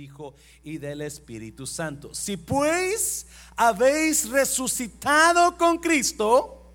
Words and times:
Hijo 0.00 0.34
y 0.64 0.78
del 0.78 1.02
Espíritu 1.02 1.66
Santo. 1.66 2.14
Si 2.14 2.36
pues 2.36 3.26
habéis 3.54 4.28
resucitado 4.30 5.56
con 5.58 5.78
Cristo, 5.78 6.72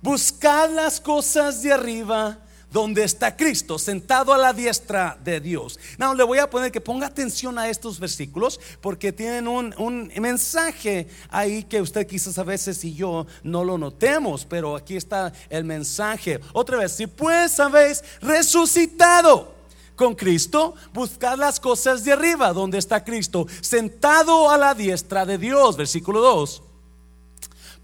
buscad 0.00 0.70
las 0.70 1.00
cosas 1.00 1.62
de 1.62 1.72
arriba 1.72 2.38
donde 2.70 3.04
está 3.04 3.36
Cristo 3.36 3.78
sentado 3.78 4.32
a 4.32 4.38
la 4.38 4.52
diestra 4.52 5.16
de 5.22 5.40
Dios. 5.40 5.78
No, 5.96 6.12
le 6.12 6.24
voy 6.24 6.38
a 6.38 6.50
poner 6.50 6.72
que 6.72 6.80
ponga 6.80 7.06
atención 7.06 7.56
a 7.58 7.68
estos 7.68 8.00
versículos 8.00 8.60
porque 8.80 9.12
tienen 9.12 9.46
un, 9.46 9.72
un, 9.78 10.12
mensaje 10.20 11.06
ahí 11.30 11.62
que 11.62 11.80
usted 11.80 12.04
quizás 12.06 12.36
a 12.36 12.42
veces 12.42 12.84
y 12.84 12.94
yo 12.94 13.28
no 13.44 13.62
lo 13.62 13.78
notemos, 13.78 14.44
pero 14.44 14.74
aquí 14.74 14.96
está 14.96 15.32
el 15.48 15.64
mensaje. 15.64 16.40
Otra 16.52 16.78
vez, 16.78 16.92
si 16.92 17.06
pues 17.06 17.60
habéis 17.60 18.02
resucitado 18.20 19.53
con 19.96 20.14
Cristo, 20.14 20.74
buscad 20.92 21.38
las 21.38 21.60
cosas 21.60 22.04
de 22.04 22.12
arriba 22.12 22.52
donde 22.52 22.78
está 22.78 23.04
Cristo 23.04 23.46
sentado 23.60 24.50
a 24.50 24.58
la 24.58 24.74
diestra 24.74 25.24
de 25.24 25.38
Dios. 25.38 25.76
Versículo 25.76 26.20
2 26.20 26.62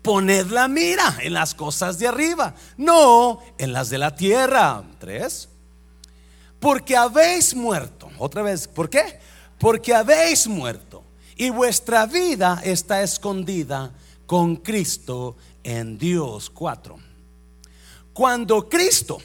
poned 0.03 0.47
la 0.47 0.69
mira 0.69 1.19
en 1.21 1.35
las 1.35 1.55
cosas 1.55 1.99
de 1.99 2.09
arriba, 2.09 2.55
no 2.77 3.41
en 3.59 3.73
las 3.73 3.91
de 3.91 3.99
la 3.99 4.15
tierra. 4.15 4.83
Tres, 4.99 5.49
porque 6.59 6.97
habéis 6.97 7.55
muerto. 7.55 8.09
Otra 8.19 8.43
vez, 8.43 8.67
¿por 8.69 8.89
qué? 8.89 9.19
Porque 9.59 9.95
habéis 9.95 10.47
muerto 10.47 11.03
y 11.37 11.51
vuestra 11.51 12.07
vida 12.07 12.61
está 12.65 13.03
escondida 13.03 13.93
con 14.27 14.57
Cristo 14.57 15.37
en 15.63 15.99
Dios. 15.99 16.51
Cuatro, 16.51 16.99
cuando 18.13 18.69
Cristo, 18.69 19.19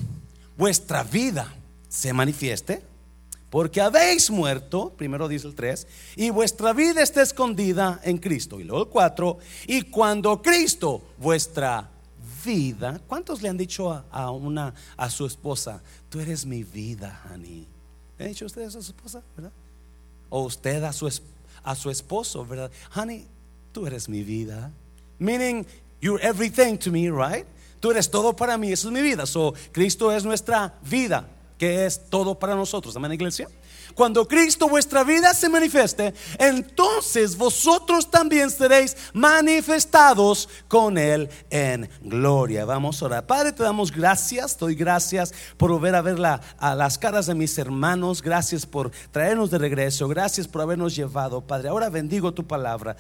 vuestra 0.57 1.03
vida, 1.03 1.53
se 1.95 2.11
manifieste, 2.11 2.83
porque 3.49 3.79
habéis 3.79 4.29
muerto, 4.29 4.93
primero 4.97 5.29
dice 5.29 5.47
el 5.47 5.55
3, 5.55 5.87
y 6.17 6.29
vuestra 6.29 6.73
vida 6.73 7.01
está 7.01 7.21
escondida 7.21 8.01
en 8.03 8.17
Cristo. 8.17 8.59
Y 8.59 8.65
luego 8.65 8.83
el 8.83 8.89
4, 8.89 9.37
y 9.67 9.81
cuando 9.83 10.41
Cristo, 10.41 11.01
vuestra 11.17 11.89
vida, 12.43 12.99
¿cuántos 13.07 13.41
le 13.41 13.47
han 13.47 13.55
dicho 13.55 13.91
a, 14.11 14.31
una 14.31 14.73
a 14.97 15.09
su 15.09 15.25
esposa, 15.25 15.81
tú 16.09 16.19
eres 16.19 16.45
mi 16.45 16.63
vida, 16.63 17.23
honey? 17.31 17.65
¿Le 18.17 18.25
han 18.25 18.31
dicho 18.31 18.45
ustedes 18.45 18.75
a 18.75 18.81
su 18.81 18.91
esposa, 18.91 19.23
verdad? 19.37 19.53
O 20.29 20.41
usted 20.41 20.83
a 20.83 20.91
su, 20.91 21.09
a 21.63 21.75
su 21.75 21.89
esposo, 21.89 22.45
¿verdad? 22.45 22.69
Honey, 22.93 23.25
tú 23.71 23.87
eres 23.87 24.09
mi 24.09 24.21
vida. 24.21 24.69
Meaning, 25.17 25.65
you're 26.01 26.21
everything 26.21 26.77
to 26.77 26.91
me, 26.91 27.09
right? 27.09 27.45
Tú 27.79 27.91
eres 27.91 28.11
todo 28.11 28.35
para 28.35 28.57
mí, 28.57 28.73
eso 28.73 28.89
es 28.89 28.93
mi 28.93 29.01
vida. 29.01 29.25
So, 29.25 29.53
Cristo 29.71 30.11
es 30.11 30.25
nuestra 30.25 30.77
vida 30.81 31.29
que 31.57 31.85
es 31.85 32.09
todo 32.09 32.37
para 32.37 32.55
nosotros. 32.55 32.95
Amén, 32.95 33.13
iglesia. 33.13 33.47
Cuando 33.93 34.27
Cristo 34.27 34.67
vuestra 34.67 35.03
vida 35.03 35.33
se 35.33 35.47
manifieste, 35.47 36.13
entonces 36.37 37.37
vosotros 37.37 38.09
también 38.09 38.49
seréis 38.49 38.97
manifestados 39.13 40.49
con 40.67 40.97
Él 40.97 41.29
en 41.49 41.89
gloria. 42.01 42.65
Vamos 42.65 43.01
a 43.01 43.05
orar. 43.05 43.25
Padre, 43.25 43.53
te 43.53 43.63
damos 43.63 43.91
gracias, 43.91 44.57
doy 44.57 44.75
gracias 44.75 45.33
por 45.57 45.71
volver 45.71 45.95
a 45.95 46.01
ver 46.01 46.15
a 46.57 46.75
las 46.75 46.97
caras 46.97 47.27
de 47.27 47.35
mis 47.35 47.57
hermanos. 47.57 48.21
Gracias 48.21 48.65
por 48.65 48.91
traernos 49.11 49.51
de 49.51 49.59
regreso. 49.59 50.07
Gracias 50.07 50.47
por 50.47 50.61
habernos 50.61 50.95
llevado, 50.95 51.41
Padre. 51.41 51.69
Ahora 51.69 51.89
bendigo 51.89 52.33
tu 52.33 52.45
palabra. 52.45 52.97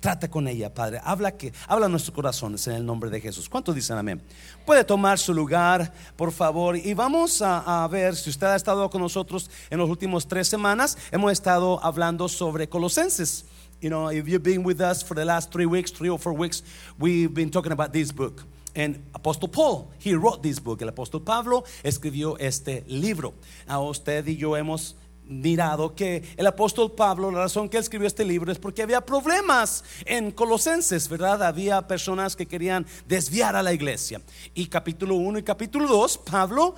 Trata 0.00 0.30
con 0.30 0.48
ella, 0.48 0.72
Padre. 0.72 0.98
Habla 1.04 1.36
que 1.36 1.52
habla 1.68 1.86
nuestros 1.86 2.14
corazones 2.14 2.66
en 2.66 2.74
el 2.74 2.86
nombre 2.86 3.10
de 3.10 3.20
Jesús. 3.20 3.50
¿Cuántos 3.50 3.74
dicen 3.74 3.98
amén? 3.98 4.22
Puede 4.64 4.82
tomar 4.82 5.18
su 5.18 5.34
lugar, 5.34 5.92
por 6.16 6.32
favor. 6.32 6.74
Y 6.74 6.94
vamos 6.94 7.42
a, 7.42 7.86
ver 7.88 8.16
si 8.16 8.30
usted 8.30 8.46
ha 8.46 8.56
estado 8.56 8.88
con 8.88 9.02
nosotros 9.02 9.50
en 9.68 9.78
los 9.78 9.90
últimos 9.90 10.26
tres 10.26 10.48
semanas. 10.48 10.96
Hemos 11.10 11.32
estado 11.32 11.78
hablando 11.84 12.28
sobre 12.28 12.66
Colosenses. 12.66 13.44
You 13.82 13.90
know, 13.90 14.10
if 14.10 14.26
you've 14.26 14.42
been 14.42 14.64
with 14.64 14.80
us 14.80 15.02
for 15.02 15.14
the 15.14 15.24
last 15.24 15.52
three 15.52 15.66
weeks, 15.66 15.92
three 15.92 16.10
or 16.10 16.18
four 16.18 16.32
weeks, 16.34 16.62
we've 16.98 17.32
been 17.32 17.50
talking 17.50 17.72
about 17.72 17.92
this 17.92 18.10
book. 18.10 18.44
And 18.74 19.02
Apostle 19.14 19.48
Paul, 19.48 19.90
he 19.98 20.14
wrote 20.14 20.42
this 20.42 20.58
book. 20.60 20.80
El 20.80 20.88
apóstol 20.88 21.24
Pablo 21.24 21.64
escribió 21.82 22.38
este 22.38 22.84
libro. 22.86 23.34
A 23.66 23.80
usted 23.80 24.26
y 24.26 24.36
yo 24.36 24.56
hemos 24.56 24.94
mirado 25.30 25.94
que 25.94 26.34
el 26.36 26.46
apóstol 26.46 26.92
Pablo, 26.92 27.30
la 27.30 27.42
razón 27.42 27.68
que 27.68 27.78
escribió 27.78 28.06
este 28.06 28.24
libro 28.24 28.50
es 28.50 28.58
porque 28.58 28.82
había 28.82 29.00
problemas 29.00 29.84
en 30.04 30.32
Colosenses, 30.32 31.08
¿verdad? 31.08 31.42
Había 31.42 31.86
personas 31.86 32.34
que 32.34 32.46
querían 32.46 32.84
desviar 33.06 33.54
a 33.54 33.62
la 33.62 33.72
iglesia. 33.72 34.20
Y 34.54 34.66
capítulo 34.66 35.14
1 35.14 35.38
y 35.38 35.42
capítulo 35.42 35.88
2, 35.88 36.18
Pablo... 36.18 36.74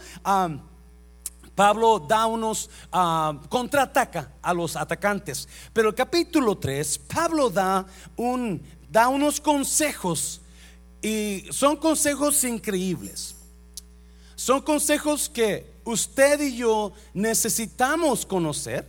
Pablo 1.54 1.98
da 1.98 2.24
unos, 2.24 2.70
contraataca 3.50 4.32
a 4.40 4.54
los 4.54 4.74
atacantes. 4.74 5.46
Pero 5.74 5.90
el 5.90 5.94
capítulo 5.94 6.56
3, 6.56 6.98
Pablo 7.00 7.50
da, 7.50 7.84
un, 8.16 8.62
da 8.90 9.08
unos 9.08 9.38
consejos 9.38 10.40
y 11.02 11.44
son 11.50 11.76
consejos 11.76 12.42
increíbles. 12.44 13.36
Son 14.34 14.62
consejos 14.62 15.28
que 15.28 15.71
usted 15.84 16.40
y 16.40 16.56
yo 16.56 16.92
necesitamos 17.14 18.24
conocer 18.26 18.86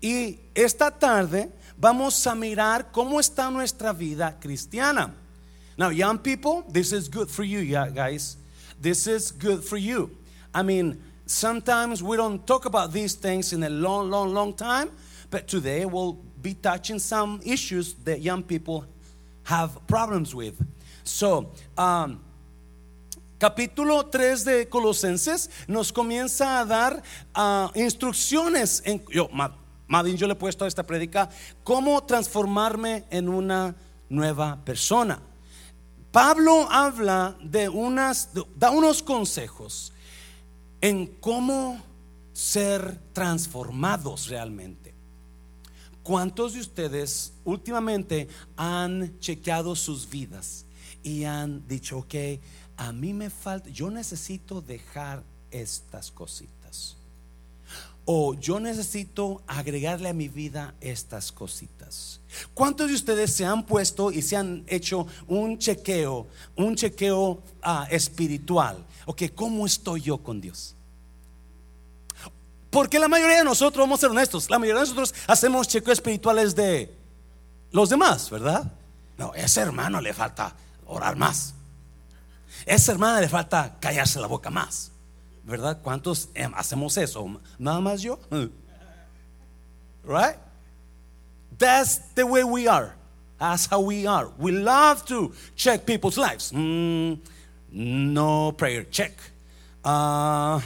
y 0.00 0.38
esta 0.54 0.90
tarde 0.90 1.50
vamos 1.76 2.26
a 2.26 2.34
mirar 2.34 2.90
cómo 2.92 3.20
está 3.20 3.50
nuestra 3.50 3.92
vida 3.92 4.38
cristiana. 4.40 5.14
Now, 5.76 5.90
young 5.90 6.18
people, 6.18 6.64
this 6.68 6.92
is 6.92 7.08
good 7.08 7.28
for 7.28 7.44
you, 7.44 7.60
yeah, 7.60 7.88
guys. 7.88 8.36
This 8.80 9.06
is 9.06 9.30
good 9.30 9.62
for 9.62 9.76
you. 9.76 10.10
I 10.52 10.62
mean, 10.62 11.00
sometimes 11.26 12.02
we 12.02 12.16
don't 12.16 12.44
talk 12.44 12.64
about 12.64 12.92
these 12.92 13.14
things 13.14 13.52
in 13.52 13.62
a 13.62 13.68
long, 13.70 14.10
long, 14.10 14.34
long 14.34 14.54
time, 14.54 14.90
but 15.30 15.46
today 15.46 15.84
we'll 15.84 16.18
be 16.42 16.54
touching 16.54 16.98
some 16.98 17.40
issues 17.44 17.94
that 18.04 18.20
young 18.20 18.42
people 18.42 18.86
have 19.44 19.86
problems 19.86 20.34
with. 20.34 20.60
So, 21.04 21.52
um, 21.76 22.20
capítulo 23.38 24.06
3 24.06 24.44
de 24.44 24.68
Colosenses 24.68 25.48
nos 25.68 25.92
comienza 25.92 26.58
a 26.58 26.64
dar 26.64 27.02
uh, 27.36 27.78
instrucciones. 27.78 28.82
En, 28.84 29.04
yo, 29.10 29.28
Madin, 29.86 30.16
yo 30.16 30.26
le 30.26 30.32
he 30.32 30.36
puesto 30.36 30.64
a 30.64 30.68
esta 30.68 30.84
predica 30.84 31.30
cómo 31.64 32.02
transformarme 32.04 33.04
en 33.10 33.28
una 33.28 33.76
nueva 34.08 34.62
persona. 34.64 35.22
Pablo 36.10 36.68
habla 36.70 37.36
de 37.42 37.68
unas, 37.68 38.30
da 38.56 38.70
unos 38.70 39.02
consejos 39.02 39.92
en 40.80 41.06
cómo 41.06 41.80
ser 42.32 42.98
transformados 43.12 44.28
realmente. 44.28 44.94
¿Cuántos 46.02 46.54
de 46.54 46.60
ustedes 46.60 47.34
últimamente 47.44 48.28
han 48.56 49.18
chequeado 49.20 49.76
sus 49.76 50.08
vidas 50.08 50.64
y 51.02 51.24
han 51.24 51.66
dicho, 51.68 51.98
ok, 51.98 52.14
a 52.78 52.92
mí 52.92 53.12
me 53.12 53.28
falta, 53.28 53.68
yo 53.68 53.90
necesito 53.90 54.62
dejar 54.62 55.22
estas 55.50 56.10
cositas. 56.12 56.96
O 58.04 58.32
yo 58.34 58.58
necesito 58.58 59.42
agregarle 59.46 60.08
a 60.08 60.14
mi 60.14 60.28
vida 60.28 60.74
estas 60.80 61.30
cositas. 61.30 62.20
¿Cuántos 62.54 62.88
de 62.88 62.94
ustedes 62.94 63.34
se 63.34 63.44
han 63.44 63.66
puesto 63.66 64.10
y 64.10 64.22
se 64.22 64.36
han 64.36 64.64
hecho 64.66 65.06
un 65.26 65.58
chequeo, 65.58 66.26
un 66.56 66.74
chequeo 66.74 67.42
ah, 67.60 67.86
espiritual? 67.90 68.82
Ok, 69.04 69.24
¿cómo 69.34 69.66
estoy 69.66 70.00
yo 70.00 70.18
con 70.18 70.40
Dios? 70.40 70.74
Porque 72.70 72.98
la 72.98 73.08
mayoría 73.08 73.38
de 73.38 73.44
nosotros, 73.44 73.82
vamos 73.82 73.98
a 73.98 74.02
ser 74.02 74.10
honestos, 74.10 74.48
la 74.48 74.58
mayoría 74.58 74.82
de 74.82 74.88
nosotros 74.88 75.14
hacemos 75.26 75.68
chequeos 75.68 75.98
espirituales 75.98 76.54
de 76.54 76.94
los 77.72 77.90
demás, 77.90 78.30
¿verdad? 78.30 78.72
No, 79.18 79.34
ese 79.34 79.60
hermano 79.60 80.00
le 80.00 80.14
falta 80.14 80.54
orar 80.86 81.16
más. 81.16 81.54
Esa 82.66 82.92
hermana 82.92 83.20
le 83.20 83.28
falta 83.28 83.76
callarse 83.80 84.20
la 84.20 84.26
boca 84.26 84.50
más. 84.50 84.92
¿Verdad? 85.44 85.80
¿Cuántos 85.82 86.28
em, 86.34 86.52
hacemos 86.54 86.96
eso? 86.96 87.40
Nada 87.58 87.80
más 87.80 88.02
yo. 88.02 88.18
Right? 90.04 90.36
That's 91.58 91.98
the 92.14 92.24
way 92.24 92.44
we 92.44 92.66
are. 92.66 92.94
That's 93.38 93.66
how 93.66 93.80
we 93.80 94.06
are. 94.06 94.30
We 94.38 94.52
love 94.52 95.04
to 95.06 95.32
check 95.54 95.84
people's 95.84 96.16
lives. 96.16 96.50
Mm, 96.52 97.18
no 97.72 98.52
prayer, 98.52 98.84
check. 98.84 99.12
Uh, 99.84 100.60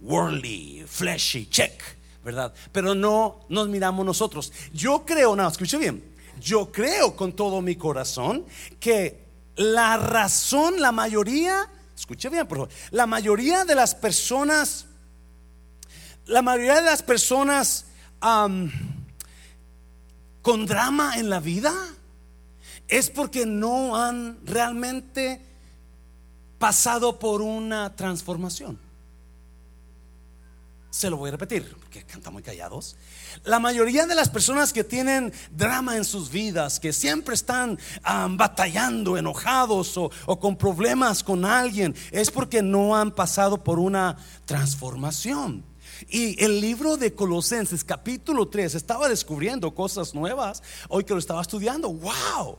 worldly, 0.00 0.84
fleshy, 0.86 1.46
check. 1.46 1.82
¿Verdad? 2.24 2.52
Pero 2.72 2.94
no 2.94 3.44
nos 3.48 3.68
miramos 3.68 4.04
nosotros. 4.04 4.52
Yo 4.72 5.04
creo, 5.04 5.36
no, 5.36 5.46
escuche 5.46 5.78
bien. 5.78 6.02
Yo 6.40 6.70
creo 6.70 7.16
con 7.16 7.32
todo 7.32 7.60
mi 7.62 7.76
corazón 7.76 8.44
que 8.78 9.25
la 9.56 9.96
razón, 9.96 10.80
la 10.80 10.92
mayoría, 10.92 11.68
escuche 11.96 12.28
bien, 12.28 12.46
por 12.46 12.58
favor, 12.58 12.72
la 12.90 13.06
mayoría 13.06 13.64
de 13.64 13.74
las 13.74 13.94
personas, 13.94 14.86
la 16.26 16.42
mayoría 16.42 16.76
de 16.76 16.82
las 16.82 17.02
personas 17.02 17.86
con 20.42 20.66
drama 20.66 21.18
en 21.18 21.30
la 21.30 21.40
vida 21.40 21.72
es 22.88 23.10
porque 23.10 23.46
no 23.46 23.96
han 23.96 24.38
realmente 24.44 25.40
pasado 26.58 27.18
por 27.18 27.42
una 27.42 27.94
transformación. 27.96 28.85
Se 30.96 31.10
lo 31.10 31.18
voy 31.18 31.28
a 31.28 31.32
repetir, 31.32 31.76
porque 31.78 32.04
cantan 32.04 32.32
muy 32.32 32.42
callados. 32.42 32.96
La 33.44 33.58
mayoría 33.58 34.06
de 34.06 34.14
las 34.14 34.30
personas 34.30 34.72
que 34.72 34.82
tienen 34.82 35.30
drama 35.50 35.98
en 35.98 36.06
sus 36.06 36.30
vidas, 36.30 36.80
que 36.80 36.94
siempre 36.94 37.34
están 37.34 37.78
batallando, 38.30 39.18
enojados 39.18 39.94
o, 39.98 40.10
o 40.24 40.40
con 40.40 40.56
problemas 40.56 41.22
con 41.22 41.44
alguien, 41.44 41.94
es 42.12 42.30
porque 42.30 42.62
no 42.62 42.96
han 42.96 43.10
pasado 43.10 43.62
por 43.62 43.78
una 43.78 44.16
transformación. 44.46 45.66
Y 46.08 46.42
el 46.42 46.62
libro 46.62 46.96
de 46.96 47.12
Colosenses 47.12 47.84
capítulo 47.84 48.48
3 48.48 48.74
estaba 48.74 49.06
descubriendo 49.06 49.74
cosas 49.74 50.14
nuevas 50.14 50.62
hoy 50.88 51.04
que 51.04 51.12
lo 51.12 51.18
estaba 51.18 51.42
estudiando. 51.42 51.92
¡Wow! 51.92 52.56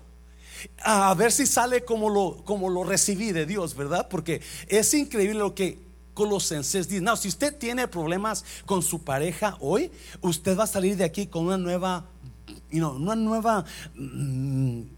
A 0.83 1.11
ver 1.15 1.31
si 1.31 1.47
sale 1.47 1.83
como 1.83 2.07
lo, 2.07 2.43
como 2.45 2.69
lo 2.69 2.83
recibí 2.83 3.31
de 3.31 3.47
Dios, 3.47 3.75
¿verdad? 3.75 4.07
Porque 4.07 4.43
es 4.67 4.93
increíble 4.93 5.39
lo 5.39 5.55
que 5.55 5.86
Colosenses 6.17 6.89
dice. 6.89 6.99
No, 6.99 7.15
si 7.15 7.27
usted 7.27 7.55
tiene 7.55 7.87
problemas 7.87 8.43
con 8.65 8.81
su 8.81 9.03
pareja 9.03 9.55
hoy, 9.59 9.91
usted 10.21 10.57
va 10.57 10.63
a 10.63 10.67
salir 10.67 10.97
de 10.97 11.03
aquí 11.03 11.27
con 11.27 11.45
una 11.45 11.59
nueva, 11.59 12.07
you 12.71 12.79
know, 12.79 12.95
una 12.95 13.15
nueva... 13.15 13.63
Mm, 13.93 14.97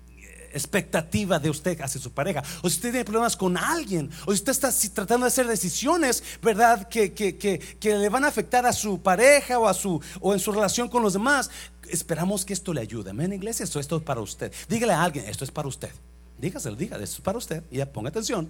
expectativa 0.51 1.37
de 1.37 1.47
usted 1.47 1.79
hacia 1.79 2.01
su 2.01 2.11
pareja, 2.11 2.41
o 2.63 2.69
si 2.69 2.77
usted 2.77 2.89
tiene 2.89 3.05
problemas 3.05 3.37
con 3.37 3.55
alguien, 3.55 4.09
o 4.25 4.31
si 4.31 4.41
usted 4.41 4.51
está 4.51 4.71
tratando 4.95 5.25
de 5.25 5.27
hacer 5.27 5.45
decisiones, 5.45 6.23
¿verdad? 6.41 6.89
Que, 6.89 7.13
que, 7.13 7.37
que, 7.37 7.95
le 7.95 8.09
van 8.09 8.25
a 8.25 8.29
afectar 8.29 8.65
a 8.65 8.73
su 8.73 8.99
pareja 8.99 9.59
o, 9.59 9.67
a 9.67 9.75
su, 9.75 10.01
o 10.19 10.33
en 10.33 10.39
su 10.39 10.51
relación 10.51 10.89
con 10.89 11.03
los 11.03 11.13
demás, 11.13 11.51
esperamos 11.87 12.45
que 12.45 12.53
esto 12.53 12.73
le 12.73 12.81
ayude. 12.81 13.11
Amén, 13.11 13.31
iglesia, 13.31 13.63
esto, 13.63 13.79
esto 13.79 13.97
es 13.97 14.03
para 14.03 14.21
usted. 14.21 14.51
Dígale 14.67 14.93
a 14.93 15.03
alguien, 15.03 15.25
esto 15.25 15.43
es 15.43 15.51
para 15.51 15.67
usted. 15.67 15.91
Dígaselo, 16.39 16.75
dígale, 16.75 17.03
esto 17.03 17.17
es 17.17 17.21
para 17.21 17.37
usted. 17.37 17.63
Y 17.69 17.77
ya 17.77 17.85
ponga 17.85 18.09
atención, 18.09 18.49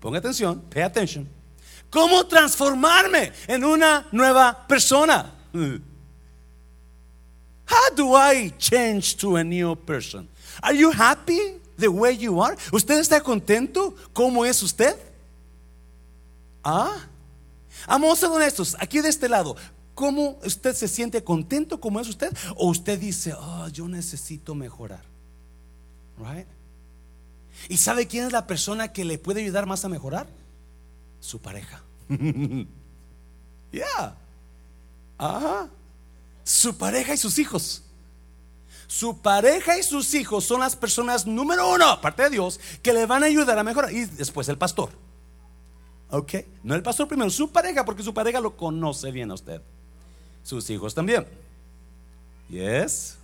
ponga 0.00 0.18
atención, 0.18 0.60
pay 0.70 0.82
attention. 0.82 1.28
¿Cómo 1.90 2.26
transformarme 2.26 3.32
en 3.46 3.64
una 3.64 4.06
nueva 4.12 4.66
persona? 4.66 5.32
How 7.68 7.94
do 7.94 8.14
I 8.14 8.52
change 8.58 9.16
to 9.16 9.36
a 9.36 9.44
new 9.44 9.74
person? 9.76 10.28
Are 10.62 10.74
you 10.74 10.90
happy 10.90 11.60
the 11.78 11.88
way 11.88 12.16
you 12.16 12.42
are? 12.42 12.56
¿Usted 12.72 12.98
está 12.98 13.22
contento 13.22 13.94
¿Cómo 14.12 14.44
es 14.44 14.62
usted? 14.62 14.96
Ah, 16.62 17.06
vamos 17.86 18.12
a 18.12 18.16
ser 18.16 18.28
honestos, 18.28 18.76
aquí 18.78 19.00
de 19.00 19.08
este 19.08 19.28
lado, 19.28 19.56
¿cómo 19.94 20.38
usted 20.44 20.74
se 20.74 20.88
siente 20.88 21.22
contento 21.24 21.80
como 21.80 22.00
es 22.00 22.08
usted? 22.08 22.36
O 22.56 22.68
usted 22.68 22.98
dice, 22.98 23.32
oh, 23.32 23.68
yo 23.68 23.88
necesito 23.88 24.54
mejorar. 24.54 25.02
Right? 26.18 26.46
¿Y 27.68 27.78
sabe 27.78 28.06
quién 28.06 28.26
es 28.26 28.32
la 28.32 28.46
persona 28.46 28.92
que 28.92 29.04
le 29.04 29.18
puede 29.18 29.40
ayudar 29.40 29.66
más 29.66 29.84
a 29.84 29.88
mejorar? 29.88 30.26
Su 31.20 31.40
pareja. 31.40 31.82
yeah. 33.72 34.16
Ajá. 35.18 35.68
Su 36.44 36.76
pareja 36.76 37.14
y 37.14 37.16
sus 37.16 37.38
hijos. 37.38 37.82
Su 38.86 39.18
pareja 39.18 39.76
y 39.76 39.82
sus 39.82 40.14
hijos 40.14 40.44
son 40.44 40.60
las 40.60 40.74
personas 40.74 41.26
número 41.26 41.70
uno, 41.70 41.86
aparte 41.86 42.22
de 42.22 42.30
Dios, 42.30 42.58
que 42.82 42.94
le 42.94 43.04
van 43.04 43.22
a 43.22 43.26
ayudar 43.26 43.58
a 43.58 43.64
mejorar. 43.64 43.92
Y 43.92 44.06
después 44.06 44.48
el 44.48 44.56
pastor. 44.56 44.90
Ok, 46.10 46.34
no 46.62 46.74
el 46.74 46.82
pastor 46.82 47.06
primero, 47.06 47.28
su 47.28 47.50
pareja, 47.50 47.84
porque 47.84 48.02
su 48.02 48.14
pareja 48.14 48.40
lo 48.40 48.56
conoce 48.56 49.10
bien 49.10 49.30
a 49.30 49.34
usted. 49.34 49.60
Sus 50.42 50.70
hijos 50.70 50.94
también. 50.94 51.26
Yes. 52.48 53.17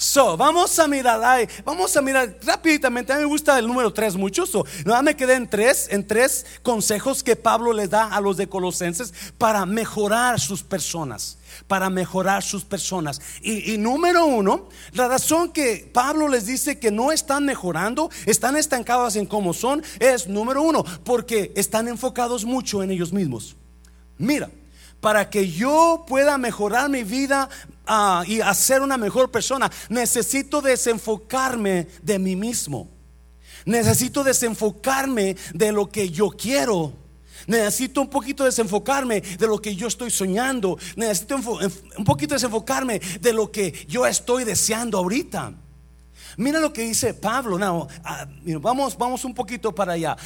So, 0.00 0.36
vamos 0.36 0.78
a 0.78 0.86
mirar, 0.86 1.20
ay, 1.24 1.48
vamos 1.64 1.96
a 1.96 2.00
mirar 2.00 2.32
rápidamente. 2.44 3.12
A 3.12 3.16
mí 3.16 3.22
me 3.22 3.28
gusta 3.28 3.58
el 3.58 3.66
número 3.66 3.92
3 3.92 4.14
mucho. 4.14 4.46
So, 4.46 4.64
nada 4.84 5.02
me 5.02 5.16
quedé 5.16 5.34
en 5.34 5.50
tres, 5.50 5.88
en 5.90 6.06
tres 6.06 6.46
consejos 6.62 7.24
que 7.24 7.34
Pablo 7.34 7.72
les 7.72 7.90
da 7.90 8.04
a 8.04 8.20
los 8.20 8.36
de 8.36 8.48
Colosenses 8.48 9.12
para 9.38 9.66
mejorar 9.66 10.38
sus 10.38 10.62
personas. 10.62 11.38
Para 11.66 11.90
mejorar 11.90 12.44
sus 12.44 12.62
personas. 12.62 13.20
Y, 13.42 13.74
y 13.74 13.78
número 13.78 14.24
uno, 14.24 14.68
la 14.92 15.08
razón 15.08 15.50
que 15.50 15.90
Pablo 15.92 16.28
les 16.28 16.46
dice 16.46 16.78
que 16.78 16.92
no 16.92 17.10
están 17.10 17.44
mejorando, 17.44 18.08
están 18.24 18.56
estancados 18.56 19.16
en 19.16 19.26
cómo 19.26 19.52
son, 19.52 19.82
es 19.98 20.28
número 20.28 20.62
uno, 20.62 20.84
porque 21.02 21.50
están 21.56 21.88
enfocados 21.88 22.44
mucho 22.44 22.84
en 22.84 22.92
ellos 22.92 23.12
mismos. 23.12 23.56
Mira, 24.16 24.48
para 25.00 25.30
que 25.30 25.50
yo 25.50 26.04
pueda 26.06 26.38
mejorar 26.38 26.88
mi 26.88 27.04
vida 27.04 27.48
ah, 27.88 28.22
y 28.26 28.40
hacer 28.40 28.82
una 28.82 28.96
mejor 28.96 29.30
persona, 29.30 29.70
necesito 29.88 30.60
desenfocarme 30.60 31.88
de 32.02 32.18
mí 32.18 32.36
mismo. 32.36 32.88
Necesito 33.64 34.22
desenfocarme 34.22 35.36
de 35.52 35.72
lo 35.72 35.88
que 35.88 36.08
yo 36.10 36.30
quiero. 36.30 36.92
Necesito 37.46 38.00
un 38.00 38.10
poquito 38.10 38.44
desenfocarme 38.44 39.20
de 39.20 39.46
lo 39.46 39.58
que 39.58 39.74
yo 39.74 39.88
estoy 39.88 40.10
soñando. 40.10 40.78
Necesito 40.96 41.36
un 41.36 42.04
poquito 42.04 42.34
desenfocarme 42.34 43.00
de 43.20 43.32
lo 43.32 43.50
que 43.50 43.86
yo 43.88 44.06
estoy 44.06 44.44
deseando 44.44 44.98
ahorita. 44.98 45.54
Mira 46.36 46.60
lo 46.60 46.72
que 46.72 46.82
dice 46.82 47.14
Pablo. 47.14 47.58
No, 47.58 47.88
ah, 48.04 48.26
vamos, 48.60 48.96
vamos 48.96 49.24
un 49.24 49.34
poquito 49.34 49.74
para 49.74 49.94
allá. 49.94 50.16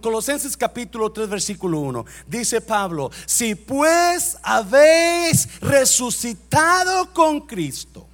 Colosenses 0.00 0.56
capítulo 0.56 1.12
3 1.12 1.28
versículo 1.28 1.80
1 1.80 2.04
dice 2.26 2.60
Pablo, 2.60 3.10
si 3.26 3.54
pues 3.54 4.38
habéis 4.42 5.60
resucitado 5.60 7.12
con 7.12 7.40
Cristo, 7.40 8.06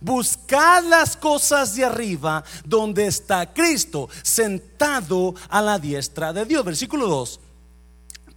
buscad 0.00 0.84
las 0.84 1.16
cosas 1.16 1.74
de 1.74 1.84
arriba 1.84 2.44
donde 2.64 3.06
está 3.06 3.52
Cristo 3.52 4.08
sentado 4.22 5.34
a 5.48 5.60
la 5.60 5.78
diestra 5.78 6.32
de 6.32 6.44
Dios. 6.44 6.64
Versículo 6.64 7.08
2. 7.08 7.40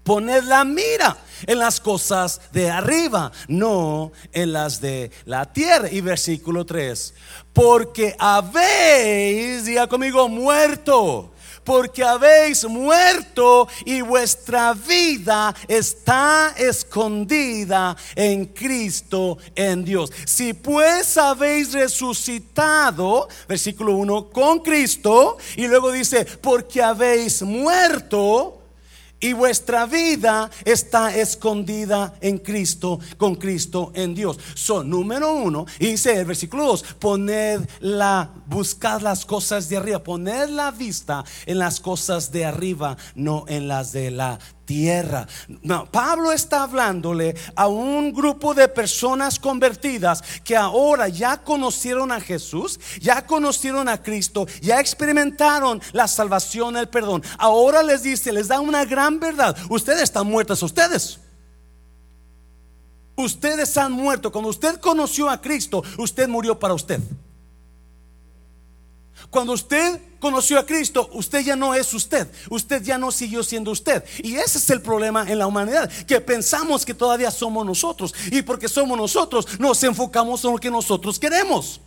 Poned 0.04 0.44
la 0.44 0.64
mira 0.64 1.18
en 1.48 1.58
las 1.58 1.80
cosas 1.80 2.40
de 2.52 2.70
arriba, 2.70 3.32
no 3.48 4.12
en 4.32 4.54
las 4.54 4.80
de 4.80 5.10
la 5.26 5.52
tierra. 5.52 5.90
Y 5.90 6.02
versículo 6.02 6.64
3. 6.64 7.14
Porque 7.52 8.16
habéis, 8.20 9.66
diga 9.66 9.88
conmigo, 9.88 10.30
muerto 10.30 11.32
porque 11.66 12.04
habéis 12.04 12.64
muerto 12.64 13.68
y 13.84 14.00
vuestra 14.02 14.74
vida 14.74 15.54
está 15.68 16.54
escondida 16.58 17.98
en 18.16 18.46
Cristo, 18.46 19.38
en 19.56 19.84
Dios. 19.84 20.12
Si 20.26 20.54
pues 20.54 21.18
habéis 21.18 21.74
resucitado, 21.74 23.28
versículo 23.50 23.94
1, 23.98 24.30
con 24.30 24.60
Cristo, 24.60 25.38
y 25.58 25.68
luego 25.68 25.92
dice, 25.92 26.26
porque 26.42 26.82
habéis 26.82 27.42
muerto, 27.42 28.62
y 29.26 29.34
vuestra 29.34 29.88
vida 29.88 30.52
está 30.66 31.16
escondida 31.16 32.14
en 32.22 32.38
Cristo, 32.38 33.00
con 33.18 33.34
Cristo 33.34 33.92
en 33.96 34.14
Dios. 34.14 34.38
Son 34.54 34.88
número 34.88 35.34
uno, 35.34 35.66
y 35.80 35.88
dice 35.88 36.20
el 36.20 36.26
versículo 36.26 36.66
2, 36.68 36.84
poned 37.00 37.62
la, 37.80 38.30
buscad 38.46 39.02
las 39.02 39.26
cosas 39.26 39.68
de 39.68 39.78
arriba, 39.78 40.04
poned 40.04 40.50
la 40.50 40.70
vista 40.70 41.26
en 41.48 41.58
las 41.58 41.80
cosas 41.80 42.32
de 42.32 42.46
arriba, 42.46 42.98
no 43.16 43.46
en 43.48 43.68
las 43.68 43.92
de 43.94 44.12
la 44.12 44.38
tierra. 44.66 45.28
Pablo 45.92 46.32
está 46.32 46.64
hablándole 46.64 47.36
a 47.56 47.68
un 47.68 48.12
grupo 48.12 48.54
de 48.54 48.68
personas 48.68 49.40
convertidas 49.40 50.24
que 50.44 50.56
ahora 50.56 51.08
ya 51.08 51.38
conocieron 51.38 52.12
a 52.12 52.20
Jesús, 52.20 52.80
ya 53.00 53.26
conocieron 53.26 53.88
a 53.88 54.02
Cristo, 54.02 54.48
ya 54.62 54.80
experimentaron 54.80 55.82
la 55.94 56.08
salvación, 56.08 56.78
el 56.78 56.90
perdón. 56.90 57.24
Ahora 57.38 57.84
les 57.84 58.04
dice, 58.04 58.34
les 58.34 58.48
da 58.48 58.60
una 58.60 58.86
gran 58.86 59.20
verdad. 59.20 59.56
Ustedes 59.70 60.04
están 60.04 60.28
muertos, 60.28 60.62
ustedes. 60.64 61.20
Ustedes 63.16 63.78
han 63.78 63.92
muerto. 63.94 64.32
Cuando 64.32 64.50
usted 64.50 64.80
conoció 64.80 65.30
a 65.30 65.40
Cristo, 65.40 65.84
usted 65.98 66.28
murió 66.28 66.60
para 66.60 66.74
usted. 66.74 67.00
Cuando 69.36 69.52
usted 69.52 70.00
conoció 70.22 70.58
a 70.58 70.66
Cristo, 70.66 71.10
usted 71.12 71.42
ya 71.42 71.58
no 71.58 71.76
es 71.76 71.94
usted, 71.94 72.26
usted 72.50 72.82
ya 72.82 72.98
no 72.98 73.12
siguió 73.12 73.44
siendo 73.44 73.72
usted. 73.72 74.02
Y 74.24 74.38
ese 74.38 74.60
es 74.60 74.70
el 74.70 74.82
problema 74.82 75.30
en 75.30 75.40
la 75.40 75.46
humanidad, 75.46 75.92
que 76.06 76.22
pensamos 76.22 76.86
que 76.86 76.94
todavía 76.94 77.30
somos 77.32 77.66
nosotros. 77.66 78.16
Y 78.32 78.44
porque 78.44 78.70
somos 78.70 78.98
nosotros, 78.98 79.60
nos 79.60 79.84
enfocamos 79.84 80.42
en 80.46 80.54
lo 80.54 80.58
que 80.58 80.72
nosotros 80.72 81.20
queremos. 81.20 81.82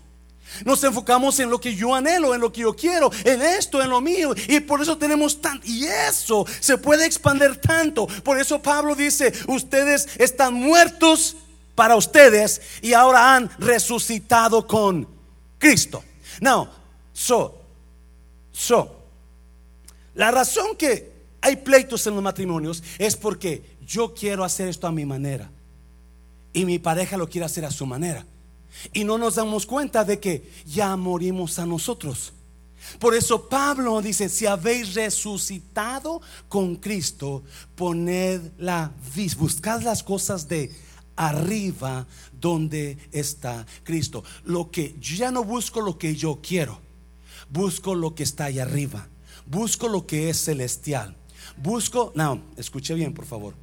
Nos 0.67 0.85
enfocamos 0.85 1.41
en 1.41 1.49
lo 1.49 1.59
que 1.59 1.75
yo 1.75 1.95
anhelo, 1.95 2.35
en 2.35 2.43
lo 2.43 2.53
que 2.53 2.61
yo 2.61 2.77
quiero, 2.77 3.11
en 3.25 3.41
esto, 3.41 3.83
en 3.83 3.89
lo 3.89 4.03
mío. 4.03 4.35
Y 4.47 4.61
por 4.61 4.83
eso 4.83 4.99
tenemos 4.99 5.41
tanto. 5.41 5.67
Y 5.67 5.87
eso 5.87 6.45
se 6.61 6.77
puede 6.77 7.07
expandir 7.07 7.57
tanto. 7.57 8.07
Por 8.23 8.39
eso 8.39 8.61
Pablo 8.61 8.95
dice, 8.95 9.33
ustedes 9.47 10.07
están 10.19 10.53
muertos 10.53 11.35
para 11.75 11.97
ustedes 11.97 12.61
y 12.83 12.93
ahora 12.93 13.35
han 13.35 13.49
resucitado 13.59 14.67
con 14.67 15.09
Cristo. 15.59 16.05
Now, 16.43 16.69
So, 17.19 17.53
so, 18.53 18.95
la 20.15 20.31
razón 20.31 20.77
que 20.77 21.11
hay 21.41 21.57
pleitos 21.57 22.07
en 22.07 22.15
los 22.15 22.23
matrimonios 22.23 22.81
es 22.97 23.17
porque 23.17 23.77
yo 23.85 24.15
quiero 24.15 24.45
hacer 24.45 24.69
esto 24.69 24.87
a 24.87 24.93
mi 24.93 25.05
manera 25.05 25.51
y 26.53 26.65
mi 26.65 26.79
pareja 26.79 27.17
lo 27.17 27.29
quiere 27.29 27.45
hacer 27.45 27.65
a 27.65 27.73
su 27.73 27.87
manera. 27.87 28.25
Y 28.93 29.03
no 29.03 29.19
nos 29.19 29.35
damos 29.35 29.67
cuenta 29.67 30.05
de 30.05 30.21
que 30.21 30.49
ya 30.65 30.97
morimos 30.97 31.59
a 31.59 31.67
nosotros. 31.67 32.33
Por 33.01 33.17
eso 33.17 33.49
Pablo 33.49 34.01
dice, 34.01 34.29
si 34.29 34.47
habéis 34.47 34.95
resucitado 34.95 36.21
con 36.49 36.77
Cristo, 36.77 37.43
poned 37.75 38.53
la 38.59 38.93
vista, 39.17 39.41
buscad 39.41 39.83
las 39.83 40.05
cosas 40.05 40.47
de 40.47 40.71
arriba 41.17 42.07
donde 42.41 42.97
está 43.11 43.67
Cristo. 43.83 44.23
Lo 44.45 44.71
que 44.71 44.95
yo 45.01 45.17
ya 45.17 45.33
no 45.33 45.43
busco 45.43 45.81
lo 45.81 45.99
que 45.99 46.15
yo 46.15 46.39
quiero, 46.41 46.87
busco 47.51 47.95
lo 47.95 48.15
que 48.15 48.23
está 48.23 48.47
ahí 48.47 48.59
arriba. 48.59 49.09
Busco 49.47 49.89
lo 49.89 50.07
que 50.07 50.31
es 50.31 50.45
celestial. 50.45 51.17
Busco, 51.57 52.13
no, 52.15 52.43
escuche 52.57 52.95
bien, 52.95 53.15
por 53.15 53.25
favor. 53.25 53.55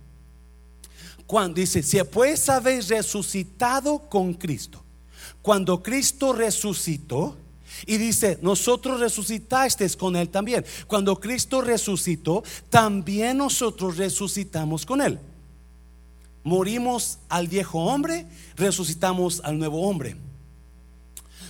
Cuando 1.27 1.59
dice, 1.59 1.81
si 1.81 2.01
pues 2.03 2.49
habéis 2.49 2.87
resucitado 2.87 3.99
con 4.09 4.33
Cristo, 4.33 4.83
cuando 5.41 5.81
Cristo 5.81 6.33
resucitó, 6.33 7.37
y 7.85 7.97
dice, 7.97 8.39
nosotros 8.41 8.99
resucitasteis 8.99 9.95
con 9.95 10.15
Él 10.15 10.29
también. 10.29 10.65
Cuando 10.87 11.19
Cristo 11.19 11.61
resucitó, 11.61 12.43
también 12.69 13.37
nosotros 13.37 13.97
resucitamos 13.97 14.85
con 14.85 15.01
Él. 15.01 15.19
Morimos 16.43 17.19
al 17.27 17.47
viejo 17.47 17.79
hombre, 17.79 18.27
resucitamos 18.55 19.41
al 19.43 19.57
nuevo 19.57 19.81
hombre. 19.87 20.15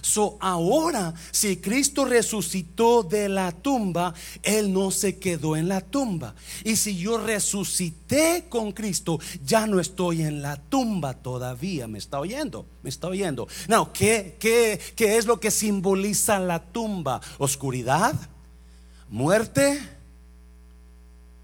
So 0.05 0.37
ahora, 0.39 1.15
si 1.31 1.57
Cristo 1.57 2.05
resucitó 2.05 3.01
de 3.01 3.27
la 3.27 3.51
tumba, 3.51 4.13
Él 4.43 4.71
no 4.71 4.91
se 4.91 5.17
quedó 5.17 5.57
en 5.57 5.67
la 5.67 5.81
tumba. 5.81 6.35
Y 6.63 6.75
si 6.75 6.95
yo 6.95 7.17
resucité 7.17 8.45
con 8.47 8.71
Cristo, 8.71 9.19
ya 9.43 9.65
no 9.65 9.79
estoy 9.79 10.21
en 10.21 10.43
la 10.43 10.57
tumba 10.57 11.15
todavía. 11.15 11.87
¿Me 11.87 11.97
está 11.97 12.19
oyendo? 12.19 12.67
¿Me 12.83 12.91
está 12.91 13.07
oyendo? 13.07 13.47
No, 13.67 13.91
¿qué, 13.93 14.37
qué, 14.39 14.79
qué 14.95 15.17
es 15.17 15.25
lo 15.25 15.39
que 15.39 15.49
simboliza 15.49 16.37
la 16.37 16.59
tumba? 16.63 17.19
¿Oscuridad? 17.39 18.13
¿Muerte? 19.09 19.79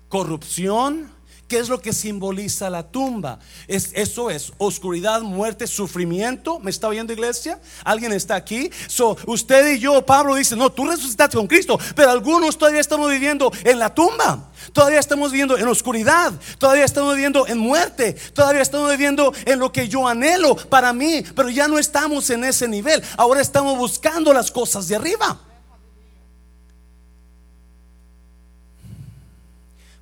¿Corrupción? 0.08 1.10
¿Qué 1.52 1.60
es 1.60 1.68
lo 1.68 1.82
que 1.82 1.92
simboliza 1.92 2.70
la 2.70 2.82
tumba? 2.82 3.38
Es, 3.68 3.90
eso 3.94 4.30
es 4.30 4.54
oscuridad, 4.58 5.20
muerte, 5.20 5.68
sufrimiento. 5.68 6.62
¿Me 6.62 6.72
está 6.72 6.88
oyendo 6.88 7.12
iglesia? 7.12 7.60
¿Alguien 7.84 8.14
está 8.14 8.36
aquí? 8.36 8.72
So, 8.88 9.18
usted 9.26 9.74
y 9.74 9.80
yo, 9.80 10.06
Pablo 10.06 10.36
dice, 10.36 10.56
no, 10.56 10.72
tú 10.72 10.88
resucitaste 10.88 11.36
con 11.36 11.48
Cristo, 11.48 11.78
pero 11.94 12.10
algunos 12.10 12.58
todavía 12.58 12.80
estamos 12.80 13.12
viviendo 13.12 13.52
en 13.66 13.80
la 13.80 13.94
tumba. 13.94 14.50
Todavía 14.72 15.00
estamos 15.00 15.34
viviendo 15.34 15.58
en 15.58 15.68
oscuridad, 15.68 16.32
todavía 16.58 16.86
estamos 16.86 17.16
viviendo 17.16 17.46
en 17.46 17.58
muerte, 17.58 18.14
todavía 18.34 18.62
estamos 18.62 18.90
viviendo 18.90 19.34
en 19.44 19.60
lo 19.60 19.74
que 19.74 19.90
yo 19.90 20.08
anhelo 20.08 20.56
para 20.56 20.94
mí, 20.94 21.22
pero 21.36 21.50
ya 21.50 21.68
no 21.68 21.78
estamos 21.78 22.30
en 22.30 22.46
ese 22.46 22.66
nivel. 22.66 23.04
Ahora 23.18 23.42
estamos 23.42 23.78
buscando 23.78 24.32
las 24.32 24.50
cosas 24.52 24.88
de 24.88 24.96
arriba. 24.96 25.51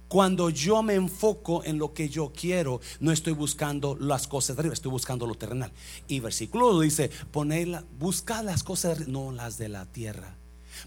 Cuando 0.10 0.50
yo 0.50 0.82
me 0.82 0.96
enfoco 0.96 1.64
en 1.64 1.78
lo 1.78 1.94
que 1.94 2.10
yo 2.10 2.34
quiero, 2.36 2.82
no 3.00 3.12
estoy 3.12 3.34
buscando 3.34 3.96
las 3.96 4.28
cosas 4.28 4.56
de 4.56 4.62
arriba, 4.62 4.74
estoy 4.74 4.92
buscando 4.92 5.28
lo 5.28 5.36
terrenal. 5.36 5.72
Y 6.08 6.20
versículo 6.20 6.80
dice, 6.80 7.12
ponerla, 7.32 7.86
busca 8.00 8.44
las 8.44 8.64
cosas, 8.64 9.08
no 9.08 9.32
las 9.32 9.58
de 9.60 9.70
la 9.70 9.86
tierra 9.86 10.39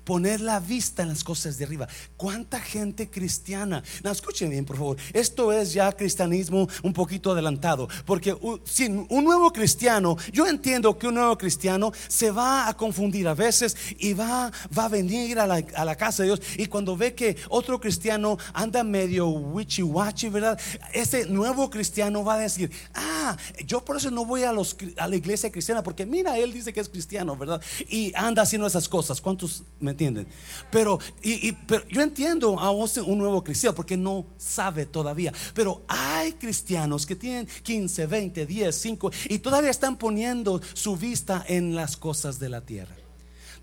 poner 0.05 0.41
la 0.41 0.61
vista 0.61 1.03
en 1.03 1.09
las 1.09 1.25
cosas 1.25 1.59
de 1.59 1.65
arriba. 1.65 1.89
¿Cuánta 2.17 2.61
gente 2.61 3.11
cristiana? 3.11 3.83
No, 4.03 4.11
escuchen 4.11 4.51
bien, 4.51 4.65
por 4.65 4.77
favor. 4.77 4.97
Esto 5.13 5.53
es 5.53 5.73
ya 5.73 5.93
cristianismo 5.93 6.69
un 6.83 6.93
poquito 6.93 7.33
adelantado, 7.33 7.89
porque 8.05 8.37
sin 8.65 9.07
un 9.09 9.25
nuevo 9.25 9.53
cristiano, 9.53 10.17
yo 10.33 10.47
entiendo 10.47 10.99
que 10.99 11.09
un 11.09 11.15
nuevo 11.15 11.37
cristiano 11.39 11.93
se 12.09 12.31
va 12.31 12.69
a 12.69 12.75
confundir 12.75 13.29
a 13.29 13.35
veces 13.35 13.77
y 13.99 14.13
va, 14.13 14.51
va 14.77 14.85
a 14.87 14.89
venir 14.89 15.39
a 15.39 15.47
la, 15.47 15.63
a 15.75 15.85
la 15.85 15.97
casa 15.97 16.23
de 16.23 16.29
Dios 16.29 16.43
y 16.57 16.67
cuando 16.67 16.97
ve 16.97 17.15
que 17.15 17.37
otro 17.49 17.81
cristiano 17.81 18.39
anda 18.53 18.83
medio 18.85 19.29
wichi 19.29 19.83
wachi, 19.83 20.29
¿verdad? 20.29 20.59
Ese 20.93 21.27
nuevo 21.27 21.71
cristiano 21.71 22.25
va 22.25 22.35
a 22.35 22.39
decir, 22.39 22.71
ah, 22.95 23.37
yo 23.67 23.85
por 23.85 23.97
eso 23.97 24.11
no 24.11 24.25
voy 24.25 24.43
a, 24.43 24.53
los, 24.53 24.77
a 24.97 25.09
la 25.09 25.17
iglesia 25.17 25.51
cristiana, 25.51 25.83
porque 25.83 26.07
mira, 26.07 26.39
él 26.39 26.53
dice 26.53 26.73
que 26.73 26.81
es 26.81 26.89
cristiano, 26.89 27.37
¿verdad? 27.37 27.61
Y 27.89 28.13
anda 28.15 28.43
haciendo 28.43 28.67
esas 28.67 28.89
cosas. 28.89 29.21
¿Cuántos 29.21 29.65
¿Me 29.83 29.91
entienden? 29.91 30.29
Pero, 30.71 31.01
y, 31.23 31.51
pero 31.51 31.87
yo 31.89 32.03
entiendo 32.03 32.59
a 32.61 32.71
un 32.71 33.19
nuevo 33.19 33.43
cristiano 33.43 33.75
porque 33.75 33.97
no 33.97 34.25
sabe 34.39 34.87
todavía. 34.87 35.33
Pero 35.55 35.83
hay 35.89 36.35
cristianos 36.35 37.05
que 37.05 37.17
tienen 37.17 37.49
15, 37.65 38.07
20, 38.07 38.47
10, 38.47 38.75
5 38.75 39.11
y 39.29 39.41
todavía 39.41 39.71
están 39.71 39.97
poniendo 39.97 40.61
su 40.73 40.97
vista 40.97 41.45
en 41.49 41.75
las 41.75 41.97
cosas 41.97 42.39
de 42.39 42.49
la 42.49 42.61
tierra. 42.61 42.95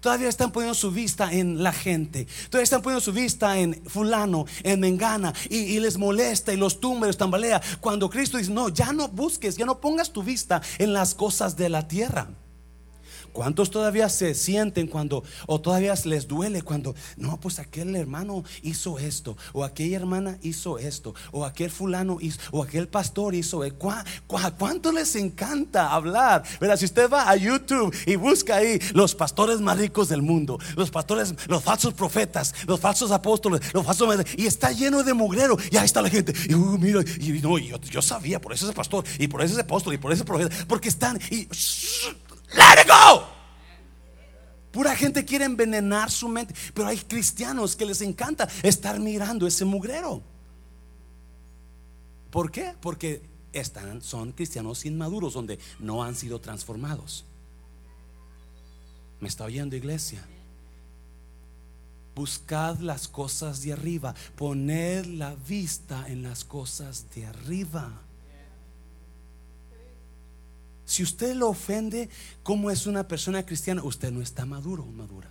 Todavía 0.01 0.27
están 0.27 0.51
poniendo 0.51 0.73
su 0.73 0.91
vista 0.91 1.31
en 1.31 1.63
la 1.63 1.71
gente. 1.71 2.27
Todavía 2.49 2.63
están 2.63 2.81
poniendo 2.81 3.01
su 3.01 3.13
vista 3.13 3.57
en 3.57 3.81
fulano, 3.85 4.45
en 4.63 4.81
mengana. 4.81 5.33
Y, 5.49 5.57
y, 5.57 5.79
les 5.79 5.97
molesta 5.97 6.51
y 6.53 6.57
los 6.57 6.81
tumba 6.81 7.07
y 7.07 7.09
los 7.09 7.17
tambalea. 7.17 7.61
Cuando 7.79 8.09
Cristo 8.09 8.37
dice, 8.37 8.51
no, 8.51 8.67
ya 8.67 8.91
no 8.91 9.07
busques, 9.07 9.55
ya 9.55 9.65
no 9.65 9.79
pongas 9.79 10.11
tu 10.11 10.21
vista 10.21 10.61
en 10.79 10.91
las 10.91 11.15
cosas 11.15 11.55
de 11.55 11.69
la 11.69 11.87
tierra. 11.87 12.29
¿Cuántos 13.31 13.71
todavía 13.71 14.09
se 14.09 14.33
sienten 14.33 14.87
cuando, 14.87 15.23
o 15.47 15.59
todavía 15.59 15.93
les 16.05 16.27
duele 16.27 16.61
cuando, 16.61 16.95
no, 17.17 17.39
pues 17.39 17.59
aquel 17.59 17.95
hermano 17.95 18.43
hizo 18.61 18.99
esto, 18.99 19.37
o 19.53 19.63
aquella 19.63 19.97
hermana 19.97 20.37
hizo 20.41 20.77
esto, 20.77 21.13
o 21.31 21.45
aquel 21.45 21.71
fulano 21.71 22.17
hizo, 22.21 22.39
o 22.51 22.63
aquel 22.63 22.87
pastor 22.87 23.35
hizo, 23.35 23.61
¿cuánto 23.77 24.91
les 24.91 25.15
encanta 25.15 25.91
hablar? 25.91 26.43
¿Verdad? 26.59 26.77
Si 26.77 26.85
usted 26.85 27.09
va 27.09 27.29
a 27.29 27.35
YouTube 27.35 27.95
y 28.05 28.15
busca 28.15 28.57
ahí 28.57 28.79
los 28.93 29.15
pastores 29.15 29.61
más 29.61 29.77
ricos 29.77 30.09
del 30.09 30.21
mundo, 30.21 30.59
los 30.75 30.89
pastores, 30.89 31.33
los 31.47 31.63
falsos 31.63 31.93
profetas, 31.93 32.53
los 32.67 32.79
falsos 32.79 33.11
apóstoles, 33.11 33.61
los 33.73 33.85
falsos, 33.85 34.09
y 34.37 34.45
está 34.45 34.71
lleno 34.71 35.03
de 35.03 35.13
mugrero, 35.13 35.57
y 35.71 35.77
ahí 35.77 35.85
está 35.85 36.01
la 36.01 36.09
gente, 36.09 36.33
y 36.47 36.53
uh, 36.53 36.77
mira, 36.77 37.01
y 37.19 37.31
no, 37.41 37.57
yo, 37.57 38.01
sabía, 38.01 38.39
por 38.39 38.53
eso 38.53 38.65
ese 38.65 38.75
pastor, 38.75 39.03
y 39.17 39.27
por 39.27 39.41
ese 39.41 39.59
apóstol, 39.59 39.93
y 39.93 39.97
por 39.97 40.11
ese 40.11 40.23
profeta, 40.23 40.55
porque 40.67 40.89
están, 40.89 41.19
y 41.29 41.47
Let 42.53 42.81
it 42.81 42.87
go. 42.87 43.27
Pura 44.71 44.95
gente 44.95 45.25
quiere 45.25 45.45
envenenar 45.45 46.11
su 46.11 46.27
mente, 46.27 46.53
pero 46.73 46.87
hay 46.87 46.97
cristianos 46.97 47.75
que 47.75 47.85
les 47.85 48.01
encanta 48.01 48.47
estar 48.61 48.99
mirando 48.99 49.47
ese 49.47 49.65
mugrero. 49.65 50.21
¿Por 52.29 52.51
qué? 52.51 52.75
Porque 52.79 53.23
están, 53.51 54.01
son 54.01 54.31
cristianos 54.31 54.85
inmaduros 54.85 55.33
donde 55.33 55.59
no 55.79 56.03
han 56.03 56.15
sido 56.15 56.39
transformados. 56.39 57.25
¿Me 59.19 59.27
está 59.27 59.45
oyendo 59.45 59.75
iglesia? 59.75 60.23
Buscad 62.15 62.79
las 62.79 63.07
cosas 63.07 63.61
de 63.63 63.73
arriba, 63.73 64.13
poned 64.35 65.05
la 65.05 65.35
vista 65.35 66.05
en 66.07 66.21
las 66.21 66.43
cosas 66.43 67.09
de 67.15 67.25
arriba. 67.25 68.01
Si 70.89 71.03
usted 71.03 71.35
lo 71.35 71.49
ofende, 71.49 72.09
como 72.41 72.71
es 72.71 72.87
una 72.87 73.07
persona 73.07 73.45
cristiana? 73.45 73.83
Usted 73.83 74.11
no 74.11 74.23
está 74.23 74.47
maduro 74.47 74.81
o 74.81 74.91
madura. 74.91 75.29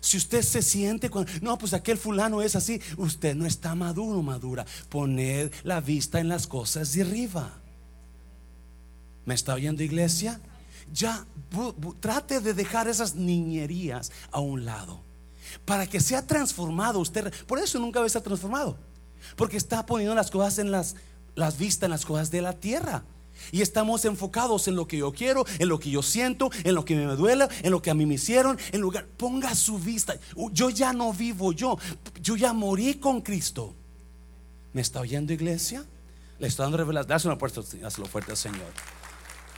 Si 0.00 0.16
usted 0.16 0.40
se 0.40 0.62
siente 0.62 1.10
cuando, 1.10 1.30
no, 1.42 1.58
pues 1.58 1.74
aquel 1.74 1.98
fulano 1.98 2.40
es 2.40 2.56
así, 2.56 2.80
usted 2.96 3.36
no 3.36 3.44
está 3.44 3.74
maduro 3.74 4.20
o 4.20 4.22
madura. 4.22 4.64
Poned 4.88 5.52
la 5.62 5.82
vista 5.82 6.20
en 6.20 6.30
las 6.30 6.46
cosas 6.46 6.94
de 6.94 7.02
arriba. 7.02 7.52
¿Me 9.26 9.34
está 9.34 9.52
oyendo 9.52 9.82
iglesia? 9.82 10.40
Ya 10.90 11.26
trate 12.00 12.40
de 12.40 12.54
dejar 12.54 12.88
esas 12.88 13.14
niñerías 13.14 14.10
a 14.30 14.40
un 14.40 14.64
lado. 14.64 15.02
Para 15.66 15.86
que 15.86 16.00
sea 16.00 16.26
transformado 16.26 16.98
usted. 17.00 17.30
Por 17.46 17.58
eso 17.58 17.78
nunca 17.78 18.00
va 18.00 18.06
a 18.06 18.20
transformado. 18.22 18.78
Porque 19.36 19.58
está 19.58 19.84
poniendo 19.84 20.14
las 20.14 20.30
cosas 20.30 20.58
en 20.60 20.70
las, 20.70 20.96
las 21.34 21.58
vistas 21.58 21.88
en 21.88 21.90
las 21.90 22.06
cosas 22.06 22.30
de 22.30 22.40
la 22.40 22.54
tierra. 22.54 23.04
Y 23.52 23.62
estamos 23.62 24.04
enfocados 24.04 24.68
en 24.68 24.76
lo 24.76 24.86
que 24.86 24.98
yo 24.98 25.12
quiero, 25.12 25.44
en 25.58 25.68
lo 25.68 25.78
que 25.78 25.90
yo 25.90 26.02
siento, 26.02 26.50
en 26.64 26.74
lo 26.74 26.84
que 26.84 26.96
me 26.96 27.04
duele, 27.16 27.48
en 27.62 27.70
lo 27.70 27.82
que 27.82 27.90
a 27.90 27.94
mí 27.94 28.06
me 28.06 28.14
hicieron. 28.14 28.58
En 28.72 28.80
lugar, 28.80 29.06
ponga 29.16 29.54
su 29.54 29.78
vista. 29.78 30.16
Yo 30.52 30.70
ya 30.70 30.92
no 30.92 31.12
vivo 31.12 31.52
yo, 31.52 31.78
yo 32.20 32.36
ya 32.36 32.52
morí 32.52 32.94
con 32.94 33.20
Cristo. 33.20 33.74
¿Me 34.72 34.82
está 34.82 35.00
oyendo, 35.00 35.32
iglesia? 35.32 35.84
Le 36.38 36.48
estoy 36.48 36.64
dando 36.64 36.76
revelación. 36.76 37.08
Dáselo 37.08 37.38
puerta, 37.38 37.62
fuerte 38.10 38.32
al 38.32 38.36
Señor. 38.36 38.72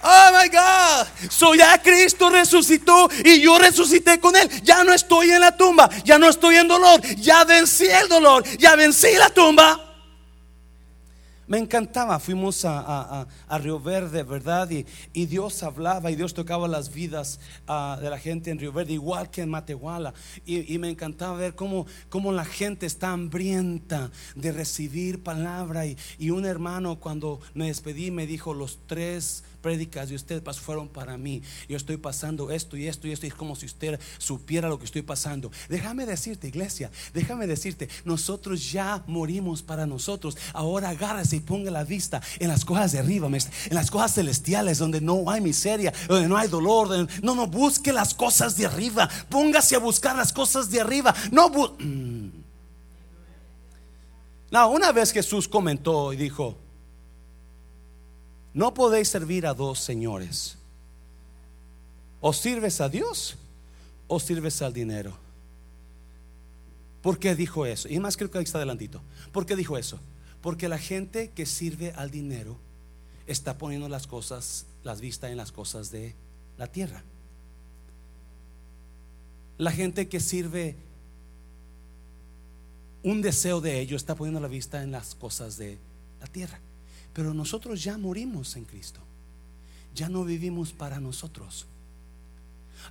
Oh 0.00 0.30
my 0.30 0.48
God, 0.48 1.28
soy 1.28 1.58
ya 1.58 1.82
Cristo 1.82 2.30
resucitó 2.30 3.08
y 3.24 3.40
yo 3.40 3.58
resucité 3.58 4.20
con 4.20 4.36
Él. 4.36 4.48
Ya 4.62 4.84
no 4.84 4.92
estoy 4.92 5.30
en 5.30 5.40
la 5.40 5.56
tumba, 5.56 5.90
ya 6.04 6.18
no 6.18 6.28
estoy 6.28 6.56
en 6.56 6.68
dolor, 6.68 7.02
ya 7.16 7.44
vencí 7.44 7.86
el 7.86 8.08
dolor, 8.08 8.44
ya 8.58 8.76
vencí 8.76 9.08
la 9.18 9.30
tumba. 9.30 9.87
Me 11.48 11.58
encantaba, 11.58 12.18
fuimos 12.18 12.64
a, 12.64 13.26
Río 13.60 13.80
Verde, 13.80 14.22
¿verdad? 14.22 14.70
Y, 14.70 14.86
y, 15.12 15.26
Dios 15.26 15.62
hablaba 15.62 16.10
y 16.10 16.16
Dios 16.16 16.34
tocaba 16.34 16.68
las 16.68 16.92
vidas 16.92 17.40
ah, 17.66 17.98
de 18.00 18.10
la 18.10 18.18
gente 18.18 18.50
en 18.50 18.58
Río 18.58 18.72
Verde, 18.72 18.92
igual 18.92 19.30
que 19.30 19.42
en 19.42 19.48
Matehuala. 19.48 20.12
Y, 20.44 20.78
me 20.78 20.90
encantaba 20.90 21.36
ver 21.36 21.54
cómo, 21.54 21.86
cómo, 22.10 22.32
la 22.32 22.44
gente 22.44 22.86
está 22.86 23.12
hambrienta 23.12 24.10
de 24.34 24.52
recibir 24.52 25.22
palabra. 25.22 25.86
Y, 25.86 25.96
y 26.18 26.30
un 26.30 26.44
hermano 26.44 27.00
cuando 27.00 27.40
me 27.54 27.66
despedí 27.66 28.10
me 28.10 28.26
dijo, 28.26 28.52
los 28.52 28.78
tres 28.86 29.42
prédicas 29.60 30.08
de 30.08 30.14
usted 30.14 30.42
fueron 30.54 30.88
para 30.88 31.16
mí. 31.18 31.42
Yo 31.68 31.76
estoy 31.76 31.96
pasando 31.96 32.50
esto 32.50 32.76
y 32.76 32.86
esto 32.86 33.06
y 33.06 33.12
esto. 33.12 33.26
Y 33.26 33.28
es 33.28 33.34
como 33.34 33.56
si 33.56 33.66
usted 33.66 33.98
supiera 34.18 34.68
lo 34.68 34.78
que 34.78 34.84
estoy 34.84 35.02
pasando. 35.02 35.50
Déjame 35.68 36.06
decirte, 36.06 36.48
iglesia, 36.48 36.90
déjame 37.12 37.46
decirte, 37.46 37.88
nosotros 38.04 38.70
ya 38.70 39.02
morimos 39.06 39.62
para 39.62 39.86
nosotros. 39.86 40.36
Ahora 40.52 40.90
agárrese 40.90 41.36
y 41.38 41.40
ponga 41.40 41.70
la 41.70 41.84
vista 41.84 42.20
en 42.38 42.48
las 42.48 42.64
cosas 42.64 42.92
de 42.92 42.98
arriba, 42.98 43.28
en 43.28 43.74
las 43.74 43.90
cosas 43.90 44.14
celestiales, 44.14 44.78
donde 44.78 45.00
no 45.00 45.30
hay 45.30 45.40
miseria, 45.40 45.92
donde 46.06 46.28
no 46.28 46.36
hay 46.36 46.48
dolor. 46.48 47.08
no, 47.22 47.34
no, 47.34 47.46
busque 47.46 47.92
las 47.92 48.12
cosas 48.12 48.56
de 48.56 48.66
arriba. 48.66 49.08
Póngase 49.28 49.76
a 49.76 49.78
buscar 49.78 50.16
las 50.16 50.32
cosas 50.32 50.70
de 50.70 50.80
arriba. 50.80 51.14
No, 51.32 51.48
mm. 51.48 52.30
no, 54.50 54.70
una 54.70 54.92
vez 54.92 55.12
Jesús 55.12 55.48
comentó 55.48 56.12
y 56.12 56.16
dijo, 56.16 56.56
no 58.52 58.74
podéis 58.74 59.08
servir 59.08 59.46
a 59.46 59.54
dos 59.54 59.78
señores. 59.78 60.56
O 62.20 62.32
sirves 62.32 62.80
a 62.80 62.88
Dios 62.88 63.36
o 64.08 64.18
sirves 64.18 64.60
al 64.62 64.72
dinero. 64.72 65.16
¿Por 67.02 67.18
qué 67.18 67.36
dijo 67.36 67.64
eso? 67.64 67.88
Y 67.88 68.00
más 68.00 68.16
creo 68.16 68.30
que 68.30 68.38
ahí 68.38 68.44
está 68.44 68.58
adelantito. 68.58 69.00
¿Por 69.30 69.46
qué 69.46 69.54
dijo 69.54 69.78
eso? 69.78 70.00
Porque 70.40 70.68
la 70.68 70.78
gente 70.78 71.30
que 71.30 71.46
sirve 71.46 71.92
al 71.92 72.10
dinero 72.10 72.56
está 73.26 73.58
poniendo 73.58 73.88
las 73.88 74.06
cosas, 74.06 74.66
las 74.84 75.00
vistas 75.00 75.30
en 75.30 75.36
las 75.36 75.52
cosas 75.52 75.90
de 75.90 76.14
la 76.56 76.66
tierra. 76.66 77.02
La 79.58 79.72
gente 79.72 80.08
que 80.08 80.20
sirve 80.20 80.76
un 83.02 83.22
deseo 83.22 83.60
de 83.60 83.80
ello 83.80 83.96
está 83.96 84.14
poniendo 84.14 84.40
la 84.40 84.48
vista 84.48 84.82
en 84.82 84.92
las 84.92 85.14
cosas 85.14 85.56
de 85.56 85.78
la 86.20 86.26
tierra. 86.26 86.58
Pero 87.12 87.34
nosotros 87.34 87.82
ya 87.82 87.98
morimos 87.98 88.56
en 88.56 88.64
Cristo. 88.64 89.00
Ya 89.94 90.08
no 90.08 90.24
vivimos 90.24 90.72
para 90.72 91.00
nosotros. 91.00 91.66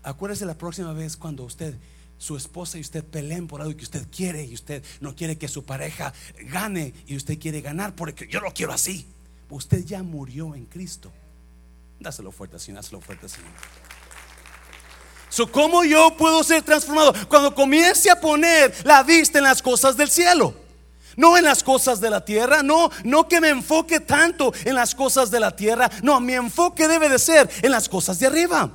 Acuérdese 0.04 0.46
la 0.46 0.58
próxima 0.58 0.94
vez 0.94 1.16
cuando 1.16 1.44
usted, 1.44 1.76
su 2.18 2.36
esposa 2.36 2.78
y 2.78 2.82
usted 2.82 3.04
peleen 3.04 3.48
por 3.48 3.62
algo 3.62 3.76
que 3.78 3.84
usted 3.84 4.08
quiere 4.10 4.44
y 4.44 4.54
usted 4.54 4.84
no 5.00 5.16
quiere 5.16 5.38
que 5.38 5.48
su 5.48 5.64
pareja 5.64 6.14
gane 6.46 6.94
y 7.06 7.16
usted 7.16 7.38
quiere 7.40 7.62
ganar 7.62 7.96
porque 7.96 8.28
yo 8.28 8.40
lo 8.40 8.54
quiero 8.54 8.74
así. 8.74 9.08
Usted 9.50 9.86
ya 9.86 10.04
murió 10.04 10.56
en 10.56 10.66
Cristo. 10.66 11.12
Dáselo 12.00 12.32
fuerte, 12.32 12.60
Señor, 12.60 12.82
dáselo 12.82 13.02
fuerte, 13.02 13.30
Señor. 13.30 13.52
So, 15.30 15.52
¿Cómo 15.52 15.84
yo 15.84 16.16
puedo 16.18 16.44
ser 16.44 16.64
transformado? 16.64 17.14
Cuando 17.28 17.54
comience 17.54 18.10
a 18.10 18.20
poner 18.20 18.74
la 18.86 19.04
vista 19.04 19.38
en 19.38 19.44
las 19.44 19.62
cosas 19.62 19.96
del 19.98 20.10
cielo 20.10 20.68
no 21.18 21.36
en 21.36 21.44
las 21.44 21.64
cosas 21.64 22.00
de 22.00 22.10
la 22.10 22.24
tierra, 22.24 22.64
no, 22.64 22.90
no 23.04 23.28
que 23.28 23.42
me 23.42 23.50
enfoque 23.50 24.00
tanto 24.00 24.54
en 24.64 24.76
las 24.76 24.96
cosas 24.96 25.30
de 25.30 25.40
la 25.40 25.56
tierra, 25.56 25.90
no, 26.04 26.20
mi 26.22 26.34
enfoque 26.34 26.88
debe 26.88 27.10
de 27.10 27.20
ser 27.20 27.50
en 27.62 27.72
las 27.72 27.90
cosas 27.90 28.20
de 28.20 28.28
arriba. 28.28 28.72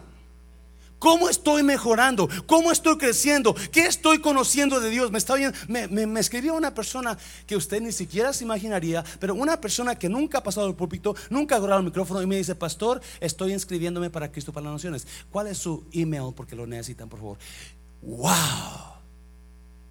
¿Cómo 1.02 1.28
estoy 1.28 1.64
mejorando? 1.64 2.28
¿Cómo 2.46 2.70
estoy 2.70 2.96
creciendo? 2.96 3.56
¿Qué 3.72 3.86
estoy 3.86 4.20
conociendo 4.20 4.78
de 4.78 4.88
Dios? 4.88 5.10
Me, 5.10 5.18
está 5.18 5.34
me, 5.66 6.20
escribió 6.20 6.54
una 6.54 6.74
persona 6.74 7.18
que 7.44 7.56
usted 7.56 7.82
ni 7.82 7.90
siquiera 7.90 8.32
se 8.32 8.44
imaginaría, 8.44 9.02
pero 9.18 9.34
una 9.34 9.60
persona 9.60 9.96
que 9.96 10.08
nunca 10.08 10.38
ha 10.38 10.42
pasado 10.44 10.68
el 10.68 10.76
púlpito, 10.76 11.16
nunca 11.28 11.56
ha 11.56 11.58
agarrado 11.58 11.80
el 11.80 11.86
micrófono 11.86 12.22
y 12.22 12.28
me 12.28 12.36
dice, 12.36 12.54
pastor, 12.54 13.00
estoy 13.18 13.52
inscribiéndome 13.52 14.10
para 14.10 14.30
Cristo 14.30 14.52
para 14.52 14.66
las 14.66 14.74
Naciones. 14.74 15.08
¿Cuál 15.28 15.48
es 15.48 15.58
su 15.58 15.82
email? 15.90 16.34
Porque 16.36 16.54
lo 16.54 16.68
necesitan, 16.68 17.08
por 17.08 17.18
favor. 17.18 17.38
¡Wow! 18.02 18.92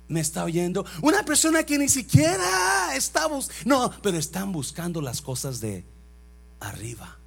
me 0.08 0.22
está 0.22 0.46
oyendo. 0.46 0.86
Una 1.02 1.24
persona 1.24 1.64
que 1.64 1.78
ni 1.78 1.90
siquiera 1.90 2.96
está 2.96 3.28
no, 3.66 3.92
pero 4.02 4.18
están 4.18 4.54
buscando 4.54 5.02
las 5.02 5.22
cosas 5.22 5.60
de 5.60 5.84
arriba. 6.62 7.21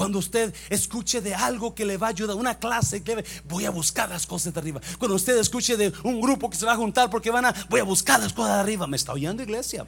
Cuando 0.00 0.18
usted 0.18 0.54
escuche 0.70 1.20
de 1.20 1.34
algo 1.34 1.74
que 1.74 1.84
le 1.84 1.98
va 1.98 2.06
a 2.06 2.10
ayudar, 2.10 2.34
una 2.34 2.58
clase 2.58 3.02
que 3.02 3.22
voy 3.46 3.66
a 3.66 3.70
buscar 3.70 4.08
las 4.08 4.26
cosas 4.26 4.54
de 4.54 4.58
arriba. 4.58 4.80
Cuando 4.98 5.14
usted 5.14 5.36
escuche 5.36 5.76
de 5.76 5.92
un 6.04 6.22
grupo 6.22 6.48
que 6.48 6.56
se 6.56 6.64
va 6.64 6.72
a 6.72 6.76
juntar 6.76 7.10
porque 7.10 7.30
van 7.30 7.44
a, 7.44 7.54
voy 7.68 7.80
a 7.80 7.84
buscar 7.84 8.18
las 8.18 8.32
cosas 8.32 8.54
de 8.54 8.60
arriba. 8.60 8.86
Me 8.86 8.96
está 8.96 9.12
oyendo, 9.12 9.42
iglesia. 9.42 9.86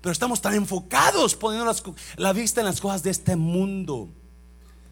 Pero 0.00 0.10
estamos 0.10 0.40
tan 0.40 0.54
enfocados 0.54 1.34
poniendo 1.34 1.70
la 2.16 2.32
vista 2.32 2.62
en 2.62 2.64
las 2.64 2.80
cosas 2.80 3.02
de 3.02 3.10
este 3.10 3.36
mundo, 3.36 4.08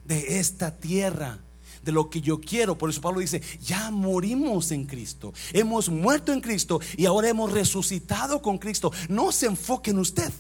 de 0.05 0.39
esta 0.39 0.77
tierra 0.77 1.39
de 1.83 1.93
lo 1.93 2.11
que 2.11 2.21
yo 2.21 2.39
quiero. 2.39 2.77
Por 2.77 2.91
eso 2.91 3.01
Pablo 3.01 3.21
dice, 3.21 3.41
ya 3.63 3.91
morimos 3.91 4.73
en 4.73 4.85
Cristo, 4.85 5.33
hemos 5.55 5.89
muerto 5.89 6.35
en 6.35 6.43
Cristo 6.43 6.81
y 6.99 7.07
ahora 7.07 7.31
hemos 7.31 7.51
resucitado 7.51 8.43
con 8.43 8.59
Cristo. 8.59 8.93
No 9.09 9.33
se 9.33 9.47
enfoque 9.47 9.91
en 9.91 10.01
usted, 10.01 10.31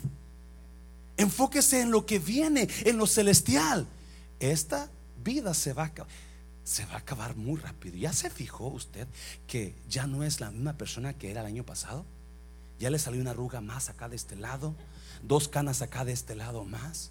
enfóquese 1.22 1.80
en 1.80 1.90
lo 1.90 2.06
que 2.06 2.18
viene, 2.18 2.68
en 2.84 2.98
lo 2.98 3.06
celestial. 3.06 3.86
Esta 4.38 4.90
vida 5.22 5.54
se 5.54 5.72
va 5.72 5.84
a 5.84 5.86
acabar. 5.86 6.12
Se 6.64 6.84
va 6.86 6.94
a 6.94 6.98
acabar 6.98 7.34
muy 7.34 7.60
rápido. 7.60 7.96
¿Ya 7.96 8.12
se 8.12 8.30
fijó 8.30 8.68
usted 8.68 9.08
que 9.46 9.74
ya 9.88 10.06
no 10.06 10.22
es 10.22 10.40
la 10.40 10.50
misma 10.50 10.74
persona 10.74 11.12
que 11.12 11.30
era 11.30 11.40
el 11.40 11.46
año 11.46 11.64
pasado? 11.64 12.04
Ya 12.78 12.90
le 12.90 12.98
salió 12.98 13.20
una 13.20 13.32
arruga 13.32 13.60
más 13.60 13.88
acá 13.88 14.08
de 14.08 14.16
este 14.16 14.36
lado, 14.36 14.74
dos 15.22 15.48
canas 15.48 15.82
acá 15.82 16.04
de 16.04 16.12
este 16.12 16.36
lado 16.36 16.64
más. 16.64 17.10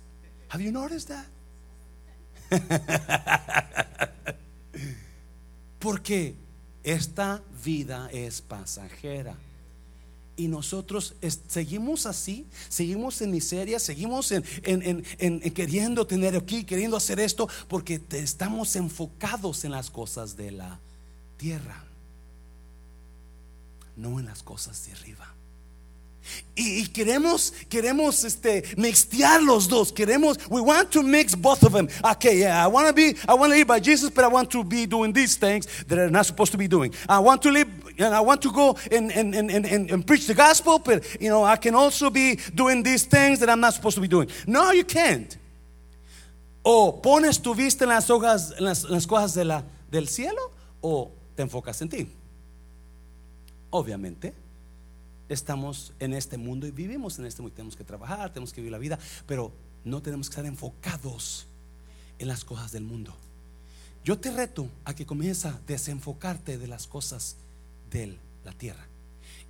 Have 0.49 0.63
you 0.63 0.71
noticed 0.71 1.09
that? 1.09 1.27
Porque 5.79 6.35
esta 6.83 7.41
vida 7.63 8.09
es 8.11 8.41
pasajera. 8.41 9.35
Y 10.41 10.47
nosotros 10.47 11.13
seguimos 11.47 12.07
así, 12.07 12.47
seguimos 12.67 13.21
en 13.21 13.29
miseria, 13.29 13.79
seguimos 13.79 14.31
en, 14.31 15.03
queriendo 15.53 16.07
tener 16.07 16.35
aquí, 16.35 16.63
queriendo 16.63 16.97
hacer 16.97 17.19
esto, 17.19 17.47
porque 17.67 18.01
estamos 18.09 18.75
enfocados 18.75 19.65
en 19.65 19.71
las 19.71 19.91
cosas 19.91 20.35
de 20.35 20.49
la 20.49 20.79
tierra, 21.37 21.83
no 23.95 24.19
en 24.19 24.25
las 24.25 24.41
cosas 24.41 24.83
de 24.87 24.93
arriba. 24.93 25.30
Y, 26.55 26.85
queremos, 26.87 27.53
queremos 27.69 28.23
este, 28.25 28.63
mixtear 28.77 29.41
los 29.41 29.67
dos. 29.67 29.91
Queremos, 29.91 30.37
we 30.49 30.59
want 30.59 30.91
to 30.91 31.01
mix 31.01 31.33
both 31.33 31.63
of 31.63 31.71
them. 31.71 31.87
Okay, 32.03 32.39
yeah, 32.39 32.63
I 32.63 32.67
want 32.67 32.87
to 32.87 32.93
be, 32.93 33.15
I 33.27 33.33
want 33.33 33.51
to 33.51 33.57
live 33.57 33.67
by 33.67 33.79
Jesus, 33.79 34.09
but 34.09 34.25
I 34.25 34.27
want 34.27 34.51
to 34.51 34.63
be 34.63 34.85
doing 34.85 35.13
these 35.13 35.37
things 35.37 35.65
that 35.85 35.97
I'm 35.97 36.11
not 36.11 36.25
supposed 36.25 36.51
to 36.51 36.57
be 36.57 36.67
doing. 36.67 36.93
I 37.07 37.19
want 37.19 37.41
to 37.43 37.51
live, 37.51 37.67
and 37.97 38.13
I 38.13 38.19
want 38.19 38.41
to 38.41 38.51
go 38.51 38.77
and, 38.91 39.11
and, 39.11 39.33
and, 39.33 39.49
and, 39.49 39.91
and 39.91 40.05
preach 40.05 40.27
the 40.27 40.33
gospel, 40.33 40.79
but 40.79 41.05
you 41.21 41.29
know, 41.29 41.43
I 41.43 41.55
can 41.55 41.73
also 41.73 42.09
be 42.09 42.37
doing 42.53 42.83
these 42.83 43.05
things 43.05 43.39
that 43.39 43.49
I'm 43.49 43.61
not 43.61 43.73
supposed 43.73 43.95
to 43.95 44.01
be 44.01 44.09
doing. 44.09 44.29
No, 44.45 44.71
you 44.71 44.83
can't. 44.83 45.37
O 46.63 46.91
pones 47.01 47.41
tu 47.41 47.55
vista 47.55 47.85
en 47.85 47.89
las 47.89 48.09
hojas, 48.09 48.51
en 48.57 48.65
las, 48.65 48.83
las 48.83 49.07
cosas 49.07 49.33
de 49.33 49.45
la, 49.45 49.63
del 49.89 50.07
cielo, 50.07 50.51
o 50.83 51.11
te 51.35 51.43
enfocas 51.43 51.81
en 51.81 51.89
ti. 51.89 52.07
Obviamente 53.71 54.33
estamos 55.33 55.93
en 55.99 56.13
este 56.13 56.37
mundo 56.37 56.67
y 56.67 56.71
vivimos 56.71 57.17
en 57.17 57.25
este 57.25 57.41
mundo. 57.41 57.55
Tenemos 57.55 57.75
que 57.75 57.83
trabajar, 57.83 58.31
tenemos 58.33 58.51
que 58.51 58.61
vivir 58.61 58.71
la 58.71 58.77
vida, 58.77 58.99
pero 59.25 59.51
no 59.85 60.01
tenemos 60.01 60.29
que 60.29 60.33
estar 60.33 60.45
enfocados 60.45 61.47
en 62.19 62.27
las 62.27 62.43
cosas 62.43 62.71
del 62.71 62.83
mundo. 62.83 63.15
Yo 64.03 64.19
te 64.19 64.31
reto 64.31 64.67
a 64.83 64.93
que 64.93 65.05
comiences 65.05 65.45
a 65.45 65.59
desenfocarte 65.67 66.57
de 66.57 66.67
las 66.67 66.87
cosas 66.87 67.37
de 67.91 68.17
la 68.43 68.51
tierra 68.51 68.87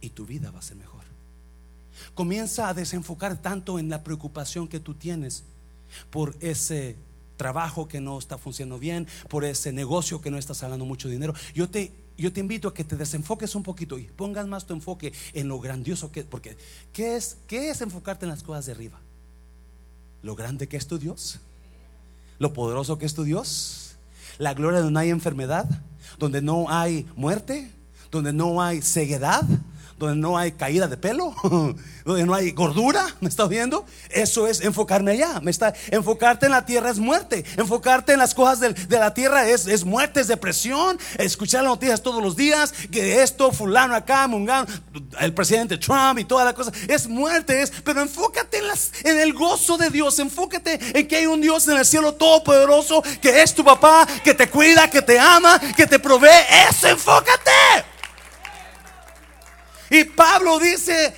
y 0.01 0.09
tu 0.09 0.25
vida 0.25 0.51
va 0.51 0.59
a 0.59 0.63
ser 0.63 0.77
mejor. 0.77 1.03
Comienza 2.13 2.67
a 2.67 2.73
desenfocar 2.73 3.41
tanto 3.41 3.79
en 3.79 3.89
la 3.89 4.03
preocupación 4.03 4.67
que 4.67 4.79
tú 4.79 4.93
tienes 4.93 5.43
por 6.09 6.35
ese 6.41 6.95
trabajo 7.37 7.87
que 7.87 8.01
no 8.01 8.19
está 8.19 8.37
funcionando 8.37 8.77
bien, 8.77 9.07
por 9.29 9.45
ese 9.45 9.71
negocio 9.73 10.21
que 10.21 10.29
no 10.29 10.37
estás 10.37 10.61
ganando 10.61 10.85
mucho 10.85 11.09
dinero. 11.09 11.33
Yo 11.55 11.69
te 11.69 11.91
yo 12.21 12.31
te 12.31 12.39
invito 12.39 12.67
a 12.67 12.73
que 12.73 12.83
te 12.83 12.95
desenfoques 12.95 13.55
un 13.55 13.63
poquito 13.63 13.97
y 13.97 14.03
pongas 14.03 14.47
más 14.47 14.65
tu 14.65 14.73
enfoque 14.73 15.11
en 15.33 15.47
lo 15.47 15.59
grandioso 15.59 16.11
que 16.11 16.23
porque 16.23 16.55
¿qué 16.93 17.15
es 17.15 17.37
qué 17.47 17.69
es 17.69 17.81
enfocarte 17.81 18.25
en 18.25 18.29
las 18.29 18.43
cosas 18.43 18.67
de 18.67 18.73
arriba? 18.73 18.99
Lo 20.21 20.35
grande 20.35 20.67
que 20.67 20.77
es 20.77 20.87
tu 20.87 20.99
Dios, 20.99 21.39
lo 22.37 22.53
poderoso 22.53 22.97
que 22.97 23.07
es 23.07 23.15
tu 23.15 23.23
Dios, 23.23 23.95
la 24.37 24.53
gloria 24.53 24.79
donde 24.79 24.93
no 24.93 24.99
hay 24.99 25.09
enfermedad, 25.09 25.67
donde 26.19 26.41
no 26.41 26.69
hay 26.69 27.07
muerte, 27.15 27.71
donde 28.11 28.33
no 28.33 28.61
hay 28.61 28.81
ceguedad, 28.81 29.43
donde 30.05 30.21
no 30.21 30.37
hay 30.37 30.51
caída 30.53 30.87
de 30.87 30.97
pelo, 30.97 31.35
donde 32.05 32.25
no 32.25 32.33
hay 32.33 32.51
gordura, 32.51 33.05
¿me 33.19 33.29
está 33.29 33.47
viendo? 33.47 33.85
Eso 34.09 34.47
es 34.47 34.61
enfocarme 34.61 35.11
allá, 35.11 35.39
me 35.41 35.51
está 35.51 35.73
enfocarte 35.91 36.47
en 36.47 36.51
la 36.51 36.65
tierra 36.65 36.89
es 36.89 36.99
muerte, 36.99 37.45
enfocarte 37.57 38.13
en 38.13 38.19
las 38.19 38.33
cosas 38.33 38.59
de, 38.59 38.99
la 38.99 39.13
tierra 39.13 39.47
es, 39.47 39.67
es 39.67 39.85
muerte, 39.85 40.21
es 40.21 40.27
depresión, 40.27 40.99
escuchar 41.17 41.63
las 41.63 41.71
noticias 41.71 42.01
todos 42.01 42.21
los 42.21 42.35
días, 42.35 42.73
que 42.91 43.21
esto, 43.21 43.51
fulano 43.51 43.95
acá, 43.95 44.27
mungano, 44.27 44.67
el 45.19 45.33
presidente 45.33 45.77
Trump 45.77 46.19
y 46.19 46.25
toda 46.25 46.45
la 46.45 46.53
cosa, 46.53 46.71
es 46.87 47.07
muerte, 47.07 47.61
es, 47.61 47.71
pero 47.83 48.01
enfócate 48.01 48.57
en, 48.57 48.67
las, 48.67 48.91
en 49.03 49.19
el 49.19 49.33
gozo 49.33 49.77
de 49.77 49.89
Dios, 49.89 50.17
enfócate 50.19 50.79
en 50.97 51.07
que 51.07 51.17
hay 51.17 51.25
un 51.25 51.41
Dios 51.41 51.67
en 51.67 51.77
el 51.77 51.85
cielo 51.85 52.13
todopoderoso, 52.13 53.03
que 53.21 53.41
es 53.41 53.53
tu 53.53 53.63
papá, 53.63 54.07
que 54.23 54.33
te 54.33 54.49
cuida, 54.49 54.89
que 54.89 55.01
te 55.01 55.19
ama, 55.19 55.59
que 55.75 55.87
te 55.87 55.99
provee, 55.99 56.29
eso 56.69 56.87
enfócate. 56.87 57.90
Y 59.91 60.05
Pablo 60.05 60.57
dice, 60.57 61.13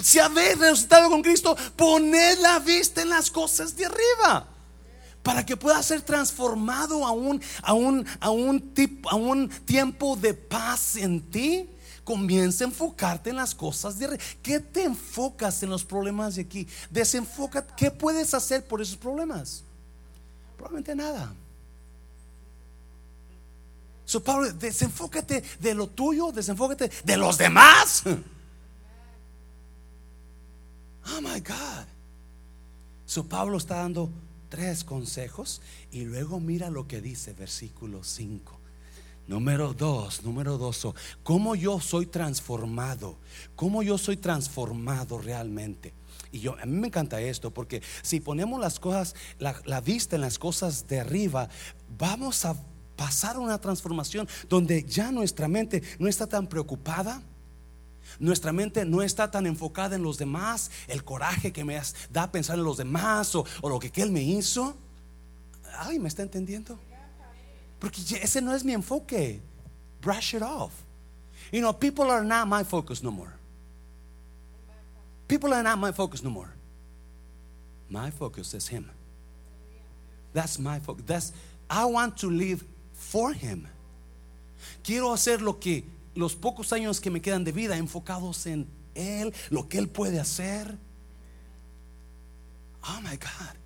si 0.00 0.20
habéis 0.20 0.56
resucitado 0.56 1.10
con 1.10 1.22
Cristo, 1.22 1.56
poned 1.74 2.38
la 2.38 2.60
vista 2.60 3.02
en 3.02 3.10
las 3.10 3.28
cosas 3.28 3.76
de 3.76 3.84
arriba. 3.84 4.48
Para 5.24 5.44
que 5.44 5.56
pueda 5.56 5.82
ser 5.82 6.02
transformado 6.02 7.04
a 7.04 7.10
un, 7.10 7.42
a 7.62 7.72
un, 7.72 8.06
a 8.20 8.30
un, 8.30 8.74
tipo, 8.74 9.10
a 9.10 9.16
un 9.16 9.48
tiempo 9.48 10.14
de 10.14 10.34
paz 10.34 10.94
en 10.96 11.20
ti. 11.30 11.68
Comienza 12.04 12.64
a 12.64 12.68
enfocarte 12.68 13.30
en 13.30 13.36
las 13.36 13.56
cosas 13.56 13.98
de 13.98 14.04
arriba. 14.04 14.22
¿Qué 14.40 14.60
te 14.60 14.84
enfocas 14.84 15.60
en 15.64 15.70
los 15.70 15.84
problemas 15.84 16.36
de 16.36 16.42
aquí? 16.42 16.68
Desenfoca. 16.90 17.66
¿Qué 17.66 17.90
puedes 17.90 18.34
hacer 18.34 18.64
por 18.64 18.80
esos 18.80 18.96
problemas? 18.96 19.64
Probablemente 20.56 20.94
nada. 20.94 21.34
So, 24.12 24.22
Pablo, 24.22 24.52
desenfócate 24.52 25.42
de 25.58 25.72
lo 25.72 25.86
tuyo, 25.86 26.32
desenfócate 26.32 26.90
de 27.02 27.16
los 27.16 27.38
demás. 27.38 28.02
Oh 31.16 31.22
my 31.22 31.40
God. 31.40 31.86
So, 33.06 33.24
Pablo 33.24 33.56
está 33.56 33.76
dando 33.76 34.10
tres 34.50 34.84
consejos 34.84 35.62
y 35.90 36.04
luego 36.04 36.40
mira 36.40 36.68
lo 36.68 36.86
que 36.86 37.00
dice, 37.00 37.32
versículo 37.32 38.04
5. 38.04 38.60
Número 39.28 39.72
dos, 39.72 40.22
número 40.24 40.58
dos, 40.58 40.86
cómo 41.22 41.54
yo 41.54 41.80
soy 41.80 42.04
transformado, 42.04 43.16
cómo 43.56 43.82
yo 43.82 43.96
soy 43.96 44.18
transformado 44.18 45.16
realmente. 45.16 45.94
Y 46.30 46.40
yo, 46.40 46.54
a 46.60 46.66
mí 46.66 46.76
me 46.76 46.88
encanta 46.88 47.18
esto, 47.18 47.50
porque 47.50 47.80
si 48.02 48.20
ponemos 48.20 48.60
las 48.60 48.78
cosas, 48.78 49.14
la 49.38 49.80
vista 49.80 50.16
en 50.16 50.20
las 50.20 50.38
cosas 50.38 50.86
de 50.86 51.00
arriba, 51.00 51.48
vamos 51.96 52.44
a 52.44 52.54
pasar 53.02 53.36
una 53.36 53.58
transformación 53.58 54.28
donde 54.48 54.84
ya 54.84 55.10
nuestra 55.10 55.48
mente 55.48 55.82
no 55.98 56.06
está 56.06 56.28
tan 56.28 56.46
preocupada. 56.46 57.20
Nuestra 58.20 58.52
mente 58.52 58.84
no 58.84 59.02
está 59.02 59.28
tan 59.28 59.44
enfocada 59.44 59.96
en 59.96 60.04
los 60.04 60.18
demás, 60.18 60.70
el 60.86 61.02
coraje 61.02 61.52
que 61.52 61.64
me 61.64 61.80
da 62.12 62.30
pensar 62.30 62.58
en 62.58 62.64
los 62.64 62.76
demás 62.76 63.34
o, 63.34 63.44
lo 63.64 63.80
que, 63.80 63.90
que 63.90 64.02
Él 64.02 64.12
me 64.12 64.22
hizo. 64.22 64.76
Ay, 65.78 65.98
¿me 65.98 66.06
está 66.06 66.22
entendiendo? 66.22 66.78
Porque 67.80 68.00
ese 68.22 68.40
no 68.40 68.54
es 68.54 68.62
mi 68.62 68.72
enfoque. 68.72 69.40
Brush 70.00 70.36
it 70.36 70.42
off. 70.42 70.72
You 71.50 71.60
know, 71.60 71.72
people 71.72 72.08
are 72.08 72.24
not 72.24 72.46
my 72.46 72.62
focus 72.62 73.02
no 73.02 73.10
more. 73.10 73.34
People 75.26 75.52
are 75.52 75.64
not 75.64 75.76
my 75.76 75.90
focus 75.90 76.22
no 76.22 76.30
more. 76.30 76.54
My 77.88 78.12
focus 78.12 78.54
is 78.54 78.68
Him. 78.68 78.88
That's 80.32 80.60
my 80.60 80.78
focus. 80.78 81.04
That's 81.04 81.32
I 81.68 81.86
want 81.86 82.18
to 82.18 82.30
live 82.30 82.62
for 83.02 83.34
Him. 83.34 83.66
Quiero 84.82 85.12
hacer 85.12 85.42
lo 85.42 85.58
que 85.58 85.84
los 86.14 86.34
pocos 86.34 86.72
años 86.72 87.00
que 87.00 87.10
me 87.10 87.20
quedan 87.20 87.44
de 87.44 87.52
vida 87.52 87.76
enfocados 87.76 88.46
en 88.46 88.66
Él, 88.94 89.34
lo 89.50 89.68
que 89.68 89.78
Él 89.78 89.88
puede 89.88 90.20
hacer. 90.20 90.76
Oh 92.82 93.00
my 93.02 93.16
God. 93.16 93.56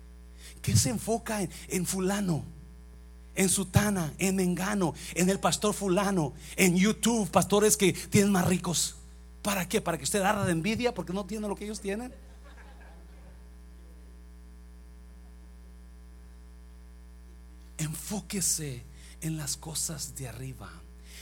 ¿Qué 0.61 0.75
se 0.75 0.89
enfoca 0.89 1.41
en, 1.41 1.49
en 1.69 1.85
fulano? 1.85 2.43
En 3.35 3.49
sutana, 3.49 4.13
en 4.17 4.39
engano, 4.39 4.95
en 5.13 5.29
el 5.29 5.39
pastor 5.39 5.73
fulano, 5.73 6.33
en 6.55 6.75
YouTube, 6.75 7.29
pastores 7.29 7.77
que 7.77 7.93
tienen 7.93 8.31
más 8.31 8.47
ricos. 8.47 8.95
¿Para 9.43 9.67
qué? 9.69 9.79
¿Para 9.79 9.97
que 9.97 10.03
usted 10.03 10.21
arda 10.21 10.43
de 10.45 10.51
envidia 10.51 10.93
porque 10.93 11.13
no 11.13 11.25
tiene 11.25 11.47
lo 11.47 11.55
que 11.55 11.65
ellos 11.65 11.79
tienen? 11.79 12.11
Enfóquese 17.77 18.83
en 19.21 19.37
las 19.37 19.57
cosas 19.57 20.15
de 20.15 20.27
arriba. 20.27 20.69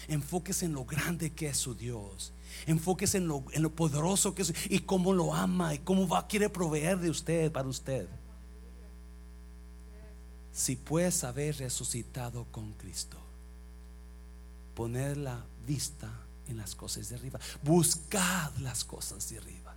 Enfóquese 0.07 0.65
en 0.65 0.73
lo 0.73 0.85
grande 0.85 1.31
que 1.31 1.47
es 1.47 1.57
su 1.57 1.73
Dios. 1.73 2.31
Enfóquese 2.67 3.17
en 3.17 3.27
lo, 3.27 3.43
en 3.51 3.63
lo 3.63 3.71
poderoso 3.71 4.35
que 4.35 4.43
es 4.43 4.53
y 4.69 4.79
cómo 4.79 5.13
lo 5.13 5.33
ama 5.33 5.73
y 5.73 5.79
cómo 5.79 6.07
va 6.07 6.27
quiere 6.27 6.49
proveer 6.49 6.99
de 6.99 7.09
usted 7.09 7.51
para 7.51 7.67
usted. 7.67 8.07
Si 10.53 10.75
puedes 10.75 11.23
haber 11.23 11.57
resucitado 11.57 12.45
con 12.51 12.71
Cristo, 12.73 13.17
poner 14.73 15.17
la 15.17 15.43
vista 15.67 16.09
en 16.47 16.57
las 16.57 16.75
cosas 16.75 17.09
de 17.09 17.15
arriba. 17.15 17.39
Buscad 17.63 18.55
las 18.57 18.85
cosas 18.85 19.27
de 19.29 19.37
arriba. 19.37 19.75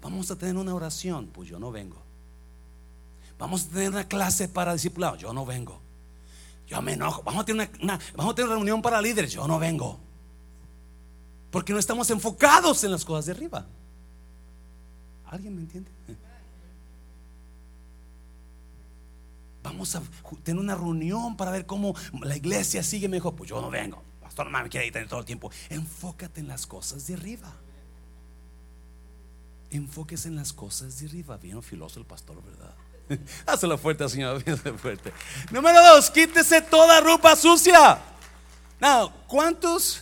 Vamos 0.00 0.30
a 0.30 0.36
tener 0.36 0.56
una 0.56 0.74
oración, 0.74 1.28
pues 1.32 1.48
yo 1.48 1.58
no 1.58 1.72
vengo. 1.72 2.02
Vamos 3.38 3.66
a 3.66 3.68
tener 3.70 3.90
una 3.90 4.06
clase 4.06 4.48
para 4.48 4.72
discipulado, 4.74 5.16
yo 5.16 5.32
no 5.32 5.44
vengo. 5.44 5.81
Yo 6.66 6.80
me 6.82 6.94
enojo. 6.94 7.22
Vamos 7.22 7.42
a 7.42 7.44
tener 7.44 7.70
una, 7.82 7.98
vamos 8.16 8.32
a 8.32 8.34
tener 8.34 8.50
reunión 8.50 8.80
para 8.82 9.00
líderes. 9.00 9.32
Yo 9.32 9.46
no 9.46 9.58
vengo. 9.58 9.98
Porque 11.50 11.72
no 11.72 11.78
estamos 11.78 12.08
enfocados 12.10 12.82
en 12.84 12.90
las 12.90 13.04
cosas 13.04 13.26
de 13.26 13.32
arriba. 13.32 13.66
¿Alguien 15.26 15.54
me 15.54 15.60
entiende? 15.62 15.90
Vamos 19.62 19.94
a 19.94 20.02
tener 20.42 20.60
una 20.60 20.74
reunión 20.74 21.36
para 21.36 21.50
ver 21.50 21.66
cómo 21.66 21.94
la 22.20 22.36
iglesia 22.36 22.82
sigue. 22.82 23.08
Me 23.08 23.16
dijo, 23.16 23.34
pues 23.34 23.48
yo 23.48 23.60
no 23.60 23.70
vengo. 23.70 24.02
Pastor, 24.20 24.50
no 24.50 24.62
me 24.62 24.68
quiere 24.68 24.86
ir 24.86 25.08
todo 25.08 25.20
el 25.20 25.26
tiempo. 25.26 25.50
Enfócate 25.68 26.40
en 26.40 26.48
las 26.48 26.66
cosas 26.66 27.06
de 27.06 27.14
arriba. 27.14 27.52
Enfóquese 29.70 30.28
en 30.28 30.36
las 30.36 30.52
cosas 30.52 30.98
de 30.98 31.06
arriba. 31.06 31.36
Bien 31.36 31.62
filoso 31.62 32.00
el 32.00 32.06
pastor, 32.06 32.42
¿verdad? 32.42 32.74
Hazlo 33.46 33.78
fuerte, 33.78 34.08
Señor. 34.08 34.42
fuerte. 34.78 35.12
Número 35.50 35.82
dos, 35.82 36.10
quítese 36.10 36.62
toda 36.62 37.00
ropa 37.00 37.36
sucia. 37.36 37.98
Now, 38.80 39.12
¿cuántos? 39.26 40.00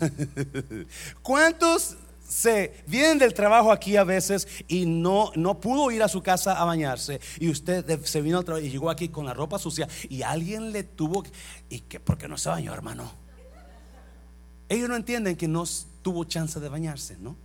¿Cuántos 1.22 1.96
se 2.26 2.82
vienen 2.86 3.18
del 3.18 3.34
trabajo 3.34 3.72
aquí 3.72 3.96
a 3.96 4.04
veces 4.04 4.46
y 4.68 4.86
no, 4.86 5.32
no 5.34 5.60
pudo 5.60 5.90
ir 5.90 6.02
a 6.02 6.08
su 6.08 6.22
casa 6.22 6.60
a 6.60 6.64
bañarse 6.64 7.20
y 7.40 7.50
usted 7.50 8.00
se 8.04 8.22
vino 8.22 8.38
al 8.38 8.44
trabajo 8.44 8.64
y 8.64 8.70
llegó 8.70 8.88
aquí 8.88 9.08
con 9.08 9.26
la 9.26 9.34
ropa 9.34 9.58
sucia 9.58 9.88
y 10.08 10.22
alguien 10.22 10.70
le 10.70 10.84
tuvo 10.84 11.24
y 11.68 11.80
que 11.80 11.98
porque 11.98 12.28
no 12.28 12.38
se 12.38 12.48
bañó, 12.48 12.72
hermano. 12.72 13.12
Ellos 14.68 14.88
no 14.88 14.94
entienden 14.94 15.36
que 15.36 15.48
no 15.48 15.64
tuvo 16.02 16.24
chance 16.24 16.60
de 16.60 16.68
bañarse, 16.68 17.16
¿no? 17.18 17.36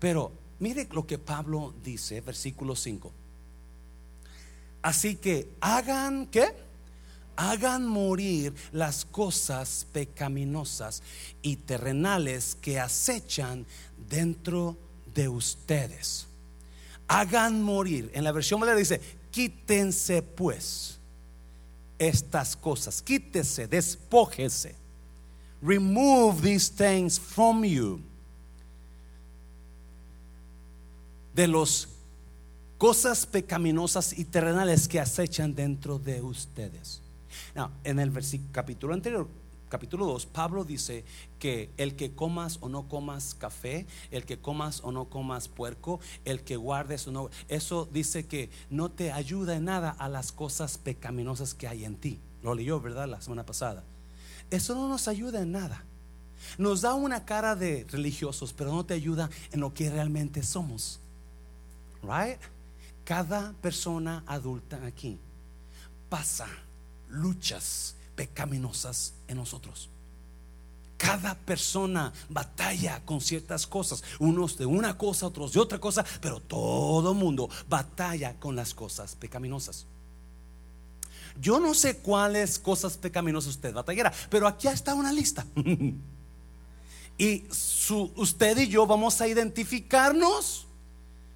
Pero 0.00 0.32
mire 0.58 0.88
lo 0.90 1.06
que 1.06 1.18
Pablo 1.18 1.72
dice, 1.82 2.20
versículo 2.20 2.74
5. 2.74 3.12
Así 4.82 5.16
que 5.16 5.52
hagan 5.60 6.26
¿qué? 6.26 6.54
Hagan 7.36 7.86
morir 7.86 8.54
las 8.72 9.04
cosas 9.04 9.86
pecaminosas 9.92 11.02
y 11.40 11.56
terrenales 11.56 12.54
que 12.54 12.78
acechan 12.78 13.66
dentro 14.08 14.76
de 15.14 15.28
ustedes. 15.28 16.26
Hagan 17.08 17.62
morir. 17.62 18.10
En 18.12 18.24
la 18.24 18.32
versión 18.32 18.60
valera 18.60 18.78
dice, 18.78 19.00
quítense 19.30 20.22
pues 20.22 20.98
estas 21.98 22.56
cosas. 22.56 23.02
Quítese, 23.02 23.66
despójese. 23.66 24.74
Remove 25.62 26.40
these 26.42 26.70
things 26.70 27.18
from 27.18 27.64
you. 27.64 28.00
De 31.34 31.46
los 31.46 31.86
cosas 32.80 33.26
pecaminosas 33.26 34.18
y 34.18 34.24
terrenales 34.24 34.88
que 34.88 35.00
acechan 35.00 35.54
dentro 35.54 35.98
de 35.98 36.22
ustedes. 36.22 37.02
en 37.84 37.98
el 37.98 38.10
capítulo 38.50 38.94
anterior, 38.94 39.28
capítulo 39.68 40.06
2, 40.06 40.24
Pablo 40.24 40.64
dice 40.64 41.04
que 41.38 41.68
el 41.76 41.94
que 41.94 42.12
comas 42.12 42.56
o 42.62 42.70
no 42.70 42.88
comas 42.88 43.34
café, 43.34 43.86
el 44.10 44.24
que 44.24 44.38
comas 44.38 44.80
o 44.82 44.92
no 44.92 45.10
comas 45.10 45.46
puerco, 45.48 46.00
el 46.24 46.40
que 46.40 46.56
guardes 46.56 47.06
o 47.06 47.12
no, 47.12 47.28
eso 47.48 47.86
dice 47.92 48.24
que 48.24 48.48
no 48.70 48.90
te 48.90 49.12
ayuda 49.12 49.56
en 49.56 49.66
nada 49.66 49.90
a 49.90 50.08
las 50.08 50.32
cosas 50.32 50.78
pecaminosas 50.78 51.52
que 51.52 51.68
hay 51.68 51.84
en 51.84 51.96
ti. 51.96 52.18
Lo 52.42 52.54
leyó, 52.54 52.80
¿verdad? 52.80 53.06
La 53.08 53.20
semana 53.20 53.44
pasada. 53.44 53.84
Eso 54.50 54.74
no 54.74 54.88
nos 54.88 55.06
ayuda 55.06 55.42
en 55.42 55.52
nada. 55.52 55.84
Nos 56.56 56.80
da 56.80 56.94
una 56.94 57.26
cara 57.26 57.56
de 57.56 57.86
religiosos, 57.90 58.54
pero 58.54 58.72
no 58.72 58.86
te 58.86 58.94
ayuda 58.94 59.28
en 59.52 59.60
lo 59.60 59.74
que 59.74 59.90
realmente 59.90 60.42
somos. 60.42 60.98
Right? 62.02 62.40
Cada 63.10 63.52
persona 63.60 64.22
adulta 64.24 64.78
aquí 64.86 65.18
pasa 66.08 66.46
luchas 67.08 67.96
pecaminosas 68.14 69.14
en 69.26 69.38
nosotros. 69.38 69.88
Cada 70.96 71.34
persona 71.34 72.12
batalla 72.28 73.04
con 73.04 73.20
ciertas 73.20 73.66
cosas, 73.66 74.04
unos 74.20 74.56
de 74.56 74.64
una 74.64 74.96
cosa, 74.96 75.26
otros 75.26 75.52
de 75.52 75.58
otra 75.58 75.80
cosa, 75.80 76.04
pero 76.20 76.38
todo 76.38 77.12
mundo 77.12 77.50
batalla 77.68 78.38
con 78.38 78.54
las 78.54 78.74
cosas 78.74 79.16
pecaminosas. 79.16 79.86
Yo 81.40 81.58
no 81.58 81.74
sé 81.74 81.96
cuáles 81.96 82.60
cosas 82.60 82.96
pecaminosas 82.96 83.56
usted 83.56 83.74
batallará, 83.74 84.12
pero 84.30 84.46
aquí 84.46 84.68
está 84.68 84.94
una 84.94 85.12
lista. 85.12 85.44
y 87.18 87.44
usted 88.14 88.58
y 88.58 88.68
yo 88.68 88.86
vamos 88.86 89.20
a 89.20 89.26
identificarnos. 89.26 90.68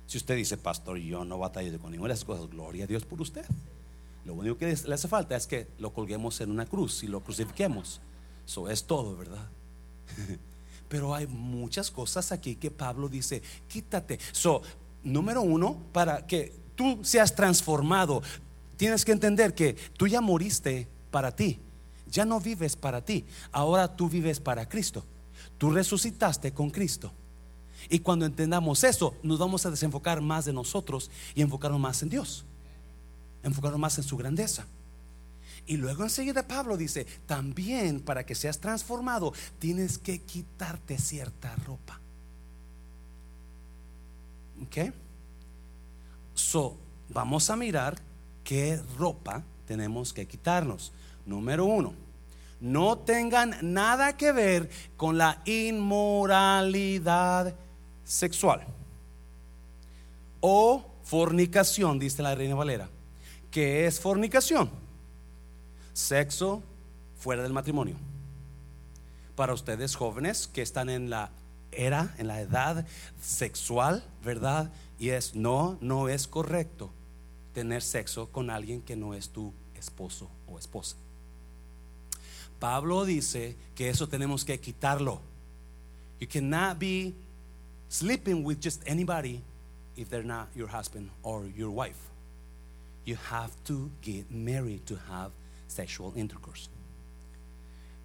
Si 0.07 0.19
usted 0.19 0.37
dice, 0.37 0.57
pastor, 0.57 0.99
yo 0.99 1.25
no 1.25 1.39
batallo 1.39 1.79
con 1.79 1.93
ninguna 1.93 2.09
de 2.09 2.15
esas 2.15 2.25
cosas, 2.25 2.49
gloria 2.51 2.85
a 2.85 2.87
Dios 2.87 3.05
por 3.05 3.21
usted. 3.21 3.45
Lo 4.25 4.35
único 4.35 4.57
que 4.57 4.77
le 4.87 4.95
hace 4.95 5.09
falta 5.09 5.37
es 5.37 5.47
que 5.47 5.69
lo 5.79 5.93
colguemos 5.93 6.41
en 6.41 6.51
una 6.51 6.67
cruz 6.67 7.03
y 7.03 7.09
lo 7.09 7.21
crucifiquemos. 7.21 8.01
Eso 8.47 8.69
es 8.69 8.85
todo, 8.85 9.17
¿verdad? 9.17 9.49
Pero 10.89 11.15
hay 11.15 11.27
muchas 11.27 11.91
cosas 11.91 12.33
aquí 12.33 12.57
que 12.57 12.71
Pablo 12.71 13.09
dice, 13.09 13.43
quítate. 13.69 14.19
So, 14.33 14.63
número 15.03 15.43
uno, 15.43 15.79
para 15.93 16.27
que 16.27 16.55
tú 16.75 17.01
seas 17.03 17.35
transformado, 17.35 18.23
tienes 18.77 19.05
que 19.05 19.13
entender 19.13 19.55
que 19.55 19.75
tú 19.97 20.07
ya 20.07 20.21
moriste 20.21 20.89
para 21.11 21.35
ti. 21.35 21.59
Ya 22.11 22.25
no 22.25 22.41
vives 22.41 22.77
para 22.77 23.05
ti. 23.05 23.25
Ahora 23.51 23.97
tú 23.97 24.09
vives 24.09 24.41
para 24.41 24.69
Cristo. 24.69 25.05
Tú 25.59 25.71
resucitaste 25.71 26.53
con 26.53 26.71
Cristo. 26.71 27.13
Y 27.89 28.01
cuando 28.01 28.27
entendamos 28.27 28.85
eso, 28.85 29.15
nos 29.23 29.39
vamos 29.39 29.65
a 29.67 29.71
desenfocar 29.71 30.21
más 30.21 30.45
de 30.45 30.53
nosotros 30.53 31.11
y 31.35 31.43
enfocarnos 31.43 31.81
más 31.81 32.03
en 32.03 32.09
Dios. 32.09 32.45
Enfocarnos 33.43 33.81
más 33.81 33.99
en 33.99 34.05
su 34.05 34.17
grandeza. 34.17 34.67
Y 35.67 35.77
luego 35.77 36.03
enseguida 36.03 36.47
Pablo 36.47 36.77
dice, 36.77 37.07
también 37.27 38.01
para 38.01 38.27
que 38.27 38.35
seas 38.35 38.61
transformado, 38.61 39.33
tienes 39.59 39.99
que 39.99 40.21
quitarte 40.21 40.99
cierta 40.99 41.55
ropa. 41.57 42.01
¿Ok? 44.63 44.93
So, 46.35 46.77
vamos 47.09 47.49
a 47.49 47.57
mirar 47.57 47.97
qué 48.43 48.81
ropa 48.99 49.43
tenemos 49.67 50.13
que 50.13 50.27
quitarnos. 50.27 50.93
Número 51.25 51.65
uno, 51.65 51.95
no 52.61 52.99
tengan 52.99 53.57
nada 53.63 54.17
que 54.17 54.33
ver 54.33 54.69
con 54.97 55.17
la 55.17 55.41
inmoralidad 55.47 57.55
sexual 58.05 58.67
o 60.41 60.85
fornicación, 61.05 61.99
dice 61.99 62.23
la 62.23 62.35
Reina 62.35 62.55
Valera. 62.55 62.89
¿Qué 63.51 63.87
es 63.87 64.01
fornicación? 64.01 64.71
Sexo 65.93 66.63
fuera 67.19 67.43
del 67.43 67.53
matrimonio. 67.53 67.97
Para 69.37 69.55
ustedes 69.55 69.95
jóvenes 69.95 70.47
que 70.47 70.63
están 70.63 70.91
en 70.91 71.09
la 71.09 71.31
era, 71.73 72.15
en 72.19 72.27
la 72.29 72.41
edad 72.41 72.87
sexual, 73.23 74.05
¿verdad? 74.23 74.71
Y 74.99 75.11
es, 75.11 75.35
no, 75.35 75.79
no 75.81 76.09
es 76.09 76.27
correcto 76.27 76.91
tener 77.53 77.83
sexo 77.83 78.29
con 78.29 78.51
alguien 78.51 78.83
que 78.83 78.97
no 78.97 79.15
es 79.15 79.31
tu 79.31 79.53
esposo 79.77 80.29
o 80.47 80.59
esposa. 80.59 80.97
Pablo 82.59 83.05
dice 83.05 83.57
que 83.75 83.89
eso 83.89 84.09
tenemos 84.09 84.45
que 84.45 84.61
quitarlo. 84.61 85.21
You 86.21 86.29
cannot 86.29 86.79
be 86.79 87.15
sleeping 87.89 88.45
with 88.45 88.61
just 88.61 88.83
anybody 88.87 89.43
if 89.97 90.09
they're 90.09 90.23
not 90.23 90.49
your 90.55 90.69
husband 90.69 91.11
or 91.23 91.45
your 91.57 91.71
wife. 91.71 91.99
You 93.05 93.17
have 93.31 93.53
to 93.65 93.91
get 94.01 94.31
married 94.31 94.87
to 94.87 94.99
have 95.11 95.31
sexual 95.69 96.13
intercourse. 96.17 96.69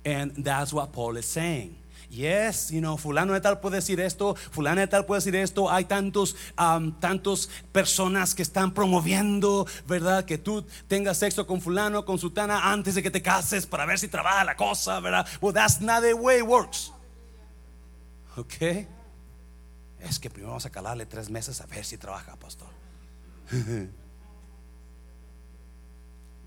And 0.06 0.32
that's 0.44 0.74
what 0.74 0.92
Paul 0.92 1.18
is 1.18 1.26
saying. 1.26 1.76
Yes, 2.10 2.72
you 2.72 2.82
know, 2.82 2.98
fulano 2.98 3.34
de 3.34 3.42
tal 3.42 3.58
puede 3.58 3.76
decir 3.76 4.00
esto, 4.00 4.34
fulano 4.34 4.78
de 4.78 4.88
tal 4.88 5.04
puede 5.04 5.20
decir 5.20 5.36
esto. 5.36 5.70
Hay 5.70 5.84
tantos, 5.84 6.36
um, 6.58 6.92
tantos 7.00 7.50
personas 7.72 8.34
que 8.34 8.42
están 8.42 8.74
promoviendo, 8.74 9.68
¿verdad? 9.88 10.26
Que 10.26 10.38
tú 10.38 10.66
tengas 10.88 11.18
sexo 11.18 11.46
con 11.46 11.62
fulano, 11.62 12.06
con 12.06 12.18
sutana 12.18 12.72
antes 12.72 12.96
de 12.96 13.04
que 13.04 13.12
te 13.12 13.22
cases 13.22 13.68
para 13.68 13.86
ver 13.86 14.00
si 14.00 14.08
trabaja 14.08 14.44
la 14.44 14.56
cosa, 14.56 15.00
¿verdad? 15.00 15.28
Well, 15.40 15.54
that's 15.54 15.82
not 15.82 16.02
the 16.02 16.14
way 16.14 16.40
it 16.40 16.48
works. 16.48 16.92
Okay 18.38 18.88
es 20.02 20.20
que 20.20 20.30
primero 20.30 20.50
vamos 20.50 20.66
a 20.66 20.70
calarle 20.70 21.06
tres 21.06 21.30
meses 21.30 21.62
a 21.62 21.66
ver 21.66 21.84
si 21.84 21.98
trabaja, 21.98 22.36
pastor. 22.38 22.68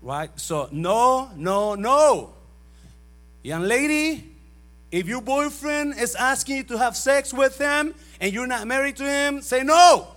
right? 0.01 0.31
So, 0.39 0.69
no, 0.71 1.31
no, 1.35 1.75
no. 1.75 2.33
Young 3.43 3.63
lady, 3.63 4.35
if 4.91 5.07
your 5.07 5.21
boyfriend 5.21 5.95
is 5.99 6.15
asking 6.15 6.57
you 6.57 6.63
to 6.63 6.77
have 6.77 6.95
sex 6.95 7.33
with 7.33 7.57
him 7.57 7.93
and 8.19 8.33
you're 8.33 8.47
not 8.47 8.65
married 8.67 8.95
to 8.97 9.03
him, 9.03 9.41
say 9.41 9.63
no. 9.63 10.07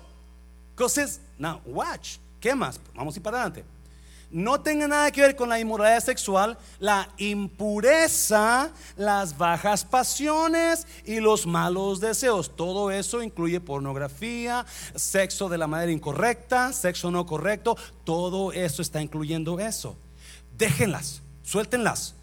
Because 0.74 0.98
it's, 0.98 1.20
now 1.38 1.60
watch. 1.64 2.18
¿Qué 2.40 2.52
más? 2.52 2.78
Vamos 2.94 3.16
a 3.16 3.18
ir 3.18 3.22
para 3.22 3.38
adelante 3.38 3.64
no 4.36 4.60
tenga 4.60 4.86
nada 4.86 5.10
que 5.10 5.22
ver 5.22 5.34
con 5.34 5.48
la 5.48 5.58
inmoralidad 5.58 6.04
sexual, 6.04 6.58
la 6.78 7.08
impureza, 7.16 8.70
las 8.98 9.38
bajas 9.38 9.82
pasiones 9.82 10.86
y 11.06 11.20
los 11.20 11.46
malos 11.46 12.00
deseos. 12.00 12.54
Todo 12.54 12.90
eso 12.90 13.22
incluye 13.22 13.60
pornografía, 13.60 14.66
sexo 14.94 15.48
de 15.48 15.56
la 15.56 15.66
manera 15.66 15.90
incorrecta, 15.90 16.74
sexo 16.74 17.10
no 17.10 17.24
correcto. 17.24 17.78
Todo 18.04 18.52
eso 18.52 18.82
está 18.82 19.00
incluyendo 19.00 19.58
eso. 19.58 19.96
Déjenlas, 20.58 21.22
suéltenlas. 21.42 22.14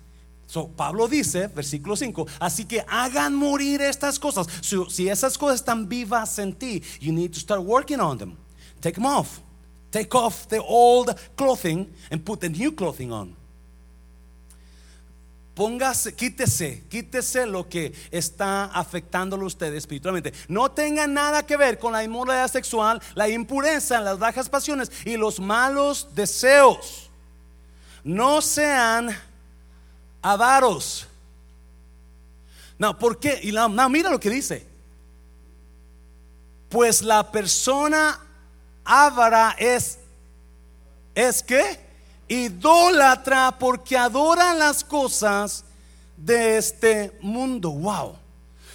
Pablo 0.76 1.08
dice, 1.08 1.47
versículo 1.47 1.95
5, 1.95 2.28
así 2.39 2.65
que 2.65 2.86
hagan 2.88 3.34
morir 3.34 3.82
estas 3.82 4.19
cosas. 4.19 4.45
si 4.62 5.10
esas 5.10 5.36
cosas 5.36 5.56
están 5.56 5.89
vivas 5.89 6.38
en 6.38 6.54
ti, 6.54 6.84
you 7.02 7.12
need 7.12 7.32
to 7.32 7.39
start 7.39 7.63
working 7.63 7.99
on 7.99 8.19
them. 8.19 8.38
Take 8.82 8.93
them 8.97 9.08
off. 9.08 9.39
Take 9.93 10.15
off 10.15 10.47
the 10.47 10.60
old 10.60 11.13
clothing 11.36 11.88
and 12.10 12.25
put 12.25 12.39
the 12.39 12.49
new 12.49 12.71
clothing 12.71 13.12
on. 13.12 13.36
Póngase, 15.56 16.15
quítese, 16.15 16.82
quítese 16.89 17.45
lo 17.45 17.69
que 17.69 17.93
está 18.10 18.71
afectándolo 18.73 19.43
a 19.43 19.45
usted 19.45 19.71
espiritualmente. 19.75 20.34
No 20.47 20.71
tenga 20.71 21.06
nada 21.06 21.45
que 21.45 21.56
ver 21.58 21.77
con 21.77 21.93
la 21.93 22.03
inmoralidad 22.03 22.51
sexual, 22.51 22.99
la 23.13 23.29
impureza, 23.29 24.01
las 24.01 24.17
bajas 24.17 24.49
pasiones 24.49 24.91
y 25.06 25.15
los 25.15 25.39
malos 25.39 26.08
deseos. 26.15 27.12
No 28.03 28.41
sean 28.41 29.15
avaros. 30.23 31.06
No, 32.79 32.97
¿por 32.97 33.19
qué? 33.19 33.39
Y 33.43 33.51
no, 33.51 33.69
mira 33.89 34.10
lo 34.10 34.19
que 34.19 34.32
dice. 34.32 34.65
Pues 36.67 37.03
la 37.03 37.32
persona 37.32 38.19
Ávara 38.86 39.56
es, 39.58 40.00
¿es 41.15 41.41
que 41.43 41.84
Idólatra 42.28 43.58
porque 43.60 43.98
adoran 43.98 44.58
las 44.58 44.84
cosas 44.84 45.65
de 46.17 46.58
este 46.58 47.17
mundo. 47.22 47.72
Wow. 47.72 48.15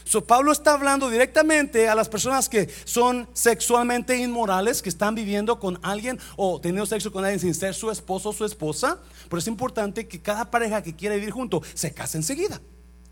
So, 0.05 0.25
Pablo 0.25 0.53
está 0.53 0.73
hablando 0.73 1.11
directamente 1.11 1.89
a 1.89 1.95
las 1.95 2.09
personas 2.09 2.49
que 2.49 2.69
son 2.85 3.29
sexualmente 3.35 4.17
inmorales, 4.17 4.81
que 4.81 4.89
están 4.89 5.15
viviendo 5.15 5.59
con 5.59 5.79
alguien 5.83 6.19
o 6.37 6.61
teniendo 6.61 6.87
sexo 6.87 7.13
con 7.13 7.25
alguien 7.25 7.41
sin 7.41 7.55
ser 7.55 7.75
su 7.75 7.91
esposo 7.91 8.31
o 8.31 8.33
su 8.33 8.45
esposa. 8.45 8.99
Pero 9.29 9.39
es 9.39 9.47
importante 9.47 10.07
que 10.07 10.21
cada 10.21 10.51
pareja 10.51 10.83
que 10.83 10.97
quiere 10.97 11.17
vivir 11.17 11.31
junto 11.31 11.63
se 11.75 11.93
case 11.93 12.17
enseguida. 12.17 12.61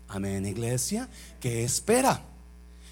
Amén, 0.07 0.45
iglesia. 0.45 1.07
¿Qué 1.39 1.63
espera? 1.63 2.21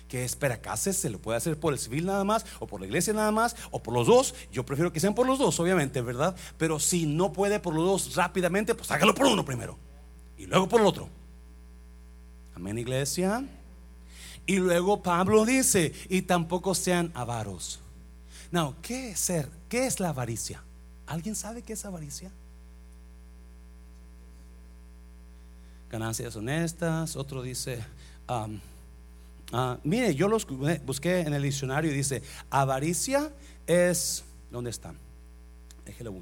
Que 0.07 0.23
espera 0.23 0.61
cases, 0.61 0.97
se 0.97 1.09
lo 1.09 1.19
puede 1.19 1.37
hacer 1.37 1.59
por 1.59 1.73
el 1.73 1.79
civil 1.79 2.05
nada 2.05 2.23
más, 2.23 2.45
o 2.59 2.67
por 2.67 2.79
la 2.79 2.85
iglesia 2.85 3.13
nada 3.13 3.31
más, 3.31 3.55
o 3.71 3.81
por 3.81 3.93
los 3.93 4.07
dos. 4.07 4.35
Yo 4.51 4.65
prefiero 4.65 4.93
que 4.93 4.99
sean 4.99 5.15
por 5.15 5.27
los 5.27 5.39
dos, 5.39 5.59
obviamente, 5.59 6.01
¿verdad? 6.01 6.35
Pero 6.57 6.79
si 6.79 7.05
no 7.05 7.33
puede 7.33 7.59
por 7.59 7.73
los 7.73 7.85
dos 7.85 8.15
rápidamente, 8.15 8.75
pues 8.75 8.91
hágalo 8.91 9.15
por 9.15 9.27
uno 9.27 9.43
primero 9.43 9.77
y 10.37 10.45
luego 10.45 10.67
por 10.67 10.81
el 10.81 10.87
otro. 10.87 11.09
Amén, 12.55 12.77
iglesia. 12.77 13.43
Y 14.45 14.57
luego 14.57 15.01
Pablo 15.01 15.43
dice, 15.45 15.93
y 16.07 16.21
tampoco 16.21 16.75
sean 16.75 17.11
avaros. 17.15 17.79
No, 18.51 18.75
¿qué 18.81 19.11
es 19.11 19.19
ser? 19.19 19.49
¿Qué 19.67 19.87
es 19.87 19.99
la 19.99 20.09
avaricia? 20.09 20.61
¿Alguien 21.07 21.35
sabe 21.35 21.63
qué 21.63 21.73
es 21.73 21.83
avaricia? 21.83 22.31
Ganancias 25.89 26.35
honestas, 26.35 27.15
otro 27.15 27.41
dice, 27.41 27.83
um, 28.29 28.59
Ah, 29.51 29.77
mire, 29.83 30.15
yo 30.15 30.27
los 30.27 30.45
busqué 30.85 31.21
en 31.21 31.33
el 31.33 31.43
diccionario 31.43 31.91
y 31.91 31.93
dice, 31.93 32.21
avaricia 32.49 33.31
es, 33.67 34.23
¿dónde 34.51 34.69
están? 34.69 34.97
Déjelo 35.85 36.13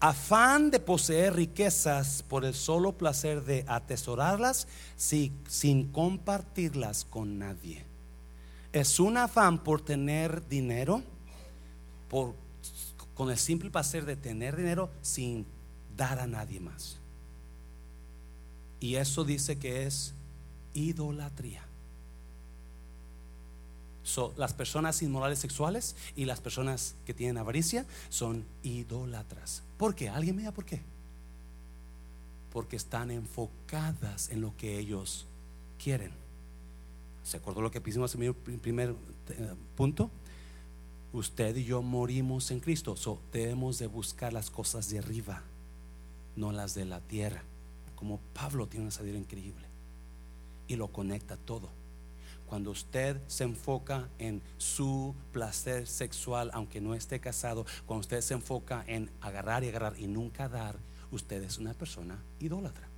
afán 0.00 0.70
de 0.70 0.80
poseer 0.80 1.34
riquezas 1.34 2.22
por 2.22 2.44
el 2.44 2.54
solo 2.54 2.92
placer 2.92 3.44
de 3.44 3.64
atesorarlas 3.66 4.68
sin 4.96 5.92
compartirlas 5.92 7.04
con 7.04 7.38
nadie. 7.38 7.84
Es 8.72 9.00
un 9.00 9.16
afán 9.16 9.62
por 9.62 9.80
tener 9.80 10.46
dinero, 10.48 11.02
por, 12.08 12.34
con 13.14 13.30
el 13.30 13.38
simple 13.38 13.70
placer 13.70 14.04
de 14.04 14.16
tener 14.16 14.56
dinero 14.56 14.90
sin 15.00 15.46
dar 15.96 16.18
a 16.18 16.26
nadie 16.26 16.60
más. 16.60 16.98
Y 18.80 18.96
eso 18.96 19.24
dice 19.24 19.58
que 19.58 19.86
es 19.86 20.14
idolatría. 20.74 21.62
las 24.36 24.54
personas 24.54 25.02
inmorales 25.02 25.38
sexuales 25.40 25.96
y 26.14 26.26
las 26.26 26.40
personas 26.40 26.94
que 27.04 27.12
tienen 27.12 27.38
avaricia 27.38 27.86
son 28.08 28.44
idólatras. 28.62 29.62
¿Por 29.76 29.94
qué? 29.94 30.08
¿Alguien 30.08 30.36
me 30.36 30.44
da 30.44 30.52
por 30.52 30.64
qué? 30.64 30.80
Porque 32.52 32.76
están 32.76 33.10
enfocadas 33.10 34.30
en 34.30 34.40
lo 34.40 34.56
que 34.56 34.78
ellos 34.78 35.26
quieren. 35.82 36.12
¿Se 37.24 37.36
acordó 37.38 37.60
lo 37.60 37.70
que 37.70 37.80
pusimos 37.80 38.14
en 38.14 38.22
el 38.22 38.34
primer 38.34 38.94
eh, 39.30 39.54
punto? 39.74 40.10
Usted 41.12 41.56
y 41.56 41.64
yo 41.64 41.82
morimos 41.82 42.50
en 42.50 42.60
Cristo. 42.60 42.94
So, 42.96 43.20
debemos 43.32 43.78
de 43.78 43.88
buscar 43.88 44.32
las 44.32 44.50
cosas 44.50 44.88
de 44.90 45.00
arriba, 45.00 45.42
no 46.36 46.52
las 46.52 46.74
de 46.74 46.84
la 46.84 47.00
tierra. 47.00 47.42
Como 47.96 48.20
Pablo 48.32 48.68
tiene 48.68 48.84
una 48.84 48.92
salida 48.92 49.18
increíble. 49.18 49.66
Y 50.68 50.76
lo 50.76 50.88
conecta 50.88 51.36
todo. 51.36 51.70
Cuando 52.46 52.70
usted 52.70 53.20
se 53.26 53.42
enfoca 53.42 54.08
en 54.18 54.40
su 54.56 55.14
placer 55.32 55.88
sexual, 55.88 56.50
aunque 56.54 56.80
no 56.80 56.94
esté 56.94 57.18
casado, 57.18 57.66
cuando 57.86 58.02
usted 58.02 58.20
se 58.20 58.34
enfoca 58.34 58.84
en 58.86 59.10
agarrar 59.20 59.64
y 59.64 59.68
agarrar 59.68 59.98
y 59.98 60.06
nunca 60.06 60.48
dar, 60.48 60.76
usted 61.10 61.42
es 61.42 61.58
una 61.58 61.74
persona 61.74 62.22
idólatra. 62.38 62.88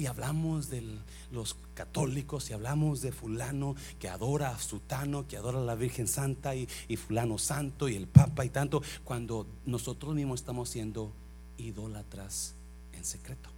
y 0.00 0.06
hablamos 0.06 0.70
de 0.70 0.82
los 1.30 1.56
católicos 1.74 2.48
y 2.48 2.54
hablamos 2.54 3.02
de 3.02 3.12
fulano 3.12 3.76
que 3.98 4.08
adora 4.08 4.48
a 4.48 4.58
Sutano, 4.58 5.28
que 5.28 5.36
adora 5.36 5.58
a 5.58 5.62
la 5.62 5.74
Virgen 5.74 6.08
Santa 6.08 6.54
y, 6.54 6.66
y, 6.88 6.96
fulano 6.96 7.36
santo 7.36 7.86
y 7.86 7.96
el 7.96 8.06
Papa 8.06 8.46
y 8.46 8.48
tanto, 8.48 8.82
cuando 9.04 9.46
nosotros 9.66 10.14
mismos 10.14 10.40
estamos 10.40 10.70
siendo 10.70 11.12
idólatras 11.60 12.54
en 12.92 13.04
secreto. 13.04 13.50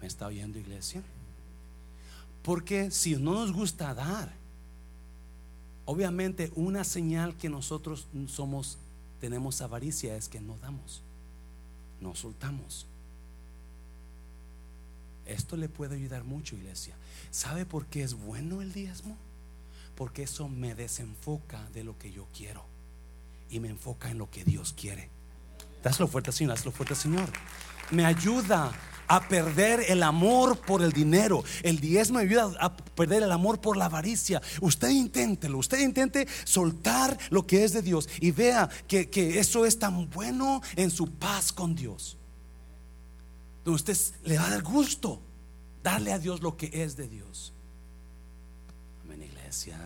¿Me 0.00 0.06
está 0.06 0.26
oyendo 0.26 0.58
iglesia? 0.58 1.02
Porque 2.42 2.90
si 2.90 3.16
no 3.16 3.34
nos 3.34 3.52
gusta 3.52 3.94
dar, 3.94 4.32
obviamente 5.84 6.50
una 6.54 6.84
señal 6.84 7.36
que 7.36 7.50
nosotros 7.50 8.06
somos, 8.28 8.78
tenemos 9.20 9.60
avaricia 9.60 10.16
es 10.16 10.28
que 10.28 10.40
no 10.40 10.56
damos, 10.58 11.02
no 12.00 12.14
soltamos. 12.14 12.86
Esto 15.26 15.56
le 15.56 15.68
puede 15.68 15.96
ayudar 15.96 16.24
mucho, 16.24 16.56
iglesia. 16.56 16.94
¿Sabe 17.30 17.66
por 17.66 17.86
qué 17.86 18.02
es 18.02 18.14
bueno 18.14 18.62
el 18.62 18.72
diezmo? 18.72 19.16
Porque 19.94 20.22
eso 20.22 20.48
me 20.48 20.74
desenfoca 20.74 21.68
de 21.70 21.84
lo 21.84 21.98
que 21.98 22.10
yo 22.10 22.26
quiero 22.34 22.69
y 23.50 23.60
me 23.60 23.68
enfoca 23.68 24.10
en 24.10 24.18
lo 24.18 24.30
que 24.30 24.44
Dios 24.44 24.72
quiere. 24.72 25.10
Dáselo 25.82 26.08
fuerte, 26.08 26.32
Señor, 26.32 26.54
dáselo 26.54 26.72
fuerte, 26.72 26.94
Señor. 26.94 27.28
Me 27.90 28.04
ayuda 28.04 28.72
a 29.08 29.28
perder 29.28 29.84
el 29.88 30.02
amor 30.02 30.58
por 30.58 30.82
el 30.82 30.92
dinero. 30.92 31.42
El 31.62 31.80
diezmo 31.80 32.18
me 32.18 32.24
ayuda 32.24 32.52
a 32.60 32.76
perder 32.76 33.24
el 33.24 33.32
amor 33.32 33.60
por 33.60 33.76
la 33.76 33.86
avaricia. 33.86 34.40
Usted 34.60 34.90
inténtelo, 34.90 35.58
usted 35.58 35.80
intente 35.80 36.28
soltar 36.44 37.18
lo 37.30 37.46
que 37.46 37.64
es 37.64 37.72
de 37.72 37.82
Dios 37.82 38.08
y 38.20 38.30
vea 38.30 38.68
que, 38.86 39.10
que 39.10 39.40
eso 39.40 39.66
es 39.66 39.78
tan 39.78 40.08
bueno 40.10 40.62
en 40.76 40.90
su 40.90 41.10
paz 41.10 41.52
con 41.52 41.74
Dios 41.74 42.18
usted 43.74 43.96
le 44.24 44.38
va 44.38 44.46
a 44.46 44.50
dar 44.50 44.62
gusto 44.62 45.20
darle 45.82 46.12
a 46.12 46.18
Dios 46.18 46.42
lo 46.42 46.56
que 46.56 46.70
es 46.72 46.96
de 46.96 47.08
Dios. 47.08 47.52
Amén, 49.02 49.22
iglesia. 49.22 49.78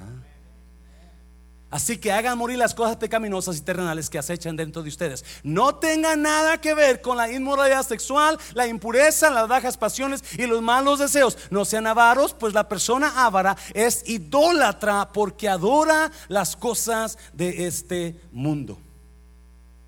Así 1.71 1.99
que 1.99 2.13
hagan 2.13 2.39
morir 2.39 2.57
las 2.57 2.75
cosas 2.75 2.97
pecaminosas 2.97 3.57
y 3.57 3.61
terrenales 3.61 4.09
que 4.09 4.19
acechan 4.19 4.57
dentro 4.57 4.83
de 4.83 4.89
ustedes. 4.89 5.25
No 5.43 5.75
tengan 5.75 6.23
nada 6.23 6.61
que 6.61 6.73
ver 6.73 7.01
con 7.01 7.17
la 7.17 7.33
inmoralidad 7.33 7.85
sexual, 7.85 8.39
la 8.55 8.67
impureza, 8.67 9.31
las 9.31 9.49
bajas 9.49 9.77
pasiones 9.77 10.23
y 10.39 10.47
los 10.47 10.63
malos 10.63 11.01
deseos. 11.01 11.37
No 11.51 11.65
sean 11.65 11.87
avaros, 11.87 12.33
pues 12.35 12.55
la 12.55 12.69
persona 12.69 13.25
avara 13.25 13.57
es 13.73 14.09
idólatra 14.09 15.11
porque 15.13 15.49
adora 15.49 16.13
las 16.29 16.55
cosas 16.55 17.19
de 17.33 17.67
este 17.67 18.21
mundo. 18.31 18.79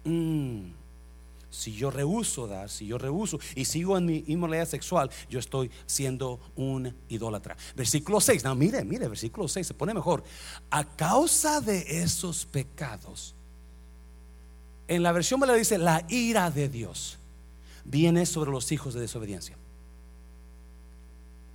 Mm. 0.04 0.76
Si 1.56 1.72
yo 1.72 1.90
rehuso 1.90 2.46
dar, 2.46 2.68
si 2.68 2.86
yo 2.86 2.98
rehuso 2.98 3.40
y 3.54 3.64
sigo 3.64 3.96
en 3.96 4.04
mi 4.04 4.24
inmoralidad 4.26 4.68
sexual, 4.68 5.10
yo 5.30 5.38
estoy 5.38 5.70
siendo 5.86 6.38
un 6.54 6.94
idólatra. 7.08 7.56
Versículo 7.74 8.20
6, 8.20 8.44
no, 8.44 8.54
mire, 8.54 8.84
mire, 8.84 9.08
versículo 9.08 9.48
6 9.48 9.68
se 9.68 9.72
pone 9.72 9.94
mejor. 9.94 10.22
A 10.68 10.84
causa 10.84 11.62
de 11.62 12.02
esos 12.02 12.44
pecados, 12.44 13.34
en 14.86 15.02
la 15.02 15.12
versión 15.12 15.40
me 15.40 15.50
dice, 15.56 15.78
la 15.78 16.04
ira 16.10 16.50
de 16.50 16.68
Dios 16.68 17.16
viene 17.86 18.26
sobre 18.26 18.50
los 18.50 18.70
hijos 18.70 18.92
de 18.92 19.00
desobediencia. 19.00 19.56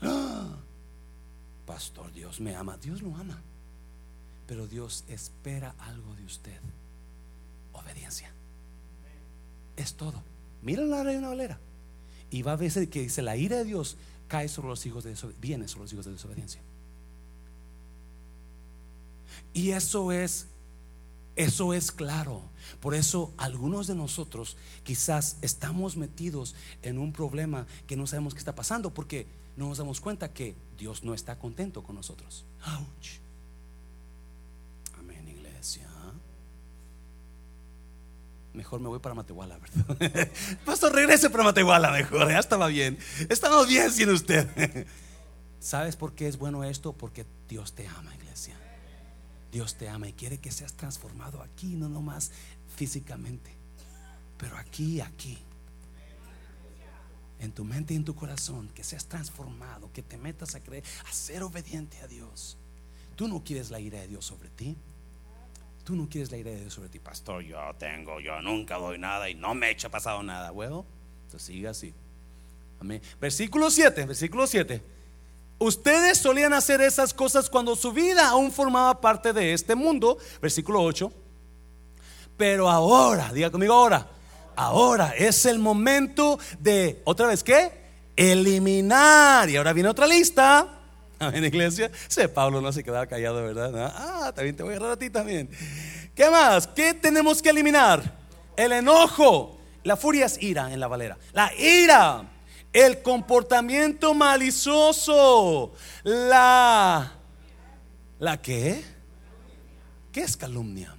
¡Ah! 0.02 0.58
Pastor, 1.68 2.12
Dios 2.12 2.40
me 2.40 2.56
ama, 2.56 2.76
Dios 2.78 3.04
lo 3.04 3.16
ama, 3.16 3.40
pero 4.48 4.66
Dios 4.66 5.04
espera 5.08 5.76
algo 5.78 6.16
de 6.16 6.26
usted, 6.26 6.60
obediencia. 7.74 8.34
Es 9.82 9.96
todo. 9.96 10.22
Mira 10.62 10.84
la 10.84 11.04
reina 11.04 11.30
Valera. 11.30 11.60
Y 12.30 12.44
va 12.44 12.54
a 12.54 12.56
ver 12.56 12.90
que 12.90 13.02
dice 13.02 13.24
la 13.24 13.36
ira 13.36 13.58
de 13.58 13.66
Dios 13.66 13.98
cae 14.28 14.48
sobre 14.48 14.70
los 14.70 14.86
hijos 14.86 15.04
de 15.04 15.10
desobediencia, 15.10 15.42
viene 15.42 15.68
sobre 15.68 15.84
los 15.86 15.94
hijos 15.94 16.06
de 16.06 16.12
desobediencia. 16.12 16.62
Y 19.54 19.72
eso 19.72 20.12
es 20.12 20.48
eso 21.36 21.74
es 21.74 21.92
claro. 21.92 22.44
Por 22.80 22.94
eso 22.94 23.34
algunos 23.38 23.88
de 23.88 23.96
nosotros 23.96 24.56
quizás 24.84 25.38
estamos 25.42 25.98
metidos 25.98 26.54
en 26.84 27.00
un 27.00 27.12
problema 27.12 27.66
que 27.88 27.96
no 27.96 28.06
sabemos 28.06 28.34
qué 28.34 28.40
está 28.40 28.54
pasando 28.54 28.94
porque 28.94 29.26
no 29.58 29.70
nos 29.70 29.80
damos 29.80 30.00
cuenta 30.00 30.32
que 30.32 30.56
Dios 30.78 31.04
no 31.04 31.16
está 31.16 31.40
contento 31.40 31.82
con 31.82 31.96
nosotros. 31.96 32.46
Mejor 38.54 38.80
me 38.80 38.88
voy 38.88 39.00
para 39.00 39.16
Matehuala, 39.16 39.58
¿verdad? 39.58 40.30
Pastor, 40.66 40.94
regrese 40.94 41.30
para 41.30 41.44
Matehuala 41.44 41.92
mejor, 41.92 42.30
ya 42.30 42.40
estaba 42.40 42.68
bien. 42.68 42.98
Estamos 43.30 43.68
bien 43.68 43.92
sin 43.92 44.10
usted. 44.10 44.88
¿Sabes 45.60 45.96
por 45.96 46.14
qué 46.14 46.28
es 46.28 46.38
bueno 46.38 46.64
esto? 46.64 46.94
Porque 46.94 47.26
Dios 47.48 47.74
te 47.74 47.88
ama, 47.88 48.16
iglesia. 48.16 48.56
Dios 49.52 49.76
te 49.76 49.90
ama 49.90 50.08
y 50.08 50.14
quiere 50.14 50.40
que 50.40 50.52
seas 50.52 50.74
transformado 50.74 51.42
aquí, 51.42 51.76
no 51.76 51.90
nomás 51.90 52.32
físicamente, 52.76 53.52
pero 54.38 54.58
aquí, 54.58 55.02
aquí. 55.02 55.38
En 57.40 57.52
tu 57.52 57.64
mente 57.64 57.94
y 57.94 57.98
en 57.98 58.06
tu 58.06 58.16
corazón, 58.16 58.70
que 58.70 58.84
seas 58.84 59.06
transformado, 59.08 59.92
que 59.92 60.04
te 60.04 60.18
metas 60.18 60.56
a 60.56 60.62
creer, 60.62 60.84
a 61.08 61.12
ser 61.12 61.44
obediente 61.44 62.00
a 62.02 62.08
Dios. 62.08 62.58
Tú 63.16 63.28
no 63.28 63.44
quieres 63.44 63.72
la 63.72 63.80
ira 63.80 64.00
de 64.00 64.08
Dios 64.08 64.26
sobre 64.26 64.50
ti. 64.50 64.78
Tú 65.92 65.98
no 65.98 66.08
quieres 66.08 66.32
la 66.32 66.38
ira 66.38 66.52
de 66.52 66.62
Dios 66.62 66.74
sobre 66.74 66.88
ti, 66.88 67.00
pastor. 67.00 67.44
Yo 67.44 67.60
tengo, 67.78 68.22
yo 68.22 68.42
nunca 68.42 68.78
doy 68.78 68.98
nada 68.98 69.30
y 69.30 69.36
no 69.36 69.54
me 69.54 69.68
he 69.68 69.72
hecho 69.72 69.92
pasado 69.92 70.24
nada. 70.24 70.50
Bueno, 70.52 70.86
entonces 71.26 71.46
sigue 71.46 71.68
así. 71.68 71.94
Amén. 72.80 73.02
Versículo 73.20 73.70
7, 73.70 74.06
versículo 74.06 74.48
7. 74.48 74.82
Ustedes 75.60 76.18
solían 76.18 76.54
hacer 76.54 76.80
esas 76.80 77.14
cosas 77.14 77.50
cuando 77.50 77.76
su 77.76 77.92
vida 77.92 78.30
aún 78.30 78.54
formaba 78.54 79.02
parte 79.02 79.34
de 79.34 79.52
este 79.52 79.76
mundo. 79.76 80.18
Versículo 80.42 80.82
8. 80.82 81.12
Pero 82.38 82.70
ahora, 82.70 83.34
diga 83.34 83.52
conmigo 83.52 83.74
ahora, 83.74 84.08
ahora 84.56 85.14
es 85.18 85.46
el 85.46 85.60
momento 85.60 86.40
de, 86.58 87.02
otra 87.04 87.28
vez, 87.28 87.44
¿qué? 87.44 87.70
Eliminar. 88.16 89.50
Y 89.50 89.58
ahora 89.58 89.74
viene 89.74 89.90
otra 89.90 90.08
lista 90.08 90.81
en 91.34 91.46
iglesia. 91.46 91.92
Sé, 92.08 92.28
Pablo 92.28 92.62
no 92.62 92.72
se 92.72 92.84
quedaba 92.84 93.06
callado, 93.06 93.44
¿verdad? 93.44 93.94
Ah, 93.96 94.32
también 94.34 94.56
te 94.56 94.64
voy 94.64 94.74
a 94.74 94.78
agarrar 94.78 94.94
a 94.94 95.00
ti 95.00 95.10
también. 95.10 95.50
¿Qué 96.16 96.30
más? 96.30 96.68
¿Qué 96.68 96.94
tenemos 96.94 97.42
que 97.42 97.50
eliminar? 97.50 98.20
El 98.58 98.72
enojo. 98.72 99.58
La 99.84 99.98
furia 99.98 100.26
es 100.26 100.42
ira 100.42 100.74
en 100.74 100.80
la 100.80 100.88
valera. 100.88 101.18
La 101.34 101.52
ira. 101.56 102.24
El 102.74 103.02
comportamiento 103.02 104.14
malicioso. 104.14 105.74
La... 106.04 107.14
¿La 108.20 108.42
qué? 108.42 108.84
¿Qué 110.12 110.22
es 110.22 110.38
calumnia? 110.38 110.96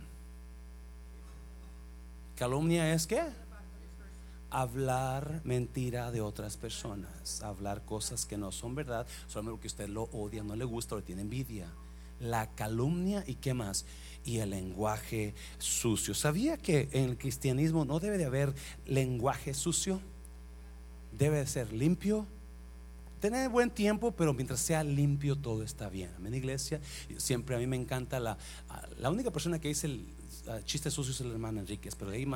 Calumnia 2.36 2.92
es 2.92 3.06
qué? 3.06 3.22
Hablar 4.52 5.40
mentira 5.44 6.12
de 6.12 6.20
otras 6.20 6.58
personas, 6.58 7.42
hablar 7.42 7.84
cosas 7.84 8.26
que 8.26 8.36
no 8.36 8.52
son 8.52 8.74
verdad, 8.74 9.06
solamente 9.26 9.56
porque 9.56 9.66
usted 9.68 9.88
lo 9.88 10.04
odia, 10.12 10.42
no 10.42 10.54
le 10.54 10.66
gusta 10.66 10.94
o 10.94 10.98
le 10.98 11.04
tiene 11.04 11.22
envidia. 11.22 11.72
La 12.20 12.54
calumnia 12.54 13.24
y 13.26 13.36
qué 13.36 13.54
más. 13.54 13.86
Y 14.24 14.38
el 14.38 14.50
lenguaje 14.50 15.34
sucio. 15.58 16.14
¿Sabía 16.14 16.56
que 16.56 16.88
en 16.92 17.10
el 17.10 17.18
cristianismo 17.18 17.84
no 17.84 17.98
debe 17.98 18.18
de 18.18 18.26
haber 18.26 18.54
lenguaje 18.86 19.54
sucio? 19.54 20.00
Debe 21.18 21.38
de 21.38 21.46
ser 21.46 21.72
limpio, 21.72 22.26
tener 23.20 23.48
buen 23.48 23.70
tiempo, 23.70 24.12
pero 24.12 24.34
mientras 24.34 24.60
sea 24.60 24.84
limpio 24.84 25.36
todo 25.36 25.62
está 25.62 25.88
bien. 25.88 26.10
Amén, 26.16 26.34
iglesia. 26.34 26.80
Siempre 27.16 27.56
a 27.56 27.58
mí 27.58 27.66
me 27.66 27.76
encanta 27.76 28.20
la, 28.20 28.36
la 28.98 29.10
única 29.10 29.30
persona 29.30 29.60
que 29.60 29.68
dice 29.68 29.88
el 30.46 30.64
chiste 30.64 30.90
sucio 30.90 31.12
es 31.12 31.20
el 31.20 31.30
hermano 31.30 31.60
Enríquez, 31.60 31.94
pero 31.94 32.10
ahí, 32.10 32.26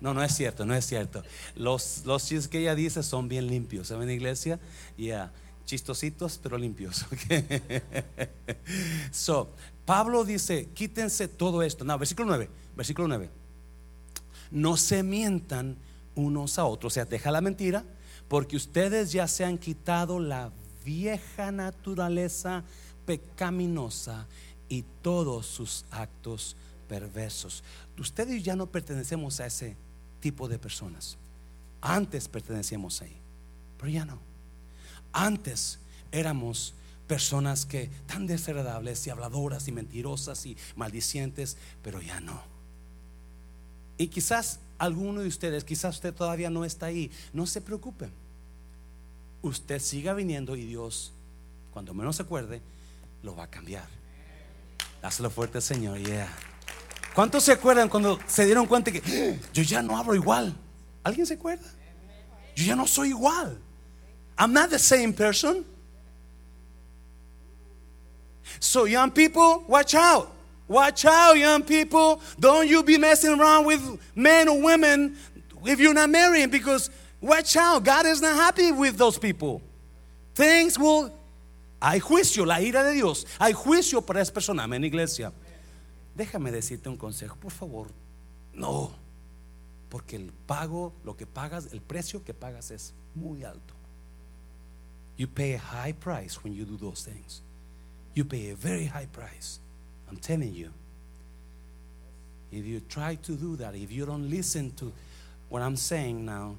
no, 0.00 0.14
no 0.14 0.22
es 0.22 0.34
cierto, 0.34 0.64
no 0.64 0.74
es 0.74 0.86
cierto. 0.86 1.22
Los, 1.56 2.02
chistes 2.18 2.48
que 2.48 2.58
ella 2.60 2.74
dice 2.74 3.02
son 3.02 3.28
bien 3.28 3.46
limpios. 3.46 3.90
Amén, 3.90 4.10
iglesia. 4.10 4.60
Ya, 4.96 5.32
chistositos, 5.64 6.38
pero 6.42 6.58
limpios. 6.58 7.06
so, 9.10 9.50
Pablo 9.84 10.24
dice, 10.24 10.68
quítense 10.74 11.28
todo 11.28 11.62
esto. 11.62 11.84
No, 11.84 11.98
versículo 11.98 12.28
9, 12.28 12.50
versículo 12.76 13.08
9. 13.08 13.30
No 14.50 14.76
se 14.76 15.02
mientan 15.02 15.76
unos 16.14 16.58
a 16.58 16.64
otros, 16.64 16.92
o 16.92 16.94
sea, 16.94 17.04
deja 17.04 17.30
la 17.30 17.40
mentira 17.40 17.84
porque 18.28 18.56
ustedes 18.56 19.12
ya 19.12 19.28
se 19.28 19.44
han 19.44 19.58
quitado 19.58 20.18
la 20.20 20.52
vieja 20.84 21.52
naturaleza 21.52 22.64
pecaminosa 23.06 24.26
y 24.68 24.84
todos 25.02 25.46
sus 25.46 25.84
actos 25.90 26.56
perversos. 26.88 27.62
Ustedes 27.98 28.42
ya 28.42 28.56
no 28.56 28.66
pertenecemos 28.66 29.40
a 29.40 29.46
ese 29.46 29.76
tipo 30.20 30.48
de 30.48 30.58
personas. 30.58 31.16
Antes 31.80 32.28
pertenecíamos 32.28 33.02
ahí, 33.02 33.16
pero 33.78 33.90
ya 33.90 34.04
no. 34.04 34.18
Antes 35.12 35.78
éramos 36.12 36.74
personas 37.06 37.66
que 37.66 37.90
tan 38.06 38.26
desagradables 38.26 39.06
y 39.06 39.10
habladoras 39.10 39.68
y 39.68 39.72
mentirosas 39.72 40.46
y 40.46 40.56
maldicientes, 40.76 41.56
pero 41.82 42.00
ya 42.00 42.20
no. 42.20 42.42
Y 43.98 44.08
quizás 44.08 44.60
alguno 44.78 45.20
de 45.20 45.28
ustedes, 45.28 45.64
quizás 45.64 45.96
usted 45.96 46.14
todavía 46.14 46.50
no 46.50 46.64
está 46.64 46.86
ahí, 46.86 47.10
no 47.32 47.46
se 47.46 47.60
preocupen 47.60 48.10
usted 49.44 49.78
siga 49.78 50.14
viniendo 50.14 50.56
y 50.56 50.64
Dios, 50.64 51.12
cuando 51.72 51.94
menos 51.94 52.16
se 52.16 52.22
acuerde, 52.22 52.62
lo 53.22 53.36
va 53.36 53.44
a 53.44 53.50
cambiar. 53.50 53.86
Dáselo 55.02 55.30
fuerte, 55.30 55.60
Señor. 55.60 55.98
Yeah. 55.98 56.28
¿Cuántos 57.14 57.44
se 57.44 57.52
acuerdan 57.52 57.88
cuando 57.88 58.18
se 58.26 58.44
dieron 58.44 58.66
cuenta 58.66 58.90
que 58.90 59.38
yo 59.52 59.62
ya 59.62 59.82
no 59.82 59.96
hablo 59.96 60.14
igual? 60.14 60.54
¿Alguien 61.02 61.26
se 61.26 61.34
acuerda? 61.34 61.66
Yo 62.56 62.64
ya 62.64 62.76
no 62.76 62.86
soy 62.86 63.10
igual. 63.10 63.58
I'm 64.36 64.52
not 64.52 64.70
the 64.70 64.78
same 64.78 65.12
person. 65.12 65.64
So, 68.58 68.86
young 68.86 69.10
people, 69.10 69.64
watch 69.68 69.94
out. 69.94 70.30
Watch 70.66 71.04
out, 71.04 71.36
young 71.36 71.62
people. 71.62 72.20
Don't 72.38 72.66
you 72.68 72.82
be 72.82 72.98
messing 72.98 73.38
around 73.38 73.66
with 73.66 73.80
men 74.14 74.48
or 74.48 74.60
women 74.60 75.16
if 75.64 75.78
you're 75.78 75.94
not 75.94 76.10
marrying 76.10 76.50
because 76.50 76.90
Watch 77.24 77.56
out, 77.56 77.82
God 77.82 78.04
is 78.04 78.20
not 78.20 78.36
happy 78.36 78.70
with 78.70 78.98
those 78.98 79.18
people. 79.18 79.62
Things 80.34 80.78
will. 80.78 81.10
Hay 81.80 81.98
juicio, 81.98 82.44
la 82.44 82.60
ira 82.60 82.84
de 82.84 82.92
Dios. 82.92 83.24
Hay 83.40 83.54
juicio 83.54 84.04
para 84.04 84.20
esa 84.20 84.30
persona. 84.30 84.64
Amén, 84.64 84.84
iglesia. 84.84 85.32
Déjame 86.14 86.50
decirte 86.50 86.88
un 86.88 86.96
consejo, 86.96 87.36
por 87.36 87.50
favor. 87.50 87.88
No, 88.52 88.92
porque 89.88 90.16
el 90.16 90.32
pago, 90.46 90.92
lo 91.04 91.16
que 91.16 91.26
pagas, 91.26 91.72
el 91.72 91.80
precio 91.80 92.22
que 92.24 92.34
pagas 92.34 92.70
es 92.70 92.94
muy 93.14 93.44
alto. 93.44 93.74
You 95.16 95.28
pay 95.28 95.54
a 95.54 95.60
high 95.60 95.92
price 95.92 96.38
when 96.42 96.54
you 96.54 96.64
do 96.64 96.76
those 96.76 97.02
things. 97.02 97.42
You 98.14 98.24
pay 98.24 98.50
a 98.50 98.56
very 98.56 98.86
high 98.86 99.06
price. 99.06 99.60
I'm 100.08 100.16
telling 100.18 100.54
you. 100.54 100.70
If 102.50 102.64
you 102.64 102.80
try 102.88 103.16
to 103.16 103.32
do 103.32 103.56
that, 103.56 103.74
if 103.74 103.90
you 103.90 104.06
don't 104.06 104.30
listen 104.30 104.72
to 104.76 104.92
what 105.48 105.62
I'm 105.62 105.76
saying 105.76 106.24
now, 106.24 106.56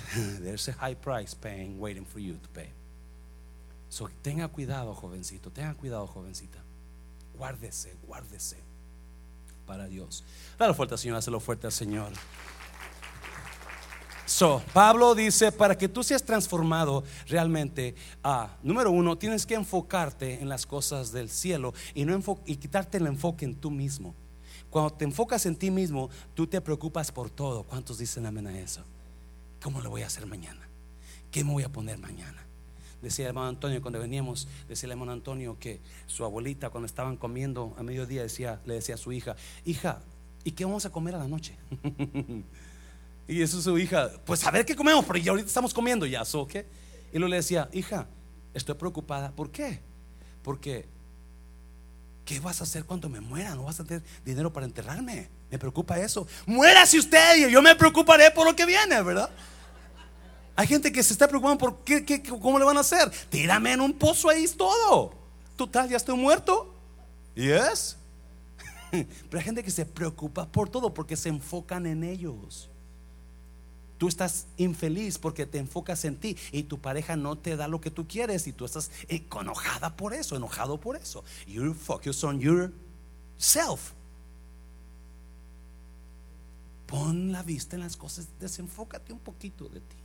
There's 0.40 0.68
a 0.68 0.72
high 0.72 0.94
price 0.94 1.34
paying 1.34 1.78
waiting 1.78 2.04
for 2.04 2.18
you 2.18 2.34
to 2.42 2.48
pay. 2.48 2.70
So 3.88 4.08
tenga 4.22 4.48
cuidado, 4.48 4.94
jovencito, 4.94 5.50
tenga 5.52 5.74
cuidado, 5.74 6.08
jovencita. 6.08 6.61
Guárdese, 7.36 7.96
guárdese 8.06 8.58
para 9.66 9.86
Dios. 9.86 10.24
Dale 10.58 10.74
fuerte 10.74 10.94
al 10.94 10.98
Señor, 10.98 11.16
hazlo 11.16 11.40
fuerte 11.40 11.66
al 11.66 11.72
Señor. 11.72 12.12
So, 14.26 14.62
Pablo 14.72 15.14
dice, 15.14 15.52
para 15.52 15.76
que 15.76 15.88
tú 15.88 16.02
seas 16.02 16.22
transformado 16.22 17.04
realmente, 17.26 17.94
ah, 18.24 18.56
número 18.62 18.90
uno, 18.90 19.18
tienes 19.18 19.44
que 19.44 19.54
enfocarte 19.54 20.40
en 20.40 20.48
las 20.48 20.64
cosas 20.64 21.12
del 21.12 21.28
cielo 21.28 21.74
y, 21.94 22.04
no 22.04 22.18
y 22.46 22.56
quitarte 22.56 22.98
el 22.98 23.06
enfoque 23.06 23.44
en 23.44 23.54
tú 23.54 23.70
mismo. 23.70 24.14
Cuando 24.70 24.94
te 24.94 25.04
enfocas 25.04 25.44
en 25.44 25.56
ti 25.56 25.70
mismo, 25.70 26.08
tú 26.32 26.46
te 26.46 26.60
preocupas 26.62 27.12
por 27.12 27.28
todo. 27.28 27.64
¿Cuántos 27.64 27.98
dicen 27.98 28.24
amén 28.24 28.46
a 28.46 28.58
eso? 28.58 28.82
¿Cómo 29.62 29.82
lo 29.82 29.90
voy 29.90 30.02
a 30.02 30.06
hacer 30.06 30.24
mañana? 30.24 30.66
¿Qué 31.30 31.44
me 31.44 31.52
voy 31.52 31.64
a 31.64 31.68
poner 31.68 31.98
mañana? 31.98 32.46
Decía 33.02 33.24
el 33.24 33.30
hermano 33.30 33.48
Antonio 33.48 33.82
cuando 33.82 33.98
veníamos, 33.98 34.46
decía 34.68 34.86
el 34.86 34.92
hermano 34.92 35.10
Antonio 35.10 35.56
que 35.58 35.80
su 36.06 36.24
abuelita 36.24 36.70
cuando 36.70 36.86
estaban 36.86 37.16
comiendo 37.16 37.74
a 37.76 37.82
mediodía 37.82 38.22
decía, 38.22 38.60
le 38.64 38.74
decía 38.74 38.94
a 38.94 38.98
su 38.98 39.12
hija, 39.12 39.34
hija, 39.64 40.00
¿y 40.44 40.52
qué 40.52 40.64
vamos 40.64 40.86
a 40.86 40.90
comer 40.90 41.16
a 41.16 41.18
la 41.18 41.26
noche? 41.26 41.56
y 43.28 43.42
eso 43.42 43.60
su 43.60 43.76
hija, 43.76 44.10
pues 44.24 44.46
a 44.46 44.52
ver 44.52 44.64
qué 44.64 44.76
comemos, 44.76 45.04
porque 45.04 45.20
ya 45.20 45.32
ahorita 45.32 45.48
estamos 45.48 45.74
comiendo 45.74 46.06
ya, 46.06 46.24
¿so 46.24 46.46
qué? 46.46 46.64
Y 47.12 47.18
luego 47.18 47.30
le 47.30 47.36
decía, 47.36 47.68
hija, 47.72 48.06
estoy 48.54 48.76
preocupada, 48.76 49.32
¿por 49.32 49.50
qué? 49.50 49.80
Porque, 50.44 50.86
¿qué 52.24 52.38
vas 52.38 52.60
a 52.60 52.64
hacer 52.64 52.84
cuando 52.84 53.08
me 53.08 53.20
muera? 53.20 53.54
No 53.56 53.64
vas 53.64 53.80
a 53.80 53.84
tener 53.84 54.02
dinero 54.24 54.52
para 54.52 54.64
enterrarme. 54.64 55.28
Me 55.50 55.58
preocupa 55.58 55.98
eso. 55.98 56.26
Muérase 56.46 56.98
usted 56.98 57.48
y 57.48 57.52
yo 57.52 57.60
me 57.60 57.74
preocuparé 57.74 58.30
por 58.30 58.46
lo 58.46 58.56
que 58.56 58.64
viene, 58.64 59.02
¿verdad? 59.02 59.28
Hay 60.54 60.66
gente 60.66 60.92
que 60.92 61.02
se 61.02 61.12
está 61.12 61.26
preocupando 61.26 61.58
por 61.58 61.82
qué, 61.84 62.22
cómo 62.22 62.58
le 62.58 62.64
van 62.64 62.76
a 62.76 62.80
hacer. 62.80 63.10
Tírame 63.30 63.72
en 63.72 63.80
un 63.80 63.92
pozo 63.92 64.28
ahí 64.28 64.46
todo. 64.48 65.14
Total, 65.56 65.88
ya 65.88 65.96
estoy 65.96 66.16
muerto. 66.16 66.74
Yes. 67.34 67.96
Pero 68.90 69.38
hay 69.38 69.42
gente 69.44 69.62
que 69.62 69.70
se 69.70 69.86
preocupa 69.86 70.46
por 70.46 70.68
todo 70.68 70.92
porque 70.92 71.16
se 71.16 71.30
enfocan 71.30 71.86
en 71.86 72.04
ellos. 72.04 72.68
Tú 73.96 74.08
estás 74.08 74.46
infeliz 74.56 75.16
porque 75.16 75.46
te 75.46 75.58
enfocas 75.58 76.04
en 76.04 76.16
ti 76.16 76.36
y 76.50 76.64
tu 76.64 76.80
pareja 76.80 77.16
no 77.16 77.38
te 77.38 77.56
da 77.56 77.68
lo 77.68 77.80
que 77.80 77.90
tú 77.90 78.06
quieres 78.08 78.46
y 78.48 78.52
tú 78.52 78.64
estás 78.64 78.90
enojada 79.08 79.96
por 79.96 80.12
eso, 80.12 80.36
enojado 80.36 80.80
por 80.80 80.96
eso. 80.96 81.24
You 81.46 81.72
focus 81.72 82.24
on 82.24 82.40
yourself. 82.40 83.92
Pon 86.86 87.32
la 87.32 87.42
vista 87.42 87.76
en 87.76 87.82
las 87.82 87.96
cosas, 87.96 88.26
desenfócate 88.38 89.12
un 89.12 89.20
poquito 89.20 89.68
de 89.68 89.80
ti. 89.80 90.01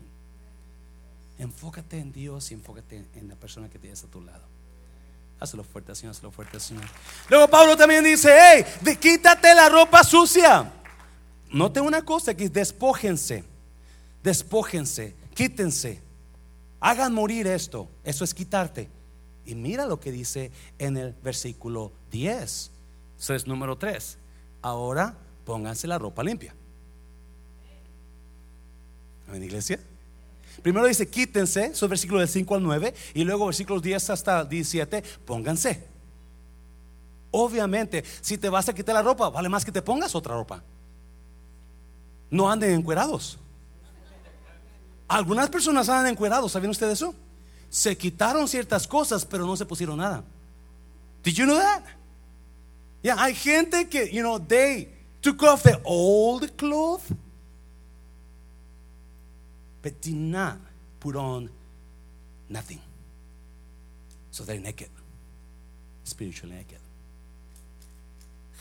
Enfócate 1.38 2.00
en 2.00 2.12
Dios 2.12 2.52
y 2.52 2.56
enfócate 2.56 3.06
en 3.16 3.28
la 3.28 3.36
persona 3.36 3.70
que 3.70 3.78
tienes 3.80 4.04
a 4.04 4.08
tu 4.08 4.22
lado. 4.22 4.44
Hazlo 5.40 5.64
fuerte, 5.64 5.94
Señor, 5.94 6.16
hazlo 6.16 6.32
fuerte, 6.32 6.60
Señor. 6.60 6.86
Luego 7.30 7.48
Pablo 7.48 7.78
también 7.78 8.04
dice, 8.04 8.36
hey, 8.36 8.66
quítate 9.00 9.54
la 9.54 9.70
ropa 9.70 10.04
sucia. 10.04 10.74
Note 11.52 11.80
una 11.80 12.04
cosa, 12.04 12.34
que 12.34 12.50
despójense, 12.50 13.44
despójense, 14.24 15.16
quítense, 15.36 16.02
hagan 16.80 17.14
morir 17.14 17.46
esto. 17.46 17.88
Eso 18.04 18.24
es 18.24 18.34
quitarte. 18.34 18.90
Y 19.46 19.56
mira 19.56 19.86
lo 19.86 20.00
que 20.00 20.12
dice 20.12 20.52
en 20.80 20.98
el 20.98 21.14
versículo 21.14 21.94
10. 22.12 22.72
Eso 23.20 23.34
es 23.34 23.48
número 23.48 23.78
3. 23.78 24.18
Ahora 24.62 25.16
pónganse 25.46 25.88
la 25.88 26.00
ropa 26.00 26.24
limpia. 26.24 26.54
¿En 29.32 29.44
iglesia? 29.44 29.80
Primero 30.62 30.88
dice, 30.88 31.08
quítense, 31.08 31.68
esos 31.68 31.90
versículos 31.90 32.22
del 32.22 32.30
5 32.30 32.56
al 32.56 32.64
9, 32.64 32.94
y 33.14 33.24
luego 33.24 33.46
versículos 33.46 33.82
10 33.82 34.10
hasta 34.10 34.44
17, 34.44 35.04
pónganse. 35.26 35.84
Obviamente, 37.32 38.04
si 38.22 38.38
te 38.38 38.50
vas 38.50 38.68
a 38.70 38.74
quitar 38.74 38.96
la 38.96 39.02
ropa, 39.02 39.30
vale 39.30 39.50
más 39.50 39.64
que 39.64 39.72
te 39.72 39.82
pongas 39.82 40.16
otra 40.16 40.36
ropa. 40.36 40.64
No 42.30 42.50
anden 42.50 42.72
encuerados. 42.72 43.38
Algunas 45.08 45.50
personas 45.50 45.88
andan 45.88 46.08
encuerados, 46.08 46.52
¿saben 46.52 46.70
ustedes 46.70 46.94
eso? 46.94 47.16
Se 47.70 47.98
quitaron 47.98 48.48
ciertas 48.48 48.88
cosas, 48.88 49.26
pero 49.26 49.46
no 49.46 49.56
se 49.56 49.66
pusieron 49.66 49.98
nada. 49.98 50.24
Did 51.24 51.34
you 51.34 51.46
know 51.46 51.58
that? 51.58 51.84
Yeah, 53.04 53.16
hay 53.18 53.34
gente 53.36 53.88
que, 53.88 54.10
you 54.12 54.22
know, 54.22 54.40
they 54.40 54.90
took 55.22 55.42
off 55.44 55.64
the 55.64 55.80
old 55.84 56.56
clothes 56.58 57.04
but 59.82 60.02
did 60.02 60.16
not 60.16 60.58
put 61.00 61.16
on 61.16 61.50
nothing. 62.50 62.82
So 64.32 64.44
they're 64.44 64.60
naked, 64.60 64.90
spiritually 66.04 66.56
naked. 66.56 66.80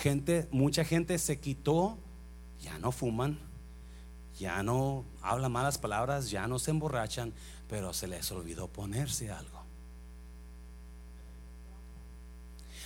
Gente, 0.03 0.47
mucha 0.51 0.85
gente 0.85 1.19
se 1.19 1.37
quitó, 1.37 1.97
ya 2.61 2.79
no 2.79 2.93
fuman, 2.93 3.39
ya 4.39 4.63
no 4.63 5.05
hablan 5.23 5.53
malas 5.53 5.79
palabras, 5.79 6.31
ya 6.31 6.47
no 6.47 6.59
se 6.59 6.71
emborrachan, 6.71 7.33
pero 7.69 7.93
se 7.93 8.07
les 8.07 8.31
olvidó 8.31 8.69
ponerse 8.69 9.31
algo. 9.31 9.63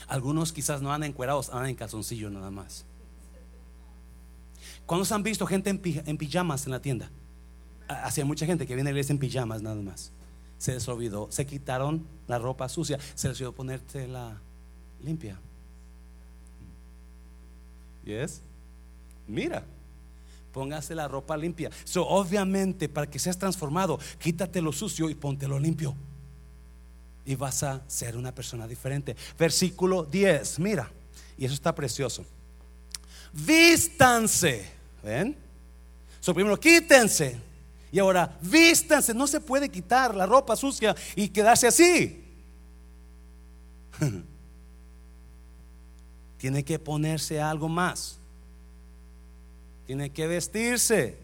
Algunos 0.07 0.53
quizás 0.53 0.83
no 0.83 0.93
andan 0.93 1.11
encuerados, 1.11 1.51
andan 1.51 1.69
en 1.69 1.77
calzoncillo 1.77 2.31
nada 2.31 2.51
más. 2.51 2.85
¿Cuándo 4.87 5.15
han 5.15 5.23
visto 5.23 5.47
gente 5.47 5.71
en 5.71 6.17
pijamas 6.19 6.67
en 6.67 6.73
la 6.73 6.81
tienda? 6.81 7.11
Hacia 7.91 8.25
mucha 8.25 8.47
gente 8.47 8.67
que 8.67 8.75
viene 8.75 8.91
a 8.91 8.93
la 8.93 8.99
iglesia 8.99 9.13
en 9.13 9.19
pijamas 9.19 9.63
nada 9.63 9.81
más. 9.83 10.13
Se 10.59 10.75
les 10.75 10.87
olvidó, 10.89 11.29
se 11.31 11.47
quitaron 11.47 12.07
la 12.27 12.39
ropa 12.39 12.69
sucia, 12.69 12.99
se 13.15 13.29
les 13.29 13.37
olvidó 13.39 13.53
ponerte 13.53 14.07
la 14.07 14.41
limpia. 15.03 15.39
¿Yes? 18.05 18.41
Mira, 19.27 19.65
póngase 20.53 20.95
la 20.95 21.09
ropa 21.09 21.37
limpia. 21.37 21.71
So, 21.85 22.07
obviamente, 22.07 22.89
para 22.89 23.09
que 23.09 23.19
seas 23.19 23.39
transformado, 23.39 23.99
quítate 24.19 24.61
lo 24.61 24.73
sucio 24.73 25.09
y 25.09 25.15
ponte 25.15 25.49
lo 25.49 25.59
limpio. 25.59 25.95
Y 27.25 27.35
vas 27.37 27.63
a 27.63 27.83
ser 27.87 28.17
una 28.17 28.35
persona 28.35 28.67
diferente. 28.67 29.17
Versículo 29.39 30.05
10, 30.05 30.59
mira, 30.59 30.91
y 31.39 31.45
eso 31.45 31.55
está 31.55 31.75
precioso. 31.75 32.25
Vístanse, 33.33 34.69
¿ven? 35.03 35.37
So, 36.21 36.35
primero 36.35 36.59
quítense. 36.59 37.50
Y 37.93 37.99
ahora, 37.99 38.39
vístanse. 38.41 39.13
No 39.15 39.27
se 39.27 39.41
puede 39.41 39.69
quitar 39.69 40.15
la 40.15 40.27
ropa 40.27 40.57
sucia 40.57 40.95
y 41.17 41.29
quedarse 41.29 41.67
así. 41.67 42.25
Tiene 46.39 46.65
que 46.65 46.79
ponerse 46.79 47.41
algo 47.41 47.69
más. 47.69 48.19
Tiene 49.87 50.11
que 50.11 50.27
vestirse. 50.27 51.19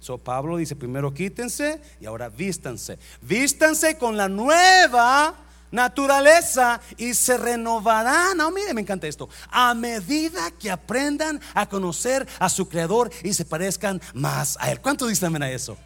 So 0.00 0.18
Pablo 0.18 0.56
dice, 0.56 0.76
primero 0.76 1.14
quítense 1.14 1.80
y 2.00 2.06
ahora 2.06 2.28
vístanse. 2.28 2.98
Vístanse 3.22 3.96
con 3.96 4.16
la 4.16 4.28
nueva 4.28 5.45
naturaleza 5.70 6.80
y 6.96 7.14
se 7.14 7.36
renovarán. 7.36 8.36
No, 8.36 8.50
mire, 8.50 8.72
me 8.74 8.80
encanta 8.80 9.06
esto. 9.06 9.28
A 9.50 9.74
medida 9.74 10.50
que 10.52 10.70
aprendan 10.70 11.40
a 11.54 11.68
conocer 11.68 12.26
a 12.38 12.48
su 12.48 12.68
creador 12.68 13.10
y 13.22 13.32
se 13.32 13.44
parezcan 13.44 14.00
más 14.14 14.56
a 14.60 14.70
él. 14.70 14.80
¿Cuánto 14.80 15.06
dicen 15.06 15.42
a 15.42 15.50
eso? 15.50 15.76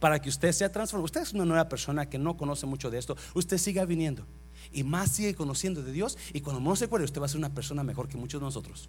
Para 0.00 0.20
que 0.20 0.28
usted 0.28 0.52
sea 0.52 0.70
transformado. 0.70 1.04
Usted 1.06 1.22
es 1.22 1.32
una 1.32 1.44
nueva 1.44 1.68
persona 1.68 2.08
que 2.08 2.18
no 2.18 2.36
conoce 2.36 2.66
mucho 2.66 2.90
de 2.90 2.98
esto. 2.98 3.16
Usted 3.34 3.58
siga 3.58 3.84
viniendo 3.84 4.26
y 4.72 4.82
más 4.84 5.10
sigue 5.10 5.34
conociendo 5.34 5.82
de 5.82 5.92
Dios. 5.92 6.18
Y 6.32 6.40
cuando 6.40 6.60
no 6.60 6.76
se 6.76 6.86
acuerde, 6.86 7.04
usted 7.04 7.20
va 7.20 7.26
a 7.26 7.28
ser 7.28 7.38
una 7.38 7.54
persona 7.54 7.82
mejor 7.82 8.08
que 8.08 8.16
muchos 8.16 8.40
de 8.40 8.44
nosotros. 8.44 8.88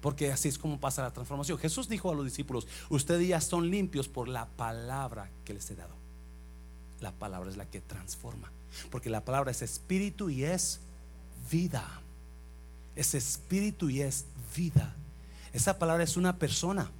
Porque 0.00 0.30
así 0.30 0.48
es 0.48 0.58
como 0.58 0.78
pasa 0.78 1.02
la 1.02 1.12
transformación. 1.12 1.58
Jesús 1.58 1.88
dijo 1.88 2.10
a 2.10 2.14
los 2.14 2.24
discípulos: 2.24 2.66
Ustedes 2.90 3.26
ya 3.26 3.40
son 3.40 3.70
limpios 3.70 4.08
por 4.08 4.28
la 4.28 4.46
palabra 4.46 5.30
que 5.44 5.54
les 5.54 5.68
he 5.70 5.74
dado. 5.74 6.05
La 7.00 7.12
palabra 7.12 7.50
es 7.50 7.56
la 7.56 7.66
que 7.66 7.80
transforma. 7.80 8.50
Porque 8.90 9.10
la 9.10 9.24
palabra 9.24 9.50
es 9.50 9.62
espíritu 9.62 10.30
y 10.30 10.44
es 10.44 10.80
vida. 11.50 11.84
Es 12.94 13.14
espíritu 13.14 13.90
y 13.90 14.00
es 14.00 14.24
vida. 14.56 14.94
Esa 15.52 15.78
palabra 15.78 16.04
es 16.04 16.16
una 16.16 16.38
persona. 16.38 16.90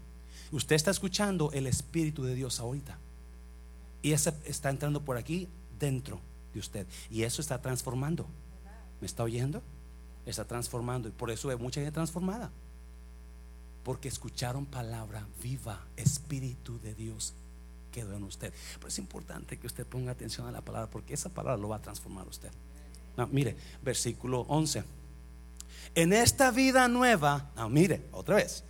Usted 0.53 0.77
está 0.77 0.91
escuchando 0.91 1.51
el 1.53 1.67
espíritu 1.67 2.25
de 2.25 2.35
Dios 2.35 2.61
ahorita. 2.61 2.99
Y 4.03 4.13
ese 4.13 4.33
está 4.45 4.71
entrando 4.71 5.05
por 5.05 5.17
aquí 5.17 5.49
dentro 5.79 6.21
de 6.53 6.61
usted. 6.61 6.87
Y 7.11 7.23
eso 7.23 7.41
está 7.41 7.61
transformando. 7.61 8.27
¿Me 9.01 9.07
está 9.07 9.25
oyendo? 9.25 9.63
Está 10.25 10.45
transformando. 10.45 11.09
Y 11.09 11.13
por 11.13 11.31
eso 11.31 11.51
hay 11.51 11.57
mucha 11.57 11.81
gente 11.81 11.93
transformada. 11.93 12.51
Porque 13.83 14.09
escucharon 14.09 14.67
palabra 14.67 15.27
viva, 15.43 15.87
espíritu 15.97 16.79
de 16.81 16.95
Dios 16.95 17.35
quedó 17.97 18.15
en 18.15 18.25
usted. 18.25 18.53
Pero 18.75 18.89
es 18.89 18.99
importante 18.99 19.59
que 19.59 19.67
usted 19.67 19.87
ponga 19.87 20.13
atención 20.13 20.47
a 20.47 20.53
la 20.53 20.61
palabra 20.61 20.91
porque 20.91 21.15
esa 21.15 21.31
palabra 21.31 21.57
lo 21.57 21.69
va 21.69 21.77
a 21.77 21.83
transformar 21.83 22.29
usted. 22.29 22.51
mire, 23.33 23.57
versículo 23.83 24.41
11. 24.49 24.85
En 25.95 26.13
esta 26.13 26.51
vida 26.51 26.89
nueva, 26.89 27.53
no, 27.57 27.71
mire, 27.71 28.03
otra 28.13 28.37
vez. 28.37 28.65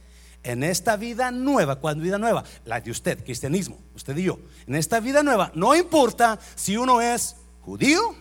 En 0.45 0.63
esta 0.63 0.97
vida 0.97 1.33
nueva, 1.33 1.81
¿cuál 1.81 2.01
vida 2.01 2.19
nueva? 2.19 2.45
La 2.65 2.81
de 2.81 2.93
usted, 2.93 3.25
cristianismo, 3.25 3.77
usted 3.97 4.17
y 4.17 4.23
yo. 4.23 4.39
En 4.69 4.77
esta 4.77 5.01
vida 5.01 5.25
nueva, 5.25 5.51
no 5.57 5.75
importa 5.75 6.39
si 6.55 6.77
uno 6.77 7.01
es 7.01 7.35
judío 7.63 8.15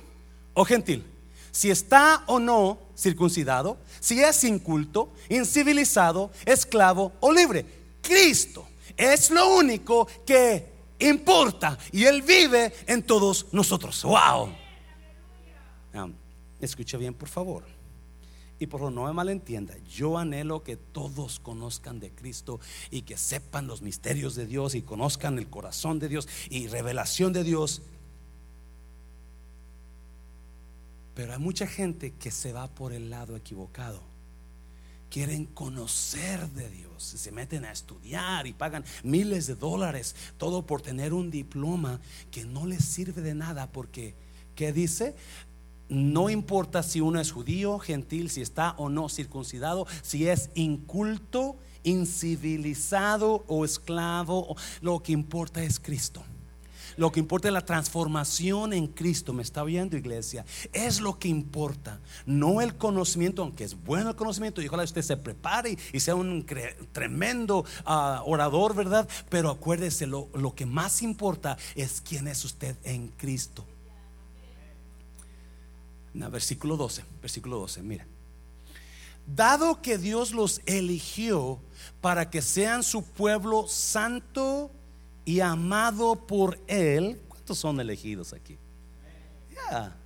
o 0.55 0.65
gentil, 0.65 1.05
si 1.51 1.69
está 1.69 2.23
o 2.25 2.39
no 2.39 2.79
circuncidado, 2.97 3.77
si 3.99 4.23
es 4.23 4.43
inculto, 4.43 5.13
incivilizado, 5.29 6.31
esclavo 6.45 7.13
o 7.19 7.31
libre. 7.31 7.63
Cristo 8.01 8.67
es 8.97 9.29
lo 9.29 9.55
único 9.55 10.07
que 10.25 10.74
importa 10.99 11.77
y 11.91 12.05
Él 12.05 12.21
vive 12.21 12.73
en 12.87 13.03
todos 13.03 13.47
nosotros. 13.51 14.03
¡Wow! 14.03 14.49
escucha 16.59 16.97
bien, 16.97 17.13
por 17.13 17.29
favor. 17.29 17.63
Y 18.57 18.67
por 18.67 18.79
favor, 18.79 18.93
no 18.93 19.05
me 19.05 19.13
malentienda. 19.13 19.75
Yo 19.89 20.17
anhelo 20.17 20.63
que 20.63 20.77
todos 20.77 21.39
conozcan 21.39 21.99
de 21.99 22.11
Cristo 22.11 22.59
y 22.89 23.01
que 23.01 23.17
sepan 23.17 23.67
los 23.67 23.81
misterios 23.81 24.35
de 24.35 24.45
Dios 24.45 24.75
y 24.75 24.81
conozcan 24.81 25.37
el 25.37 25.49
corazón 25.49 25.99
de 25.99 26.07
Dios 26.07 26.27
y 26.49 26.67
revelación 26.67 27.33
de 27.33 27.43
Dios. 27.43 27.81
Pero 31.13 31.33
hay 31.33 31.39
mucha 31.39 31.67
gente 31.67 32.13
que 32.13 32.31
se 32.31 32.53
va 32.53 32.67
por 32.67 32.93
el 32.93 33.09
lado 33.09 33.35
equivocado 33.35 34.14
quieren 35.16 35.45
conocer 35.45 36.45
de 36.49 36.70
Dios, 36.70 37.01
se 37.01 37.32
meten 37.32 37.63
a 37.63 37.72
estudiar 37.72 38.47
y 38.47 38.51
pagan 38.51 38.84
miles 39.01 39.47
de 39.47 39.55
dólares, 39.55 40.13
todo 40.38 40.66
por 40.66 40.82
tener 40.82 41.13
un 41.13 41.32
diploma 41.32 42.01
que 42.32 42.43
no 42.43 42.66
les 42.66 42.84
sirve 42.84 43.22
de 43.22 43.34
nada 43.34 43.72
porque, 43.72 44.13
¿qué 44.55 44.74
dice? 44.74 45.16
No 45.88 46.30
importa 46.30 46.84
si 46.84 46.99
uno 46.99 47.22
es 47.22 47.32
judío, 47.32 47.80
gentil, 47.80 48.30
si 48.30 48.41
está 48.41 48.72
o 48.72 48.89
no 48.89 49.07
circuncidado, 49.07 49.88
si 50.01 50.28
es 50.28 50.49
inculto, 50.53 51.55
incivilizado 51.84 53.45
o 53.47 53.63
esclavo, 53.63 54.57
lo 54.82 55.01
que 55.01 55.13
importa 55.13 55.63
es 55.63 55.80
Cristo. 55.80 56.26
Lo 56.97 57.11
que 57.11 57.19
importa 57.19 57.47
es 57.47 57.53
la 57.53 57.65
transformación 57.65 58.73
en 58.73 58.87
Cristo. 58.87 59.33
¿Me 59.33 59.43
está 59.43 59.63
viendo, 59.63 59.97
iglesia? 59.97 60.45
Es 60.71 61.01
lo 61.01 61.19
que 61.19 61.27
importa. 61.27 61.99
No 62.25 62.61
el 62.61 62.75
conocimiento, 62.75 63.41
aunque 63.41 63.63
es 63.63 63.75
bueno 63.83 64.09
el 64.09 64.15
conocimiento. 64.15 64.61
Y 64.61 64.67
ojalá 64.67 64.83
usted 64.83 65.01
se 65.01 65.17
prepare 65.17 65.77
y 65.91 65.99
sea 65.99 66.15
un 66.15 66.45
tremendo 66.91 67.65
ah, 67.85 68.23
orador, 68.25 68.75
¿verdad? 68.75 69.07
Pero 69.29 69.49
acuérdese, 69.49 70.07
lo, 70.07 70.29
lo 70.33 70.55
que 70.55 70.65
más 70.65 71.01
importa 71.01 71.57
es 71.75 72.01
quién 72.01 72.27
es 72.27 72.45
usted 72.45 72.75
en 72.83 73.09
Cristo. 73.09 73.65
versículo 76.13 76.77
12, 76.77 77.03
versículo 77.21 77.59
12, 77.59 77.81
mira. 77.83 78.07
Dado 79.27 79.81
que 79.81 79.97
Dios 79.97 80.31
los 80.31 80.61
eligió 80.67 81.59
para 81.99 82.29
que 82.29 82.43
sean 82.43 82.83
su 82.83 83.03
pueblo 83.03 83.67
santo 83.67 84.71
y 85.26 85.39
amado 85.39 86.15
por 86.28 86.59
Él. 86.67 87.19
¿Cuántos 87.28 87.57
son 87.57 87.80
elegidos 87.80 88.32
aquí? 88.34 88.57
Ya. 89.53 89.97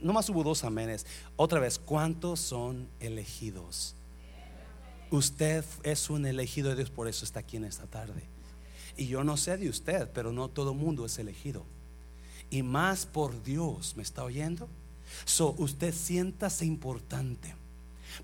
No 0.00 0.12
más 0.12 0.28
hubo 0.28 0.44
dos 0.44 0.62
amenes. 0.64 1.06
Otra 1.36 1.58
vez, 1.58 1.78
¿cuántos 1.78 2.38
son 2.38 2.88
elegidos? 3.00 3.94
Usted 5.10 5.64
es 5.82 6.10
un 6.10 6.26
elegido 6.26 6.70
de 6.70 6.76
Dios, 6.76 6.90
por 6.90 7.08
eso 7.08 7.24
está 7.24 7.40
aquí 7.40 7.56
en 7.56 7.64
esta 7.64 7.86
tarde. 7.86 8.22
Y 8.96 9.06
yo 9.06 9.24
no 9.24 9.36
sé 9.36 9.56
de 9.56 9.68
usted, 9.68 10.10
pero 10.12 10.32
no 10.32 10.48
todo 10.48 10.74
mundo 10.74 11.06
es 11.06 11.18
elegido. 11.18 11.64
Y 12.50 12.62
más 12.62 13.06
por 13.06 13.42
Dios, 13.42 13.96
¿me 13.96 14.02
está 14.02 14.24
oyendo? 14.24 14.68
So, 15.24 15.54
usted 15.58 15.94
siéntase 15.94 16.64
importante. 16.64 17.54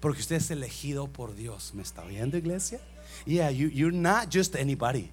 Porque 0.01 0.21
usted 0.21 0.37
es 0.37 0.51
elegido 0.51 1.09
por 1.09 1.35
Dios. 1.35 1.75
¿Me 1.75 1.83
está 1.83 2.05
oyendo, 2.05 2.37
iglesia? 2.37 2.81
Yeah, 3.27 3.51
you, 3.51 3.69
you're 3.69 3.97
not 3.97 4.33
just 4.33 4.55
anybody. 4.55 5.11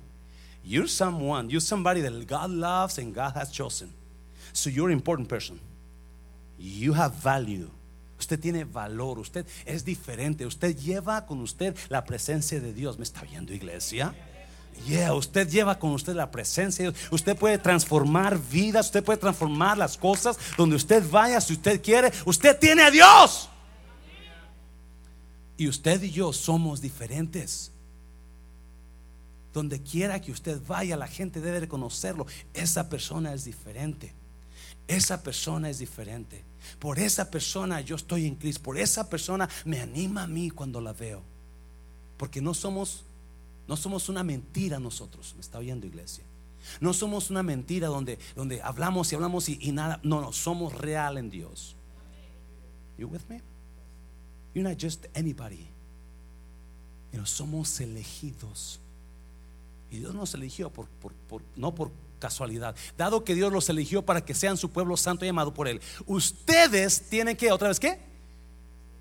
You're 0.67 0.89
someone, 0.89 1.49
you're 1.49 1.61
somebody 1.61 2.01
that 2.01 2.27
God 2.27 2.49
loves 2.49 2.97
and 2.97 3.15
God 3.15 3.33
has 3.35 3.49
chosen. 3.51 3.93
So 4.51 4.69
you're 4.69 4.89
an 4.89 4.93
important 4.93 5.29
person. 5.29 5.61
You 6.59 6.91
have 6.91 7.13
value. 7.13 7.69
Usted 8.19 8.41
tiene 8.41 8.65
valor, 8.65 9.19
usted 9.19 9.45
es 9.65 9.85
diferente, 9.85 10.45
usted 10.45 10.75
lleva 10.75 11.25
con 11.25 11.39
usted 11.39 11.73
la 11.87 12.03
presencia 12.03 12.59
de 12.59 12.73
Dios. 12.73 12.97
¿Me 12.97 13.03
está 13.03 13.21
viendo, 13.21 13.53
iglesia? 13.53 14.13
Yeah, 14.85 15.13
usted 15.13 15.47
lleva 15.47 15.79
con 15.79 15.91
usted 15.91 16.15
la 16.15 16.29
presencia 16.29 16.83
de 16.83 16.91
Dios. 16.91 17.07
Usted 17.11 17.37
puede 17.37 17.59
transformar 17.59 18.37
vidas, 18.37 18.87
usted 18.87 19.05
puede 19.05 19.19
transformar 19.19 19.77
las 19.77 19.97
cosas 19.97 20.37
donde 20.57 20.75
usted 20.75 21.01
vaya 21.09 21.39
si 21.39 21.53
usted 21.53 21.81
quiere. 21.81 22.11
Usted 22.25 22.59
tiene 22.59 22.81
a 22.83 22.91
Dios. 22.91 23.47
Y 25.55 25.69
usted 25.69 26.03
y 26.03 26.11
yo 26.11 26.33
somos 26.33 26.81
diferentes. 26.81 27.71
Donde 29.53 29.81
quiera 29.81 30.21
que 30.21 30.31
usted 30.31 30.61
vaya, 30.67 30.97
la 30.97 31.07
gente 31.07 31.41
debe 31.41 31.61
reconocerlo. 31.61 32.25
Esa 32.53 32.89
persona 32.89 33.33
es 33.33 33.45
diferente. 33.45 34.13
Esa 34.87 35.21
persona 35.21 35.69
es 35.69 35.79
diferente. 35.79 36.43
Por 36.79 36.99
esa 36.99 37.29
persona 37.29 37.81
yo 37.81 37.95
estoy 37.95 38.25
en 38.25 38.35
Cristo. 38.35 38.63
Por 38.63 38.77
esa 38.77 39.09
persona 39.09 39.49
me 39.65 39.79
anima 39.79 40.23
a 40.23 40.27
mí 40.27 40.49
cuando 40.49 40.79
la 40.79 40.93
veo. 40.93 41.21
Porque 42.17 42.41
no 42.41 42.53
somos, 42.53 43.03
no 43.67 43.77
somos 43.77 44.09
una 44.09 44.23
mentira 44.23 44.79
nosotros. 44.79 45.33
¿Me 45.35 45.41
está 45.41 45.57
oyendo, 45.57 45.85
iglesia? 45.87 46.23
No 46.79 46.93
somos 46.93 47.29
una 47.29 47.43
mentira 47.43 47.87
donde, 47.87 48.19
donde 48.35 48.61
hablamos 48.61 49.11
y 49.11 49.15
hablamos 49.15 49.49
y, 49.49 49.71
nada. 49.71 49.99
No, 50.03 50.21
no, 50.21 50.31
somos 50.31 50.73
real 50.73 51.17
en 51.17 51.29
Dios. 51.29 51.75
You 52.97 53.07
with 53.07 53.21
me? 53.29 53.41
You're 54.53 54.67
not 54.67 54.81
just 54.81 55.05
anybody. 55.15 55.67
You 57.11 57.19
know, 57.19 57.25
somos 57.25 57.79
elegidos 57.79 58.79
y 59.89 59.99
Dios 59.99 60.13
nos 60.13 60.33
eligió 60.33 60.69
por, 60.69 60.87
no 61.55 61.73
por 61.73 61.91
casualidad. 62.19 62.75
Dado 62.97 63.23
que 63.23 63.35
Dios 63.35 63.51
los 63.51 63.69
eligió 63.69 64.03
para 64.03 64.23
que 64.23 64.33
sean 64.33 64.57
su 64.57 64.69
pueblo 64.69 64.97
santo 64.97 65.25
y 65.25 65.31
por 65.51 65.67
Él, 65.67 65.81
ustedes 66.05 67.09
tienen 67.09 67.35
que, 67.35 67.51
otra 67.51 67.69
vez, 67.69 67.79
¿qué? 67.79 67.99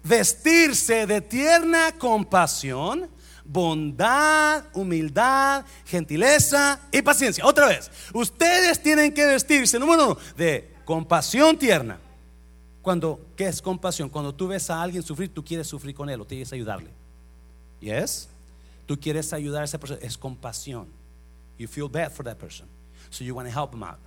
Vestirse 0.02 1.06
de 1.06 1.20
tierna 1.20 1.92
compasión, 1.98 3.08
bondad, 3.44 4.64
humildad, 4.74 5.64
gentileza 5.84 6.80
y 6.92 7.02
paciencia. 7.02 7.44
Otra 7.44 7.66
vez, 7.66 7.90
ustedes 8.12 8.80
tienen 8.82 9.12
que 9.12 9.26
vestirse, 9.26 9.78
número 9.78 10.06
uno, 10.06 10.18
de 10.36 10.74
compasión 10.84 11.58
tierna. 11.58 11.98
Cuando, 12.82 13.20
¿qué 13.34 13.48
es 13.48 13.60
compasión? 13.60 14.08
Cuando 14.08 14.32
tú 14.32 14.46
ves 14.46 14.70
a 14.70 14.80
alguien 14.80 15.02
sufrir, 15.02 15.34
tú 15.34 15.44
quieres 15.44 15.66
sufrir 15.66 15.92
con 15.92 16.08
él 16.08 16.20
o 16.20 16.26
quieres 16.26 16.52
ayudarle. 16.52 16.90
¿Yes? 17.80 18.28
Tú 18.86 18.98
quieres 18.98 19.32
ayudar 19.32 19.62
a 19.62 19.64
esa 19.64 19.78
persona, 19.78 20.00
es 20.02 20.16
compasión. 20.16 20.86
You 21.58 21.66
feel 21.66 21.88
bad 21.88 22.12
for 22.12 22.24
that 22.24 22.38
person. 22.38 22.66
So 23.10 23.24
you 23.24 23.34
want 23.34 23.48
to 23.48 23.54
help 23.54 23.72
them 23.72 23.82
out. 23.82 23.98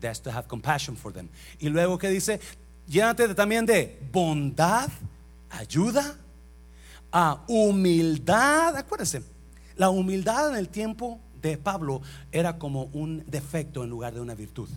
That's 0.00 0.20
to 0.22 0.30
have 0.30 0.48
compassion 0.48 0.96
for 0.96 1.12
them. 1.12 1.28
Y 1.58 1.68
luego 1.68 1.98
que 1.98 2.08
dice, 2.08 2.40
llénate 2.86 3.34
también 3.34 3.64
de 3.64 3.98
bondad, 4.12 4.90
ayuda, 5.50 6.16
a 7.12 7.44
humildad. 7.46 8.76
Acuérdense, 8.76 9.22
la 9.76 9.90
humildad 9.90 10.50
en 10.50 10.56
el 10.56 10.68
tiempo 10.68 11.20
de 11.40 11.56
Pablo 11.58 12.02
era 12.30 12.58
como 12.58 12.84
un 12.92 13.24
defecto 13.26 13.84
en 13.84 13.90
lugar 13.90 14.14
de 14.14 14.20
una 14.20 14.34
virtud. 14.34 14.68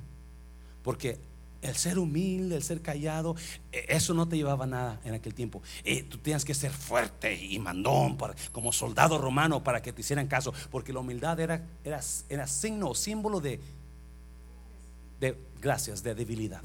Porque 0.84 1.20
el 1.66 1.76
ser 1.76 1.98
humilde, 2.00 2.56
el 2.56 2.64
ser 2.64 2.82
callado, 2.82 3.36
e, 3.72 3.86
eso 3.90 4.14
no 4.14 4.28
te 4.28 4.38
llevaba 4.38 4.66
nada 4.66 5.00
en 5.04 5.14
aquel 5.14 5.34
tiempo. 5.34 5.62
Eh, 5.84 6.04
tú 6.04 6.18
tenías 6.18 6.46
que 6.46 6.54
ser 6.54 6.72
fuerte 6.72 7.34
y 7.36 7.58
mandón 7.60 8.18
como 8.52 8.72
soldado 8.72 9.18
romano 9.18 9.64
para 9.64 9.82
que 9.82 9.92
te 9.92 10.02
hicieran 10.02 10.28
caso, 10.28 10.54
porque 10.72 10.94
la 10.94 11.00
humildad 11.00 11.40
era, 11.40 11.66
era, 11.84 12.00
era 12.30 12.48
signo 12.48 12.90
o 12.90 12.96
símbolo 12.96 13.42
de, 13.42 13.60
de 15.20 15.38
gracias, 15.60 16.04
de 16.04 16.14
debilidad. 16.14 16.62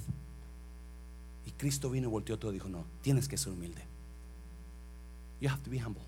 Y 1.47 1.53
Cristo 1.53 1.91
vino 1.91 2.09
y 2.09 2.11
volteó 2.11 2.39
todo 2.39 2.51
y 2.51 2.55
dijo, 2.55 2.69
no, 2.69 2.85
tienes 3.03 3.27
que 3.27 3.39
ser 3.39 3.53
humilde. 3.53 3.83
You 5.41 5.49
have 5.49 5.63
to 5.63 5.71
be 5.71 5.83
humble. 5.83 6.05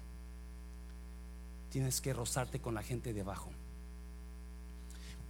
Tienes 1.70 2.02
que 2.02 2.12
rozarte 2.12 2.60
con 2.60 2.74
la 2.74 2.82
gente 2.82 3.14
de 3.14 3.22
abajo. 3.22 3.50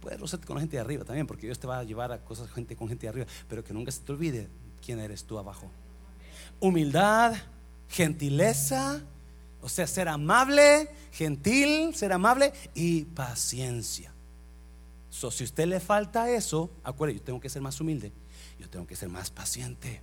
Puedes 0.03 0.19
rozarte 0.19 0.45
con 0.45 0.55
la 0.55 0.59
gente 0.59 0.75
de 0.75 0.81
arriba 0.81 1.05
también, 1.05 1.25
porque 1.25 1.45
Dios 1.45 1.57
te 1.57 1.65
va 1.65 1.79
a 1.79 1.83
llevar 1.85 2.11
a 2.11 2.19
cosas 2.25 2.51
gente 2.51 2.75
con 2.75 2.89
gente 2.89 3.03
de 3.03 3.07
arriba, 3.07 3.25
pero 3.47 3.63
que 3.63 3.73
nunca 3.73 3.89
se 3.89 4.01
te 4.01 4.11
olvide 4.11 4.49
quién 4.85 4.99
eres 4.99 5.23
tú 5.23 5.39
abajo. 5.39 5.71
Humildad, 6.59 7.35
gentileza, 7.87 9.01
o 9.61 9.69
sea, 9.69 9.87
ser 9.87 10.09
amable, 10.09 10.89
gentil, 11.13 11.95
ser 11.95 12.11
amable 12.11 12.51
y 12.75 13.05
paciencia. 13.05 14.11
So, 15.09 15.31
si 15.31 15.45
a 15.45 15.45
usted 15.45 15.67
le 15.67 15.79
falta 15.79 16.29
eso, 16.29 16.69
acuérdate, 16.83 17.19
yo 17.19 17.23
tengo 17.23 17.39
que 17.39 17.47
ser 17.47 17.61
más 17.61 17.79
humilde, 17.79 18.11
yo 18.59 18.69
tengo 18.69 18.85
que 18.85 18.97
ser 18.97 19.07
más 19.07 19.29
paciente. 19.29 20.01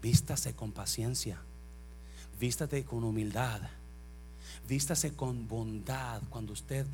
Vístase 0.00 0.54
con 0.54 0.72
paciencia, 0.72 1.42
vístate 2.40 2.84
con 2.84 3.04
humildad, 3.04 3.60
vístase 4.66 5.12
con 5.12 5.46
bondad. 5.46 6.22
Cuando 6.30 6.54
usted 6.54 6.86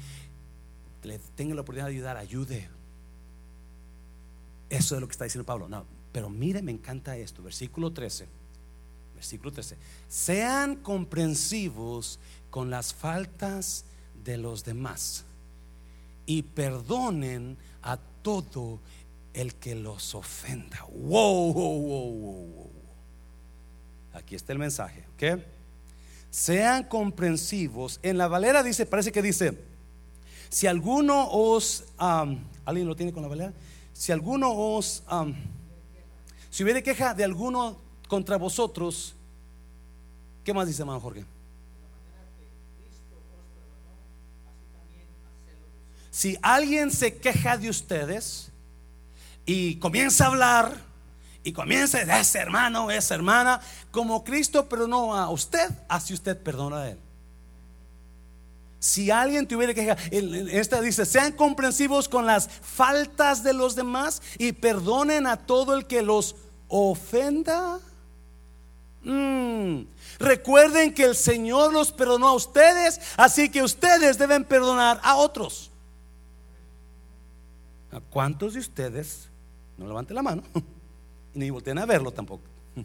le 1.02 1.18
tenga 1.36 1.54
la 1.54 1.62
oportunidad 1.62 1.86
de 1.86 1.94
ayudar, 1.94 2.16
ayude. 2.16 2.68
Eso 4.68 4.94
es 4.94 5.00
lo 5.00 5.08
que 5.08 5.12
está 5.12 5.24
diciendo 5.24 5.46
Pablo. 5.46 5.68
No, 5.68 5.84
pero 6.12 6.30
mire, 6.30 6.62
me 6.62 6.72
encanta 6.72 7.16
esto. 7.16 7.42
Versículo 7.42 7.92
13. 7.92 8.28
Versículo 9.14 9.52
13. 9.52 9.76
Sean 10.08 10.76
comprensivos 10.76 12.18
con 12.50 12.70
las 12.70 12.94
faltas 12.94 13.84
de 14.24 14.36
los 14.36 14.64
demás 14.64 15.24
y 16.26 16.42
perdonen 16.42 17.56
a 17.82 17.96
todo 18.22 18.80
el 19.34 19.54
que 19.54 19.74
los 19.74 20.14
ofenda. 20.14 20.84
Wow, 20.92 21.52
wow, 21.52 21.80
wow, 21.80 22.12
wow, 22.12 22.70
Aquí 24.12 24.34
está 24.34 24.52
el 24.52 24.58
mensaje, 24.58 25.04
¿ok? 25.14 25.40
Sean 26.30 26.84
comprensivos. 26.84 27.98
En 28.02 28.18
la 28.18 28.28
Valera 28.28 28.62
dice, 28.62 28.86
parece 28.86 29.12
que 29.12 29.22
dice, 29.22 29.56
si 30.50 30.66
alguno 30.66 31.28
os, 31.30 31.84
¿alguien 31.96 32.86
lo 32.86 32.96
tiene 32.96 33.12
con 33.12 33.22
la 33.22 33.28
Valera? 33.28 33.52
Si 33.92 34.10
alguno 34.10 34.50
os, 34.52 35.02
si 36.50 36.64
hubiere 36.64 36.82
queja 36.82 37.14
de 37.14 37.22
alguno 37.22 37.76
contra 38.08 38.36
vosotros, 38.36 39.14
¿qué 40.44 40.52
más 40.52 40.66
dice 40.66 40.82
hermano 40.82 41.00
Jorge? 41.00 41.24
Si 46.10 46.36
alguien 46.42 46.90
se 46.90 47.16
queja 47.16 47.56
de 47.56 47.70
ustedes 47.70 48.50
y 49.46 49.76
comienza 49.76 50.24
a 50.24 50.28
hablar 50.28 50.76
y 51.44 51.52
comienza 51.52 51.98
a 51.98 52.00
decir, 52.00 52.14
ese 52.20 52.38
hermano, 52.40 52.90
esa 52.90 53.14
hermana, 53.14 53.60
como 53.92 54.24
Cristo 54.24 54.68
perdonó 54.68 55.14
a 55.14 55.30
usted, 55.30 55.70
así 55.88 56.12
usted 56.12 56.36
perdona 56.42 56.82
a 56.82 56.90
él. 56.90 56.98
Si 58.80 59.10
alguien 59.10 59.46
tuviera 59.46 59.74
que 59.74 59.94
esta 60.58 60.80
dice, 60.80 61.04
sean 61.04 61.32
comprensivos 61.32 62.08
con 62.08 62.24
las 62.24 62.48
faltas 62.48 63.44
de 63.44 63.52
los 63.52 63.76
demás 63.76 64.22
y 64.38 64.52
perdonen 64.52 65.26
a 65.26 65.36
todo 65.36 65.74
el 65.74 65.86
que 65.86 66.00
los 66.00 66.34
ofenda. 66.66 67.78
Mm. 69.02 69.82
Recuerden 70.18 70.94
que 70.94 71.04
el 71.04 71.14
Señor 71.14 71.74
los 71.74 71.92
perdonó 71.92 72.28
a 72.28 72.32
ustedes, 72.32 73.00
así 73.18 73.50
que 73.50 73.62
ustedes 73.62 74.16
deben 74.16 74.44
perdonar 74.44 74.98
a 75.02 75.16
otros. 75.16 75.70
¿A 77.92 78.00
cuántos 78.00 78.54
de 78.54 78.60
ustedes? 78.60 79.28
No 79.76 79.86
levanten 79.88 80.14
la 80.14 80.22
mano 80.22 80.42
ni 81.34 81.50
volteen 81.50 81.76
a 81.76 81.84
verlo 81.84 82.12
tampoco. 82.12 82.44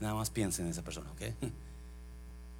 Nada 0.00 0.14
más 0.14 0.30
piensen 0.30 0.66
en 0.66 0.70
esa 0.70 0.82
persona, 0.82 1.10
¿ok? 1.10 1.22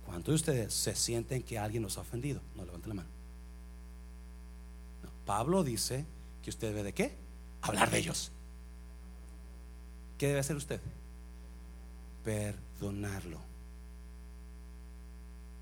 ¿Cuántos 0.06 0.32
de 0.32 0.36
ustedes 0.36 0.74
se 0.74 0.94
sienten 0.94 1.42
que 1.42 1.58
alguien 1.58 1.82
los 1.82 1.98
ha 1.98 2.02
ofendido? 2.02 2.40
No 2.56 2.64
levanten 2.64 2.88
la 2.90 2.94
mano. 2.94 3.08
Pablo 5.26 5.64
dice 5.64 6.04
que 6.42 6.50
usted 6.50 6.68
debe 6.68 6.82
de 6.82 6.92
qué? 6.92 7.14
Hablar 7.62 7.90
de 7.90 7.98
ellos. 7.98 8.30
¿Qué 10.18 10.28
debe 10.28 10.40
hacer 10.40 10.56
usted? 10.56 10.80
Perdonarlo. 12.24 13.40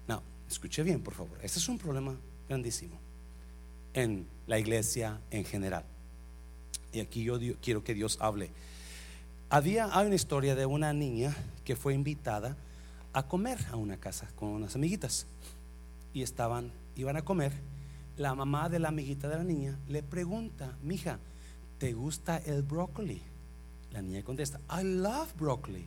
No, 0.09 0.23
escuche 0.49 0.83
bien, 0.83 1.01
por 1.03 1.15
favor. 1.15 1.39
Este 1.43 1.59
es 1.59 1.69
un 1.69 1.79
problema 1.79 2.17
grandísimo 2.49 2.99
en 3.95 4.27
la 4.47 4.59
iglesia 4.59 5.21
en 5.31 5.45
general. 5.45 5.85
Y 6.93 7.01
aquí 7.01 7.23
yo 7.25 7.39
quiero 7.61 7.85
que 7.85 7.95
Dios 7.95 8.19
hable. 8.21 8.51
Había 9.49 9.97
hay 9.97 10.07
una 10.07 10.15
historia 10.15 10.55
de 10.55 10.67
una 10.67 10.93
niña 10.93 11.35
que 11.65 11.77
fue 11.77 11.95
invitada 11.95 12.57
a 13.13 13.27
comer 13.27 13.59
a 13.71 13.77
una 13.77 13.99
casa 13.99 14.29
con 14.37 14.49
unas 14.51 14.75
amiguitas. 14.75 15.27
Y 16.15 16.23
estaban, 16.23 16.73
iban 16.97 17.17
a 17.17 17.23
comer. 17.23 17.53
La 18.17 18.35
mamá 18.35 18.69
de 18.69 18.79
la 18.79 18.89
amiguita 18.89 19.29
de 19.29 19.37
la 19.37 19.45
niña 19.45 19.79
le 19.89 20.03
pregunta, 20.03 20.77
mija, 20.83 21.19
¿te 21.79 21.93
gusta 21.95 22.37
el 22.39 22.63
brócoli? 22.63 23.23
La 23.91 24.03
niña 24.03 24.23
contesta, 24.23 24.61
I 24.71 24.85
love 24.85 25.33
broccoli. 25.39 25.85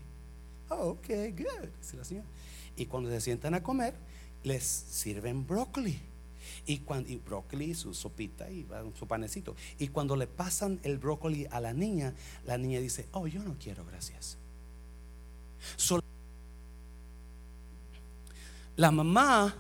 Oh, 0.70 0.90
ok, 0.90 1.08
good. 1.38 1.70
Dice 1.80 1.98
la 1.98 2.04
señora. 2.04 2.28
Y 2.76 2.88
cuando 2.88 3.10
se 3.10 3.22
sientan 3.22 3.54
a 3.54 3.64
comer, 3.64 3.94
les 4.44 4.64
sirven 4.64 5.46
brócoli. 5.46 6.00
Y, 6.68 6.80
cuando, 6.80 7.10
y 7.10 7.18
brócoli, 7.18 7.74
su 7.76 7.94
sopita 7.94 8.50
y 8.50 8.66
su 8.98 9.08
panecito. 9.08 9.56
Y 9.78 9.90
cuando 9.90 10.16
le 10.16 10.28
pasan 10.28 10.80
el 10.84 10.98
brócoli 10.98 11.48
a 11.52 11.60
la 11.60 11.74
niña, 11.74 12.14
la 12.46 12.58
niña 12.58 12.80
dice, 12.80 13.08
oh, 13.12 13.28
yo 13.28 13.44
no 13.44 13.56
quiero, 13.60 13.86
gracias. 13.86 14.38
La 18.78 18.92
mamá, 18.92 19.56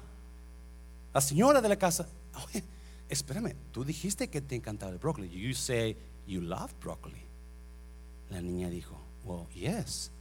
la 1.14 1.22
señora 1.22 1.62
de 1.62 1.70
la 1.70 1.78
casa, 1.78 2.08
oye, 2.48 2.64
espérame, 3.08 3.56
tú 3.72 3.86
dijiste 3.86 4.30
que 4.30 4.42
te 4.42 4.56
encantaba 4.56 4.92
el 4.92 4.98
brócoli. 4.98 5.30
You 5.30 5.54
say 5.54 5.96
you 6.28 6.42
love 6.42 6.74
broccoli. 6.82 7.22
La 8.30 8.42
niña 8.42 8.70
dijo, 8.70 9.00
well, 9.24 9.48
yes, 9.54 10.12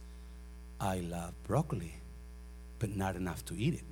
I 0.79 1.01
love 1.01 1.33
broccoli, 1.45 1.93
but 2.79 2.89
not 2.89 3.15
enough 3.15 3.43
to 3.45 3.55
eat 3.55 3.73
it. 3.73 3.85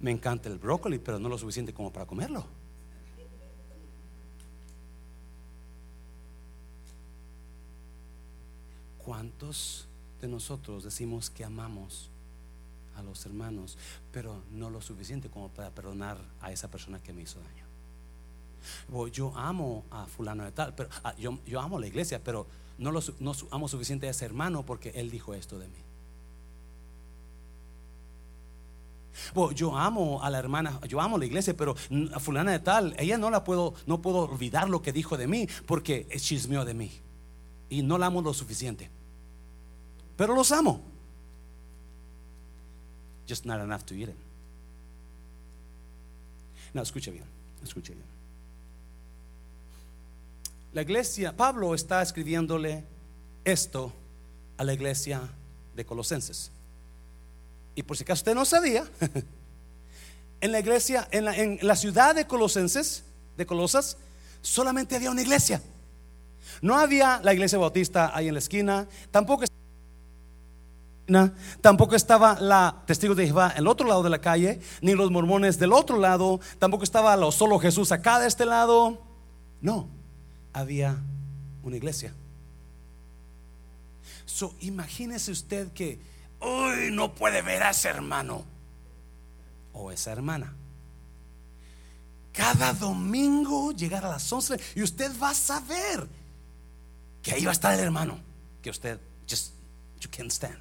Me 0.00 0.10
encanta 0.10 0.50
el 0.50 0.58
brócoli, 0.58 0.98
pero 0.98 1.18
no 1.18 1.30
lo 1.30 1.38
suficiente 1.38 1.72
como 1.72 1.90
para 1.90 2.04
comerlo. 2.04 2.44
¿Cuántos 8.98 9.85
de 10.20 10.28
nosotros 10.28 10.84
decimos 10.84 11.30
que 11.30 11.44
amamos 11.44 12.10
a 12.96 13.02
los 13.02 13.24
hermanos, 13.26 13.76
pero 14.12 14.42
no 14.50 14.70
lo 14.70 14.80
suficiente 14.80 15.28
como 15.28 15.48
para 15.50 15.70
perdonar 15.70 16.18
a 16.40 16.50
esa 16.50 16.70
persona 16.70 17.02
que 17.02 17.12
me 17.12 17.22
hizo 17.22 17.38
daño. 17.40 17.66
Yo 19.12 19.36
amo 19.36 19.84
a 19.90 20.06
fulano 20.06 20.44
de 20.44 20.52
tal, 20.52 20.74
pero 20.74 20.88
ah, 21.04 21.14
yo, 21.18 21.38
yo, 21.46 21.60
amo 21.60 21.76
a 21.76 21.80
la 21.80 21.86
iglesia, 21.86 22.20
pero 22.22 22.46
no, 22.78 22.90
lo, 22.90 23.00
no 23.20 23.32
amo 23.50 23.68
suficiente 23.68 24.06
a 24.08 24.10
ese 24.10 24.24
hermano 24.24 24.64
porque 24.64 24.90
él 24.90 25.10
dijo 25.10 25.34
esto 25.34 25.58
de 25.58 25.68
mí. 25.68 25.86
Yo 29.54 29.76
amo 29.76 30.22
a 30.22 30.30
la 30.30 30.38
hermana, 30.38 30.80
yo 30.88 31.00
amo 31.00 31.16
a 31.16 31.18
la 31.18 31.26
iglesia, 31.26 31.56
pero 31.56 31.74
a 32.12 32.20
fulana 32.20 32.52
de 32.52 32.58
tal, 32.58 32.94
ella 32.98 33.18
no 33.18 33.30
la 33.30 33.44
puedo, 33.44 33.74
no 33.86 34.02
puedo 34.02 34.20
olvidar 34.20 34.68
lo 34.68 34.82
que 34.82 34.92
dijo 34.92 35.16
de 35.16 35.26
mí, 35.26 35.48
porque 35.66 36.06
es 36.10 36.22
chismeo 36.22 36.64
de 36.64 36.74
mí. 36.74 36.92
Y 37.68 37.82
no 37.82 37.98
la 37.98 38.06
amo 38.06 38.22
lo 38.22 38.34
suficiente. 38.34 38.90
Pero 40.16 40.34
los 40.34 40.50
amo. 40.52 40.80
Just 43.28 43.44
not 43.44 43.60
enough 43.60 43.84
to 43.84 43.94
eat 43.94 44.06
them. 44.06 44.16
No, 46.72 46.82
escucha 46.82 47.10
bien, 47.10 47.24
escucha 47.62 47.92
bien. 47.92 48.04
La 50.72 50.82
iglesia, 50.82 51.34
Pablo 51.34 51.74
está 51.74 52.02
escribiéndole 52.02 52.84
esto 53.44 53.92
a 54.58 54.64
la 54.64 54.74
iglesia 54.74 55.22
de 55.74 55.84
Colosenses. 55.84 56.50
Y 57.74 57.82
por 57.82 57.96
si 57.96 58.04
acaso 58.04 58.20
usted 58.20 58.34
no 58.34 58.44
sabía, 58.44 58.84
en 60.40 60.52
la 60.52 60.60
iglesia, 60.60 61.08
en 61.10 61.24
la, 61.24 61.36
en 61.36 61.58
la 61.62 61.76
ciudad 61.76 62.14
de 62.14 62.26
Colosenses, 62.26 63.04
de 63.36 63.46
Colosas, 63.46 63.96
solamente 64.42 64.96
había 64.96 65.10
una 65.10 65.22
iglesia. 65.22 65.62
No 66.60 66.78
había 66.78 67.20
la 67.22 67.32
iglesia 67.34 67.58
bautista 67.58 68.14
ahí 68.14 68.28
en 68.28 68.34
la 68.34 68.40
esquina, 68.40 68.88
tampoco 69.10 69.44
tampoco 71.60 71.94
estaba 71.94 72.38
la 72.40 72.82
testigo 72.86 73.14
de 73.14 73.26
Jehová 73.26 73.52
el 73.56 73.66
otro 73.68 73.86
lado 73.86 74.02
de 74.02 74.10
la 74.10 74.20
calle, 74.20 74.60
ni 74.80 74.94
los 74.94 75.10
mormones 75.10 75.58
del 75.58 75.72
otro 75.72 75.98
lado, 75.98 76.40
tampoco 76.58 76.84
estaba 76.84 77.16
lo 77.16 77.30
solo 77.32 77.58
Jesús 77.58 77.92
acá 77.92 78.18
de 78.18 78.26
este 78.26 78.44
lado. 78.44 79.02
No, 79.60 79.88
había 80.52 80.96
una 81.62 81.76
iglesia. 81.76 82.12
So, 84.24 84.54
imagínese 84.60 85.30
usted 85.30 85.72
que 85.72 85.98
hoy 86.40 86.90
no 86.90 87.14
puede 87.14 87.42
ver 87.42 87.62
a 87.62 87.70
ese 87.70 87.88
hermano 87.88 88.44
o 89.72 89.90
esa 89.92 90.12
hermana. 90.12 90.54
Cada 92.32 92.72
domingo 92.74 93.72
llegar 93.72 94.04
a 94.04 94.10
las 94.10 94.30
11 94.30 94.60
y 94.74 94.82
usted 94.82 95.10
va 95.20 95.30
a 95.30 95.34
saber 95.34 96.06
que 97.22 97.32
ahí 97.32 97.44
va 97.44 97.50
a 97.50 97.52
estar 97.52 97.72
el 97.74 97.80
hermano 97.80 98.18
que 98.60 98.70
usted 98.70 99.00
just 99.28 99.52
you 100.00 100.10
can't 100.10 100.30
stand, 100.30 100.58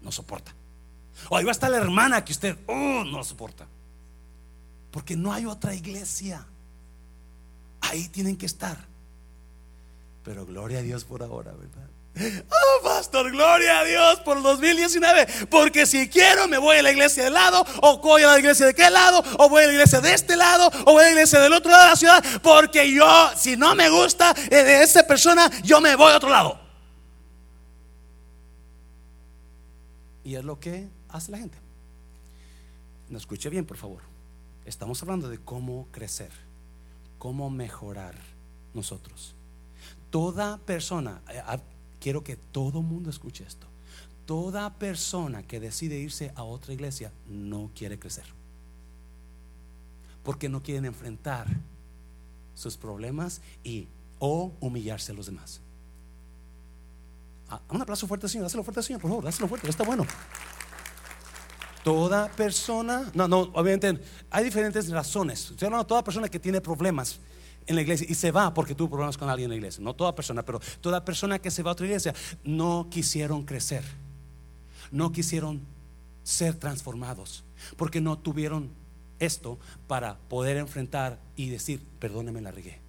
no 0.00 0.12
soporta. 0.12 0.54
O 1.28 1.36
ahí 1.36 1.44
va 1.44 1.50
a 1.50 1.52
estar 1.52 1.70
la 1.70 1.78
hermana 1.78 2.24
que 2.24 2.32
usted 2.32 2.56
oh, 2.66 3.04
no 3.04 3.24
soporta. 3.24 3.66
Porque 4.90 5.16
no 5.16 5.32
hay 5.32 5.46
otra 5.46 5.74
iglesia. 5.74 6.46
Ahí 7.80 8.08
tienen 8.08 8.36
que 8.36 8.46
estar. 8.46 8.78
Pero 10.24 10.46
gloria 10.46 10.78
a 10.78 10.82
Dios 10.82 11.04
por 11.04 11.22
ahora, 11.22 11.52
¿verdad? 11.52 11.88
Oh, 12.50 12.82
pastor, 12.82 13.30
gloria 13.30 13.80
a 13.80 13.84
Dios 13.84 14.20
por 14.20 14.38
el 14.38 14.42
2019. 14.42 15.26
Porque 15.50 15.86
si 15.86 16.08
quiero, 16.08 16.48
me 16.48 16.58
voy 16.58 16.78
a 16.78 16.82
la 16.82 16.90
iglesia 16.90 17.24
de 17.24 17.30
lado, 17.30 17.64
o 17.80 17.98
voy 17.98 18.22
a 18.22 18.28
la 18.28 18.38
iglesia 18.38 18.66
de 18.66 18.74
qué 18.74 18.90
lado, 18.90 19.22
o 19.38 19.48
voy 19.48 19.62
a 19.62 19.66
la 19.66 19.72
iglesia 19.72 20.00
de 20.00 20.14
este 20.14 20.36
lado, 20.36 20.70
o 20.84 20.92
voy 20.92 21.02
a 21.02 21.04
la 21.06 21.10
iglesia 21.10 21.40
del 21.40 21.52
otro 21.52 21.70
lado 21.70 21.84
de 21.84 21.90
la 21.90 21.96
ciudad. 21.96 22.24
Porque 22.42 22.92
yo, 22.92 23.30
si 23.36 23.56
no 23.56 23.74
me 23.74 23.88
gusta 23.88 24.34
eh, 24.50 24.64
de 24.64 24.82
esa 24.82 25.06
persona, 25.06 25.50
yo 25.62 25.80
me 25.80 25.94
voy 25.94 26.12
a 26.12 26.16
otro 26.16 26.30
lado. 26.30 26.67
Y 30.28 30.34
es 30.34 30.44
lo 30.44 30.60
que 30.60 30.90
hace 31.08 31.32
la 31.32 31.38
gente. 31.38 31.56
No 33.08 33.16
escuche 33.16 33.48
bien, 33.48 33.64
por 33.64 33.78
favor. 33.78 34.02
Estamos 34.66 35.02
hablando 35.02 35.30
de 35.30 35.38
cómo 35.38 35.88
crecer, 35.90 36.30
cómo 37.18 37.48
mejorar 37.48 38.14
nosotros. 38.74 39.34
Toda 40.10 40.58
persona, 40.58 41.22
eh, 41.30 41.40
quiero 41.98 42.24
que 42.24 42.36
todo 42.36 42.82
mundo 42.82 43.08
escuche 43.08 43.42
esto. 43.42 43.66
Toda 44.26 44.74
persona 44.74 45.44
que 45.44 45.60
decide 45.60 45.98
irse 45.98 46.30
a 46.34 46.42
otra 46.42 46.74
iglesia 46.74 47.10
no 47.26 47.70
quiere 47.74 47.98
crecer. 47.98 48.26
Porque 50.24 50.50
no 50.50 50.62
quieren 50.62 50.84
enfrentar 50.84 51.46
sus 52.54 52.76
problemas 52.76 53.40
y 53.64 53.88
o 54.18 54.52
humillarse 54.60 55.12
a 55.12 55.14
los 55.14 55.24
demás. 55.24 55.62
Ah, 57.50 57.60
un 57.70 57.80
aplauso 57.80 58.06
fuerte, 58.06 58.28
Señor. 58.28 58.44
Dáselo 58.44 58.62
fuerte, 58.62 58.82
Señor, 58.82 59.00
por 59.00 59.10
favor. 59.10 59.24
Dáselo 59.24 59.48
fuerte. 59.48 59.68
Está 59.68 59.84
bueno. 59.84 60.06
Toda 61.82 62.28
persona, 62.28 63.10
no, 63.14 63.28
no, 63.28 63.40
obviamente 63.54 63.98
hay 64.30 64.44
diferentes 64.44 64.90
razones. 64.90 65.50
Estoy 65.52 65.66
hablando 65.66 65.84
de 65.84 65.88
toda 65.88 66.04
persona 66.04 66.28
que 66.28 66.38
tiene 66.38 66.60
problemas 66.60 67.18
en 67.66 67.76
la 67.76 67.82
iglesia 67.82 68.06
y 68.08 68.14
se 68.14 68.30
va 68.30 68.52
porque 68.52 68.74
tuvo 68.74 68.90
problemas 68.90 69.16
con 69.16 69.30
alguien 69.30 69.46
en 69.46 69.50
la 69.50 69.56
iglesia. 69.56 69.82
No 69.82 69.94
toda 69.94 70.14
persona, 70.14 70.42
pero 70.44 70.60
toda 70.80 71.04
persona 71.04 71.38
que 71.38 71.50
se 71.50 71.62
va 71.62 71.70
a 71.70 71.72
otra 71.72 71.86
iglesia 71.86 72.14
no 72.44 72.88
quisieron 72.90 73.44
crecer. 73.44 73.84
No 74.90 75.12
quisieron 75.12 75.62
ser 76.24 76.54
transformados 76.54 77.44
porque 77.76 78.00
no 78.00 78.18
tuvieron 78.18 78.70
esto 79.18 79.58
para 79.86 80.18
poder 80.28 80.56
enfrentar 80.56 81.18
y 81.36 81.48
decir, 81.48 81.82
perdóneme, 82.00 82.40
la 82.40 82.50
regué. 82.50 82.80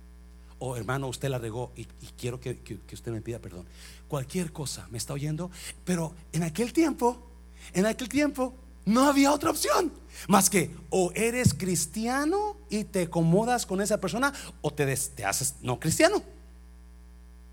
O 0.60 0.76
hermano, 0.76 1.07
usted 1.07 1.30
la 1.30 1.38
regó 1.38 1.72
y, 1.78 1.86
quiero 2.18 2.41
que 2.41 2.57
usted 2.91 3.12
me 3.12 3.22
pida 3.22 3.39
perdón. 3.39 3.66
Cualquier 4.10 4.51
cosa, 4.51 4.88
¿me 4.89 4.97
está 4.97 5.14
oyendo? 5.14 5.51
Pero 5.86 6.14
en 6.34 6.43
aquel 6.43 6.74
tiempo, 6.74 7.26
en 7.74 7.86
aquel 7.86 8.10
tiempo, 8.10 8.53
no 8.86 9.07
había 9.07 9.32
otra 9.32 9.51
opción 9.51 9.93
más 10.28 10.49
que 10.49 10.72
o 10.89 11.12
eres 11.14 11.53
cristiano 11.53 12.57
y 12.70 12.84
te 12.84 13.03
acomodas 13.03 13.66
con 13.66 13.82
esa 13.82 14.01
persona 14.01 14.34
o 14.62 14.72
te, 14.72 14.93
te 14.97 15.24
haces 15.24 15.55
no 15.62 15.80
cristiano. 15.80 16.22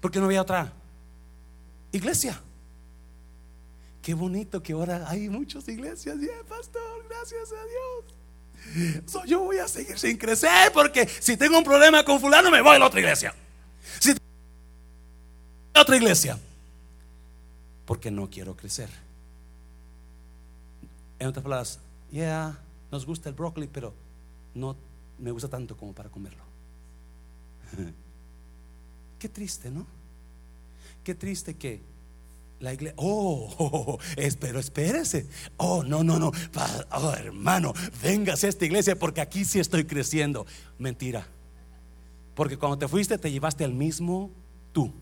Porque 0.01 0.19
no 0.19 0.25
había 0.25 0.43
otra 0.43 0.73
iglesia. 1.93 2.41
Qué 4.03 4.15
bonito 4.15 4.63
que 4.63 4.73
ahora 4.73 5.05
hay 5.09 5.29
muchas 5.29 5.69
iglesias. 5.69 6.19
Yeah, 6.19 6.43
pastor, 6.49 7.05
gracias 7.09 7.51
a 7.53 9.05
Dios. 9.05 9.27
yo 9.27 9.41
voy 9.41 9.59
a 9.59 9.69
seguir 9.69 9.99
sin 9.99 10.17
crecer 10.17 10.73
porque 10.73 11.07
si 11.07 11.37
tengo 11.37 11.59
un 11.59 11.65
problema 11.65 12.03
con 12.03 12.19
fulano 12.19 12.51
me 12.51 12.63
voy 12.63 12.77
a 12.77 12.79
la 12.79 12.87
otra 12.87 13.01
iglesia. 13.01 13.35
Si 14.01 14.15
otra 15.83 15.97
iglesia 15.97 16.39
porque 17.87 18.11
no 18.11 18.29
quiero 18.29 18.57
crecer. 18.57 18.91
En 21.18 21.29
otras 21.29 21.43
palabras, 21.43 21.81
ya 22.11 22.59
nos 22.91 23.07
gusta 23.07 23.29
el 23.29 23.35
brócoli, 23.35 23.68
pero 23.68 23.95
no 24.55 24.77
me 25.18 25.31
gusta 25.31 25.49
tanto 25.49 25.77
como 25.77 25.95
para 25.95 26.11
comerlo. 26.11 26.43
Qué 29.18 29.29
triste, 29.29 29.70
¿no? 29.70 29.87
Qué 31.03 31.14
triste 31.14 31.55
que 31.55 31.81
la 32.61 32.74
iglesia, 32.74 32.97
oh, 32.99 33.99
pero 34.41 34.59
espérese, 34.59 35.27
oh, 35.57 35.83
no, 35.83 36.03
no, 36.03 36.18
no, 36.18 36.33
oh, 36.91 37.12
hermano, 37.12 37.72
véngase 38.03 38.47
a 38.47 38.51
esta 38.51 38.64
iglesia 38.64 38.99
porque 38.99 39.20
aquí 39.20 39.45
sí 39.45 39.61
estoy 39.61 39.85
creciendo. 39.85 40.47
Mentira, 40.79 41.27
porque 42.35 42.59
cuando 42.59 42.79
te 42.79 42.89
fuiste 42.89 43.16
te 43.18 43.31
llevaste 43.31 43.64
al 43.64 43.72
mismo 43.72 44.31
tú, 44.72 44.93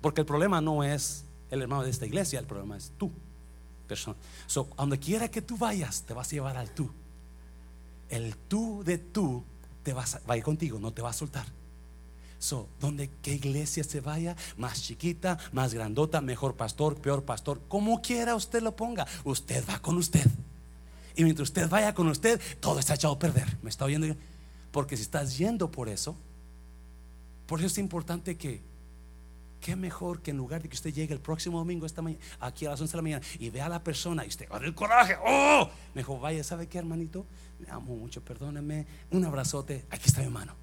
porque 0.00 0.20
el 0.20 0.26
problema 0.26 0.60
no 0.60 0.84
es 0.84 1.24
el 1.50 1.62
hermano 1.62 1.84
de 1.84 1.90
esta 1.90 2.06
iglesia, 2.06 2.38
el 2.38 2.46
problema 2.46 2.76
es 2.76 2.92
tú 2.98 3.10
persona. 3.88 4.16
So, 4.46 4.68
donde 4.76 4.98
quiera 5.00 5.28
que 5.28 5.42
tú 5.42 5.56
vayas, 5.56 6.02
te 6.02 6.14
vas 6.14 6.28
a 6.28 6.30
llevar 6.30 6.56
al 6.56 6.70
tú. 6.70 6.90
El 8.08 8.36
tú 8.36 8.84
de 8.84 8.98
tú 8.98 9.42
te 9.82 9.92
vas 9.92 10.14
a, 10.14 10.20
va 10.20 10.34
a 10.34 10.36
ir 10.36 10.44
contigo, 10.44 10.78
no 10.78 10.92
te 10.92 11.02
va 11.02 11.10
a 11.10 11.14
soltar. 11.14 11.46
So, 12.38 12.68
donde 12.78 13.10
que 13.22 13.34
iglesia 13.34 13.82
se 13.82 14.00
vaya, 14.00 14.36
más 14.56 14.82
chiquita, 14.82 15.38
más 15.50 15.74
grandota, 15.74 16.20
mejor 16.20 16.54
pastor, 16.54 16.96
peor 17.00 17.24
pastor, 17.24 17.60
como 17.66 18.00
quiera 18.00 18.36
usted 18.36 18.62
lo 18.62 18.76
ponga, 18.76 19.06
usted 19.24 19.64
va 19.68 19.80
con 19.80 19.96
usted. 19.96 20.24
Y 21.16 21.24
mientras 21.24 21.48
usted 21.48 21.68
vaya 21.68 21.94
con 21.94 22.06
usted, 22.06 22.40
todo 22.60 22.78
está 22.78 22.94
echado 22.94 23.14
a 23.14 23.18
perder. 23.18 23.58
¿Me 23.62 23.70
está 23.70 23.86
oyendo? 23.86 24.14
Porque 24.70 24.96
si 24.96 25.02
estás 25.02 25.36
yendo 25.36 25.68
por 25.68 25.88
eso, 25.88 26.14
por 27.46 27.58
eso 27.58 27.66
es 27.66 27.78
importante 27.78 28.36
que 28.36 28.62
Qué 29.60 29.76
mejor 29.76 30.22
que 30.22 30.30
en 30.30 30.36
lugar 30.36 30.62
de 30.62 30.68
que 30.68 30.74
usted 30.74 30.92
llegue 30.92 31.12
el 31.14 31.20
próximo 31.20 31.58
domingo 31.58 31.86
esta 31.86 32.02
mañana, 32.02 32.22
aquí 32.40 32.66
a 32.66 32.70
las 32.70 32.80
11 32.80 32.92
de 32.92 32.96
la 32.96 33.02
mañana 33.02 33.26
y 33.38 33.50
vea 33.50 33.66
a 33.66 33.68
la 33.68 33.82
persona 33.82 34.24
y 34.24 34.28
usted 34.28 34.48
va 34.50 34.58
el 34.58 34.74
coraje. 34.74 35.16
¡Oh! 35.24 35.68
Mejor 35.94 36.20
vaya, 36.20 36.44
¿sabe 36.44 36.66
qué, 36.68 36.78
hermanito? 36.78 37.26
Me 37.58 37.70
amo 37.70 37.96
mucho, 37.96 38.24
perdóneme. 38.24 38.86
Un 39.10 39.24
abrazote. 39.24 39.84
Aquí 39.90 40.06
está 40.06 40.22
mi 40.22 40.28
mano. 40.28 40.54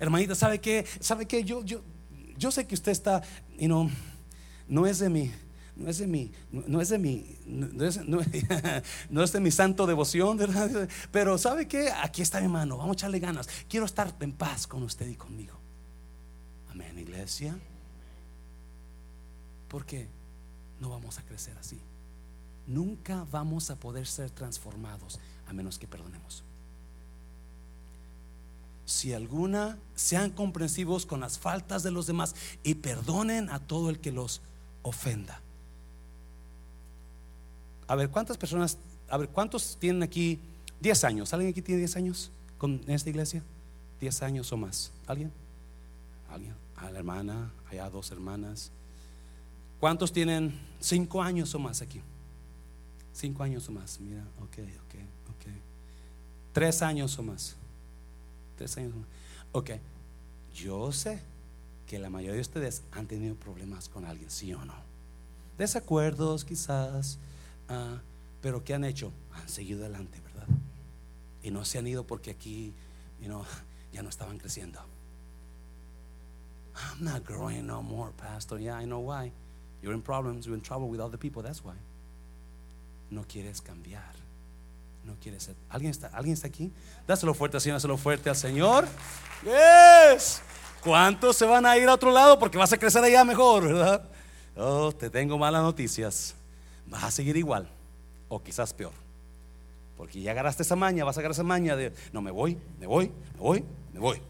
Hermanita, 0.00 0.34
¿sabe 0.34 0.60
qué? 0.60 0.84
¿Sabe 1.00 1.26
qué? 1.26 1.44
Yo, 1.44 1.64
yo, 1.64 1.80
yo 2.36 2.50
sé 2.50 2.66
que 2.66 2.74
usted 2.74 2.92
está, 2.92 3.22
y 3.58 3.68
no 3.68 3.90
no 4.70 4.86
es 4.86 5.00
de 5.00 5.10
mí. 5.10 5.30
No 5.76 5.88
es 5.88 5.96
de 5.96 6.06
mí, 6.06 6.30
no, 6.50 6.82
es 6.82 6.90
de 6.90 6.98
mí, 6.98 7.38
no 7.46 7.86
es, 7.86 7.98
no 9.10 9.22
es 9.22 9.32
de 9.32 9.40
mi 9.40 9.50
santo 9.50 9.86
devoción, 9.86 10.36
¿verdad? 10.36 10.86
Pero 11.10 11.38
¿sabe 11.38 11.66
qué? 11.66 11.90
Aquí 11.90 12.20
está 12.20 12.38
mi 12.38 12.48
mano, 12.48 12.76
vamos 12.76 12.96
a 12.96 12.98
echarle 12.98 13.18
ganas. 13.18 13.48
Quiero 13.66 13.86
estar 13.86 14.14
en 14.20 14.32
paz 14.32 14.66
con 14.66 14.82
usted 14.82 15.08
y 15.08 15.14
conmigo. 15.14 15.58
Amén, 16.70 16.98
iglesia. 16.98 17.56
Porque 19.70 20.06
no 20.78 20.90
vamos 20.90 21.18
a 21.18 21.22
crecer 21.22 21.56
así. 21.56 21.80
Nunca 22.66 23.26
vamos 23.30 23.70
a 23.70 23.76
poder 23.76 24.06
ser 24.06 24.30
transformados 24.30 25.18
a 25.48 25.54
menos 25.54 25.78
que 25.78 25.88
perdonemos. 25.88 26.44
Si 28.84 29.14
alguna, 29.14 29.78
sean 29.94 30.30
comprensivos 30.30 31.06
con 31.06 31.20
las 31.20 31.38
faltas 31.38 31.82
de 31.82 31.90
los 31.90 32.06
demás 32.06 32.34
y 32.62 32.74
perdonen 32.74 33.48
a 33.48 33.60
todo 33.60 33.88
el 33.88 34.00
que 34.00 34.12
los 34.12 34.42
ofenda. 34.82 35.40
A 37.86 37.94
ver, 37.94 38.10
¿cuántas 38.10 38.36
personas 38.36 38.76
a 39.10 39.16
ver, 39.16 39.28
¿cuántos 39.28 39.76
tienen 39.78 40.02
aquí 40.02 40.38
10 40.80 41.04
años? 41.04 41.34
¿Alguien 41.34 41.50
aquí 41.50 41.60
tiene 41.60 41.80
10 41.80 41.96
años 41.96 42.30
con 42.58 42.80
esta 42.86 43.10
iglesia? 43.10 43.42
10 44.00 44.22
años 44.22 44.52
o 44.52 44.56
más. 44.56 44.92
¿Alguien? 45.06 45.32
¿Alguien? 46.30 46.54
A 46.76 46.90
la 46.90 46.98
hermana, 47.00 47.50
allá 47.68 47.90
dos 47.90 48.12
hermanas. 48.12 48.70
¿Cuántos 49.80 50.12
tienen 50.12 50.60
5 50.80 51.22
años 51.22 51.54
o 51.54 51.58
más 51.58 51.80
aquí? 51.80 52.02
5 53.14 53.42
años 53.42 53.66
o 53.68 53.72
más. 53.72 53.98
Mira, 53.98 54.22
ok, 54.38 54.58
ok, 54.58 54.94
ok. 55.30 55.46
3 56.52 56.82
años 56.82 57.18
o 57.18 57.22
más. 57.22 57.56
3 58.56 58.76
años 58.76 58.92
o 58.94 58.96
más. 58.98 59.08
Ok. 59.52 59.70
Yo 60.54 60.92
sé 60.92 61.22
que 61.86 61.98
la 61.98 62.10
mayoría 62.10 62.34
de 62.34 62.42
ustedes 62.42 62.82
han 62.92 63.06
tenido 63.06 63.34
problemas 63.36 63.88
con 63.88 64.04
alguien, 64.04 64.30
sí 64.30 64.52
o 64.52 64.64
no. 64.64 64.74
Desacuerdos 65.56 66.44
quizás, 66.44 67.18
ah, 67.68 68.00
pero 68.42 68.62
¿qué 68.62 68.74
han 68.74 68.84
hecho? 68.84 69.12
Han 69.32 69.48
seguido 69.48 69.80
adelante, 69.80 70.20
¿verdad? 70.20 70.46
Y 71.42 71.50
no 71.50 71.64
se 71.64 71.78
han 71.78 71.86
ido 71.86 72.06
porque 72.06 72.30
aquí, 72.30 72.74
you 73.20 73.26
know, 73.26 73.44
ya 73.92 74.02
no 74.02 74.10
estaban 74.10 74.38
creciendo. 74.38 74.78
I'm 76.74 77.02
not 77.04 77.26
growing 77.26 77.66
no 77.66 77.82
more, 77.82 78.12
Pastor. 78.12 78.60
Yeah, 78.60 78.80
I 78.80 78.84
know 78.84 79.00
why. 79.00 79.32
You're 79.82 79.94
in 79.94 80.02
problems, 80.02 80.46
you're 80.46 80.56
in 80.56 80.62
trouble 80.62 80.88
with 80.88 81.00
other 81.00 81.18
people, 81.18 81.42
that's 81.42 81.64
why. 81.64 81.74
No 83.10 83.24
quieres 83.24 83.60
cambiar. 83.60 84.20
No 85.04 85.14
quieres 85.20 85.44
ser. 85.44 85.54
¿Alguien 85.70 85.90
está, 85.90 86.08
¿alguien 86.08 86.34
está 86.34 86.46
aquí? 86.46 86.70
Dáselo 87.06 87.34
fuerte, 87.34 87.58
Señor, 87.58 87.76
dáselo 87.76 87.96
fuerte 87.96 88.28
al 88.28 88.36
Señor. 88.36 88.86
Yes. 89.42 90.42
¿Cuántos 90.82 91.36
se 91.36 91.46
van 91.46 91.66
a 91.66 91.76
ir 91.76 91.88
a 91.88 91.94
otro 91.94 92.10
lado? 92.10 92.38
Porque 92.38 92.58
vas 92.58 92.72
a 92.72 92.78
crecer 92.78 93.02
allá 93.02 93.24
mejor, 93.24 93.64
¿verdad? 93.64 94.04
Oh, 94.56 94.92
te 94.92 95.08
tengo 95.08 95.38
malas 95.38 95.62
noticias. 95.62 96.34
Vas 96.86 97.04
a 97.04 97.10
seguir 97.10 97.36
igual, 97.36 97.68
o 98.28 98.42
quizás 98.42 98.74
peor. 98.74 98.92
Porque 99.96 100.20
ya 100.20 100.32
agarraste 100.32 100.62
esa 100.62 100.76
maña, 100.76 101.04
vas 101.04 101.16
a 101.16 101.20
agarrar 101.20 101.32
esa 101.32 101.42
maña 101.42 101.76
de, 101.76 101.92
no, 102.12 102.20
me 102.20 102.30
voy, 102.30 102.58
me 102.78 102.86
voy, 102.86 103.10
me 103.34 103.40
voy, 103.40 103.64
me 103.92 104.00
voy. 104.00 104.22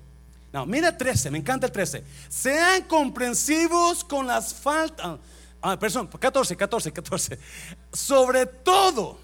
No, 0.53 0.67
mira 0.67 0.97
13, 0.97 1.31
me 1.31 1.39
encanta 1.39 1.67
el 1.67 1.73
13. 1.73 2.05
Sean 2.29 2.83
comprensivos 2.85 4.03
con 4.05 4.27
las 4.27 4.53
faltas. 4.53 5.19
Ah, 5.63 5.77
perdón, 5.77 6.09
14, 6.09 6.57
14, 6.57 6.93
14. 6.93 7.39
Sobre 7.93 8.47
todo, 8.47 9.19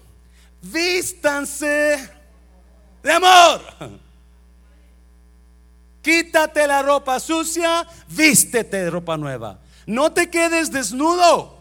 vístanse 0.61 2.09
de 3.03 3.11
amor. 3.11 3.61
Quítate 6.01 6.67
la 6.67 6.81
ropa 6.81 7.19
sucia, 7.19 7.85
vístete 8.07 8.83
de 8.83 8.89
ropa 8.89 9.17
nueva. 9.17 9.59
No 9.87 10.11
te 10.11 10.29
quedes 10.29 10.71
desnudo. 10.71 11.53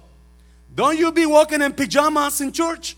Don't 0.74 0.99
you 0.99 1.11
be 1.11 1.24
walking 1.24 1.62
in 1.62 1.72
pajamas 1.72 2.41
in 2.41 2.53
church. 2.53 2.97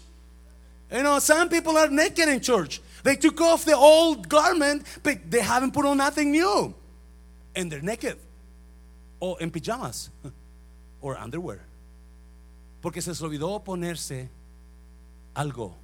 You 0.91 1.03
know, 1.03 1.21
some 1.21 1.49
people 1.49 1.77
are 1.77 1.89
naked 1.89 2.29
in 2.29 2.41
church. 2.41 2.81
They 3.05 3.15
took 3.15 3.41
off 3.41 3.65
the 3.65 3.77
old 3.77 4.29
garment, 4.29 4.85
but 5.03 5.31
they 5.31 5.41
haven't 5.41 5.73
put 5.73 5.85
on 5.85 5.99
nothing 5.99 6.33
new. 6.33 6.75
And 7.55 7.71
they're 7.71 7.83
naked. 7.83 8.19
Or 9.21 9.37
in 9.41 9.51
pajamas. 9.51 10.11
Or 11.01 11.17
underwear. 11.17 11.68
Porque 12.81 13.03
se 13.03 13.11
les 13.11 13.23
olvidó 13.23 13.63
ponerse 13.63 14.31
algo. 15.35 15.77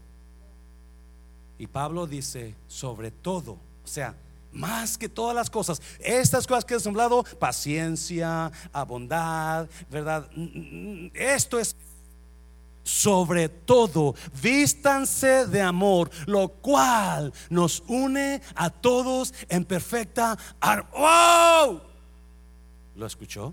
Y 1.58 1.66
Pablo 1.66 2.06
dice, 2.06 2.54
sobre 2.66 3.10
todo, 3.10 3.52
o 3.52 3.86
sea, 3.86 4.14
más 4.52 4.96
que 4.96 5.08
todas 5.08 5.34
las 5.34 5.50
cosas, 5.50 5.82
estas 5.98 6.46
cosas 6.46 6.64
que 6.64 6.74
he 6.74 6.88
hablado, 6.88 7.24
paciencia, 7.38 8.50
bondad, 8.86 9.68
¿verdad? 9.90 10.28
Esto 11.14 11.58
es 11.58 11.76
sobre 12.84 13.48
todo, 13.48 14.14
vístanse 14.42 15.46
de 15.46 15.62
amor, 15.62 16.10
lo 16.26 16.48
cual 16.48 17.32
nos 17.48 17.82
une 17.88 18.42
a 18.54 18.68
todos 18.70 19.32
en 19.48 19.64
perfecta 19.64 20.36
armonía. 20.60 21.80
¿Lo 22.94 23.06
escuchó? 23.06 23.52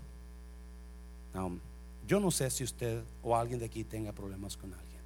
Yo 2.06 2.20
no 2.20 2.30
sé 2.30 2.50
si 2.50 2.64
usted 2.64 3.02
o 3.22 3.36
alguien 3.36 3.58
de 3.58 3.66
aquí 3.66 3.84
tenga 3.84 4.12
problemas 4.12 4.56
con 4.56 4.72
alguien, 4.72 5.00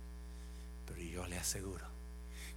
pero 0.87 1.01
yo 1.01 1.27
le 1.27 1.37
aseguro 1.37 1.87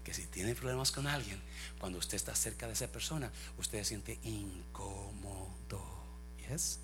que 0.04 0.14
si 0.14 0.26
tiene 0.26 0.56
problemas 0.56 0.92
con 0.92 1.08
alguien, 1.08 1.40
cuando 1.80 2.00
usted 2.00 2.16
está 2.16 2.34
cerca 2.34 2.68
de 2.68 2.74
esa 2.74 2.88
persona, 2.88 3.32
usted 3.58 3.80
se 3.80 3.86
siente 3.86 4.20
incómodo. 4.24 5.84
Yes? 6.50 6.80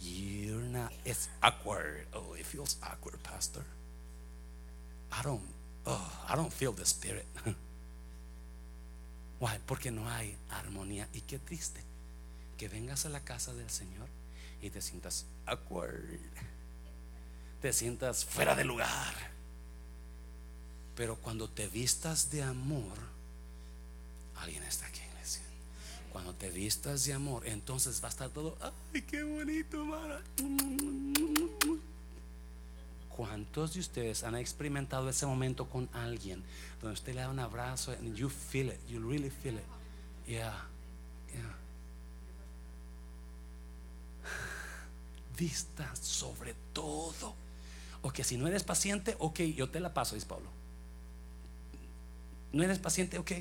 You're 0.00 0.68
not, 0.68 0.92
it's 1.04 1.28
awkward. 1.42 2.06
Oh, 2.12 2.34
it 2.34 2.44
feels 2.44 2.76
awkward, 2.82 3.18
Pastor. 3.22 3.64
I 5.12 5.22
don't, 5.22 5.40
oh, 5.86 6.24
I 6.28 6.36
don't 6.36 6.52
feel 6.52 6.72
the 6.72 6.84
spirit. 6.84 7.26
Why? 9.40 9.58
Porque 9.66 9.90
no 9.90 10.08
hay 10.08 10.36
armonía. 10.50 11.08
Y 11.12 11.22
qué 11.22 11.38
triste 11.38 11.82
que 12.56 12.68
vengas 12.68 13.06
a 13.06 13.08
la 13.08 13.20
casa 13.20 13.54
del 13.54 13.70
Señor 13.70 14.08
y 14.62 14.70
te 14.70 14.80
sientas 14.80 15.26
awkward. 15.46 16.18
Te 17.60 17.72
sientas 17.72 18.24
fuera 18.24 18.54
de 18.54 18.64
lugar. 18.64 19.14
Pero 20.94 21.16
cuando 21.16 21.48
te 21.48 21.68
vistas 21.68 22.30
de 22.30 22.42
amor, 22.42 22.96
alguien 24.36 24.62
está 24.64 24.86
aquí, 24.86 25.00
iglesia. 25.12 25.42
Cuando 26.12 26.34
te 26.34 26.50
vistas 26.50 27.04
de 27.04 27.12
amor, 27.12 27.46
entonces 27.46 28.02
va 28.02 28.08
a 28.08 28.10
estar 28.10 28.30
todo, 28.30 28.56
ay, 28.92 29.02
qué 29.02 29.22
bonito, 29.22 29.84
Mara. 29.84 30.20
¿Cuántos 33.10 33.74
de 33.74 33.80
ustedes 33.80 34.22
han 34.22 34.36
experimentado 34.36 35.08
ese 35.08 35.26
momento 35.26 35.68
con 35.68 35.88
alguien 35.92 36.42
donde 36.80 36.94
usted 36.94 37.14
le 37.14 37.20
da 37.22 37.30
un 37.30 37.40
abrazo 37.40 37.92
and 37.92 38.14
you 38.14 38.28
feel 38.28 38.68
it, 38.68 38.78
you 38.88 39.00
really 39.00 39.30
feel 39.30 39.56
it? 39.56 39.64
Yeah. 40.26 40.54
Vista 45.38 45.94
sobre 45.94 46.54
todo. 46.72 47.34
Ok, 48.02 48.22
si 48.22 48.36
no 48.36 48.46
eres 48.48 48.64
paciente, 48.64 49.16
ok, 49.18 49.40
yo 49.40 49.70
te 49.70 49.80
la 49.80 49.94
paso, 49.94 50.14
dice 50.14 50.26
Pablo. 50.26 50.48
No 52.52 52.62
eres 52.62 52.78
paciente, 52.78 53.18
ok, 53.18 53.32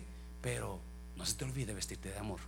pero 0.42 0.80
no 1.16 1.26
se 1.26 1.34
te 1.36 1.46
olvide 1.46 1.74
vestirte 1.74 2.10
de 2.10 2.18
amor. 2.18 2.40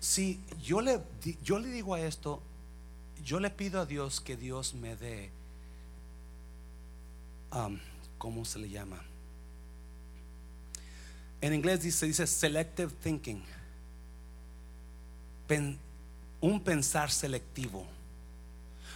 Si 0.00 0.40
yo 0.62 0.80
le, 0.80 1.00
yo 1.44 1.58
le 1.58 1.68
digo 1.68 1.94
a 1.94 2.00
esto, 2.00 2.42
yo 3.24 3.38
le 3.38 3.50
pido 3.50 3.80
a 3.80 3.86
Dios 3.86 4.20
que 4.20 4.36
Dios 4.36 4.74
me 4.74 4.96
dé, 4.96 5.30
um, 7.52 7.78
¿cómo 8.18 8.44
se 8.44 8.58
le 8.58 8.68
llama? 8.68 9.00
En 11.40 11.54
inglés 11.54 11.82
dice, 11.82 12.06
dice 12.06 12.26
selective 12.26 12.92
thinking. 13.02 13.44
Un 16.40 16.60
pensar 16.62 17.10
selectivo. 17.10 17.86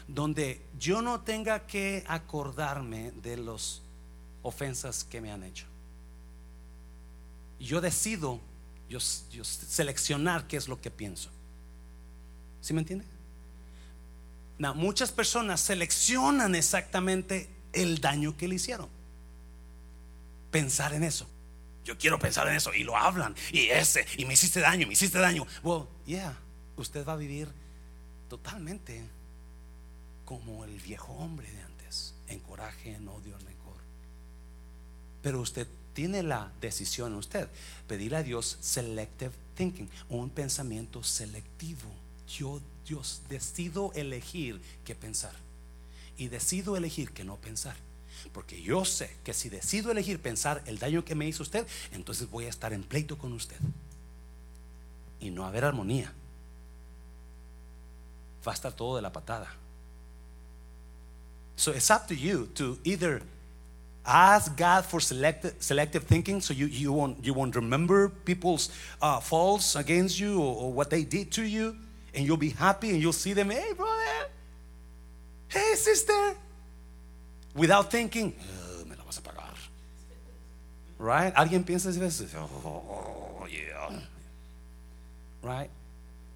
Donde 0.09 0.63
yo 0.79 1.03
no 1.03 1.21
tenga 1.21 1.67
que 1.67 2.05
acordarme 2.07 3.11
de 3.23 3.37
las 3.37 3.83
ofensas 4.43 5.03
que 5.03 5.21
me 5.21 5.33
han 5.33 5.43
hecho. 5.43 5.67
Yo 7.59 7.81
decido 7.81 8.41
yo, 8.89 9.01
seleccionar 9.01 10.47
qué 10.47 10.57
es 10.57 10.69
lo 10.69 10.81
que 10.81 10.91
pienso. 10.91 11.31
¿Sí 12.61 12.73
me 12.73 12.81
entiende? 12.81 13.05
muchas 14.75 15.13
personas 15.13 15.61
seleccionan 15.61 16.55
exactamente 16.55 17.51
el 17.75 18.01
daño 18.01 18.37
que 18.39 18.49
le 18.49 18.55
hicieron. 18.55 18.89
Pensar 20.51 20.95
en 20.95 21.05
eso. 21.05 21.29
Yo 21.85 21.99
quiero 21.99 22.19
pensar 22.19 22.49
en 22.49 22.55
eso 22.55 22.73
y 22.73 22.83
lo 22.83 22.97
hablan. 22.97 23.35
Y 23.53 23.67
ese, 23.67 24.07
y 24.17 24.25
me 24.25 24.33
hiciste 24.33 24.61
daño, 24.61 24.87
me 24.87 24.95
hiciste 24.95 25.19
daño. 25.19 25.47
Well, 25.63 25.87
yeah, 26.07 26.39
usted 26.77 27.07
va 27.07 27.15
a 27.15 27.17
vivir 27.17 27.49
totalmente 28.29 29.03
como 30.25 30.65
el 30.65 30.79
viejo 30.81 31.13
hombre 31.15 31.51
de 31.51 31.63
antes, 31.63 32.15
en 32.29 32.41
coraje, 32.41 32.95
en 32.95 33.09
odio, 33.09 33.35
en 33.39 33.47
rencor. 33.47 33.77
Pero 35.23 35.41
usted 35.41 35.67
tiene 35.95 36.23
la 36.23 36.53
decisión 36.61 37.15
usted. 37.15 37.49
Pedirle 37.89 38.19
a 38.19 38.23
Dios 38.23 38.59
selective 38.61 39.33
thinking, 39.55 39.89
un 40.09 40.29
pensamiento 40.29 41.03
selectivo. 41.03 41.89
Yo, 42.29 42.61
Dios, 42.87 43.23
decido 43.29 43.93
elegir 43.95 44.61
qué 44.85 44.95
pensar. 44.95 45.33
Y 46.19 46.29
decido 46.29 46.77
elegir 46.77 47.13
que 47.13 47.25
no 47.25 47.37
pensar. 47.37 47.77
Porque 48.33 48.61
yo 48.61 48.85
sé 48.85 49.11
que 49.25 49.33
si 49.33 49.49
decido 49.49 49.91
elegir 49.91 50.21
pensar 50.21 50.63
el 50.67 50.79
daño 50.79 51.05
que 51.05 51.15
me 51.15 51.27
hizo 51.27 51.43
usted, 51.43 51.67
entonces 51.93 52.29
voy 52.29 52.45
a 52.45 52.51
estar 52.51 52.73
en 52.73 52.83
pleito 52.83 53.17
con 53.17 53.33
usted. 53.33 53.57
Y 55.21 55.31
no 55.31 55.47
haber 55.47 55.65
armonía. 55.65 56.13
Va 58.47 58.53
a 58.53 58.55
estar 58.55 58.73
todo 58.73 58.97
de 58.97 59.03
la 59.03 59.11
patada. 59.11 59.49
So 61.57 61.73
it's 61.73 61.91
up 61.91 62.07
to 62.09 62.15
you 62.15 62.49
to 62.55 62.79
either 62.85 63.23
ask 64.07 64.57
God 64.57 64.85
for 64.85 65.01
selective, 65.01 65.55
selective 65.59 66.05
thinking 66.05 66.41
so 66.41 66.55
you, 66.55 66.67
you, 66.67 66.93
won't, 66.93 67.25
you 67.25 67.35
won't 67.35 67.57
remember 67.57 68.09
people's 68.09 68.71
uh, 69.03 69.19
faults 69.21 69.75
against 69.75 70.21
you 70.21 70.41
or, 70.41 70.63
or, 70.63 70.73
what 70.73 70.91
they 70.91 71.03
did 71.03 71.33
to 71.33 71.43
you, 71.43 71.77
and 72.15 72.25
you'll 72.25 72.37
be 72.37 72.51
happy 72.51 72.91
and 72.91 73.01
you'll 73.01 73.13
see 73.13 73.33
them, 73.33 73.51
hey, 73.51 73.73
brother. 73.73 74.31
Hey, 75.49 75.75
sister. 75.75 76.35
Without 77.55 77.91
thinking, 77.91 78.35
"Oh, 78.39 78.85
me 78.85 78.95
vas 79.05 79.19
a 79.19 79.23
pagar. 79.23 79.55
Right? 80.99 81.35
¿Alguien 81.35 81.65
piensa 81.65 81.91
veces? 81.99 82.35
Oh, 82.37 83.47
yeah. 83.51 83.99
Right? 85.43 85.71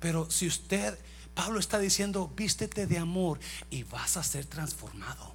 Pero 0.01 0.27
si 0.31 0.47
usted, 0.47 0.97
Pablo 1.41 1.59
está 1.59 1.79
diciendo, 1.79 2.31
vístete 2.37 2.87
de 2.87 2.99
amor 2.99 3.41
y 3.71 3.83
vas 3.85 4.19
a 4.19 4.23
ser 4.23 4.45
transformado. 4.45 5.35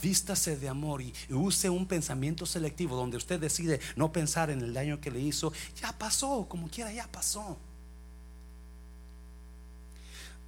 Vístase 0.00 0.56
de 0.56 0.70
amor 0.70 1.02
y, 1.02 1.12
use 1.28 1.68
un 1.68 1.84
pensamiento 1.84 2.46
selectivo 2.46 2.96
donde 2.96 3.18
usted 3.18 3.38
decide 3.38 3.78
no 3.94 4.10
pensar 4.10 4.48
en 4.48 4.62
el 4.62 4.72
daño 4.72 4.98
que 4.98 5.10
le 5.10 5.20
hizo. 5.20 5.52
Ya 5.82 5.92
pasó, 5.92 6.46
como 6.48 6.70
quiera, 6.70 6.90
ya 6.90 7.06
pasó. 7.12 7.58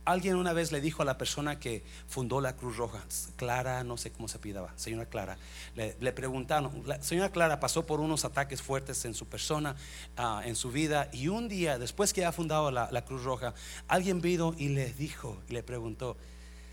Alguien 0.05 0.35
una 0.35 0.53
vez 0.53 0.73
le 0.73 0.81
dijo 0.81 1.03
a 1.03 1.05
la 1.05 1.17
persona 1.17 1.61
que 1.61 1.85
fundó 2.09 2.41
la 2.41 2.57
Cruz 2.57 2.77
Roja, 2.77 3.05
Clara, 3.37 3.85
no 3.85 3.97
sé 3.97 4.11
cómo 4.11 4.27
se 4.27 4.41
pidaba, 4.41 4.73
señora 4.75 5.07
Clara, 5.07 5.39
le, 5.77 5.97
le 6.01 6.13
preguntaron, 6.13 6.83
la 6.87 7.01
señora 7.01 7.31
Clara 7.31 7.61
pasó 7.61 7.87
por 7.87 8.01
unos 8.01 8.25
ataques 8.25 8.61
fuertes 8.61 9.05
en 9.05 9.15
su 9.15 9.27
persona, 9.27 9.77
ah, 10.17 10.43
en 10.45 10.57
su 10.57 10.73
vida, 10.73 11.09
y 11.13 11.29
un 11.29 11.49
día, 11.49 11.79
después 11.79 12.13
que 12.13 12.25
ha 12.25 12.33
fundado 12.33 12.73
la, 12.73 12.91
la 12.91 13.05
Cruz 13.05 13.23
Roja, 13.23 13.55
alguien 13.87 14.21
vino 14.21 14.57
y 14.59 14.71
le 14.71 14.93
dijo, 14.93 15.41
y 15.49 15.53
le 15.53 15.63
preguntó, 15.63 16.17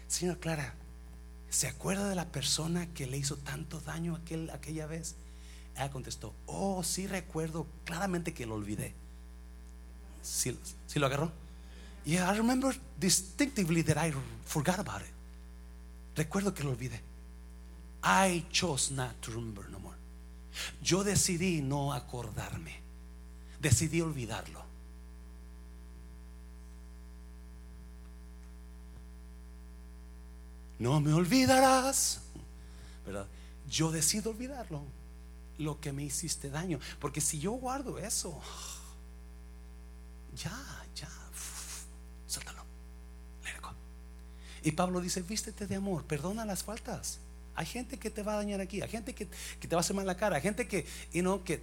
señora 0.08 0.40
Clara, 0.40 0.74
¿se 1.52 1.68
acuerda 1.68 2.10
de 2.10 2.16
la 2.16 2.26
persona 2.26 2.92
que 2.96 3.06
le 3.06 3.18
hizo 3.18 3.38
tanto 3.38 3.80
daño 3.82 4.16
aquel, 4.16 4.50
aquella 4.50 4.88
vez? 4.88 5.16
Ella 5.76 5.92
contestó, 5.92 6.34
oh, 6.48 6.84
sí 6.84 7.06
recuerdo 7.06 7.68
claramente 7.86 8.34
que 8.34 8.48
lo 8.48 8.56
olvidé. 8.56 8.96
¿Sí, 10.24 10.58
sí 10.88 10.98
lo 10.98 11.06
agarró? 11.06 11.32
Yeah, 12.06 12.30
I 12.30 12.38
remember 12.38 12.74
distinctively 13.00 13.82
that 13.84 13.98
I 13.98 14.14
forgot 14.46 14.80
about 14.80 15.02
it. 15.02 15.14
Recuerdo 16.16 16.54
que 16.54 16.64
lo 16.64 16.72
olvidé. 16.72 17.00
I 18.04 18.46
chose 18.52 18.92
not 18.92 19.22
to 19.22 19.32
remember 19.32 19.70
no 19.70 19.80
more. 19.80 19.96
Yo 20.82 21.04
decidí 21.04 21.62
no 21.62 21.94
acordarme. 21.94 22.80
Decidí 23.62 24.02
olvidarlo. 24.02 24.64
No 30.80 31.02
me 31.02 31.12
olvidarás. 31.14 32.22
¿Verdad? 33.06 33.28
Yo 33.70 33.92
decido 33.92 34.32
olvidarlo. 34.32 34.82
Lo 35.58 35.80
que 35.80 35.92
me 35.92 36.04
hiciste 36.04 36.50
daño. 36.50 36.80
Porque 37.00 37.20
si 37.20 37.38
yo 37.38 37.52
guardo 37.52 38.00
eso, 38.00 38.42
ya, 40.36 40.86
ya, 40.96 41.10
uf, 41.32 41.84
suéltalo. 42.28 42.64
Let 43.44 43.56
it 43.56 43.62
go. 43.62 43.72
Y 44.64 44.72
Pablo 44.72 45.02
dice, 45.02 45.22
vístete 45.22 45.68
de 45.68 45.76
amor, 45.76 46.04
perdona 46.06 46.46
las 46.46 46.64
faltas. 46.64 47.20
Hay 47.56 47.66
gente 47.66 47.98
que 47.98 48.10
te 48.10 48.24
va 48.24 48.34
a 48.34 48.38
dañar 48.38 48.62
aquí, 48.62 48.82
hay 48.82 48.90
gente 48.90 49.14
que, 49.14 49.28
que 49.60 49.68
te 49.68 49.76
va 49.76 49.80
a 49.80 49.82
hacer 49.82 49.96
mal 49.96 50.06
la 50.06 50.16
cara, 50.16 50.38
hay 50.38 50.42
gente 50.42 50.68
que, 50.68 50.86
you 51.12 51.22
know, 51.22 51.44
que, 51.44 51.62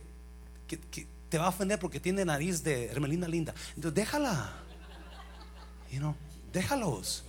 que, 0.67 0.79
que 0.79 1.07
te 1.29 1.39
va 1.39 1.47
a 1.47 1.49
ofender 1.49 1.79
porque 1.79 2.01
tiene 2.01 2.25
nariz 2.25 2.63
de 2.63 2.87
hermelina 2.87 3.29
linda. 3.29 3.55
Entonces 3.75 3.95
déjala. 3.95 4.53
You 5.91 5.99
know, 5.99 6.15
déjalos. 6.53 7.25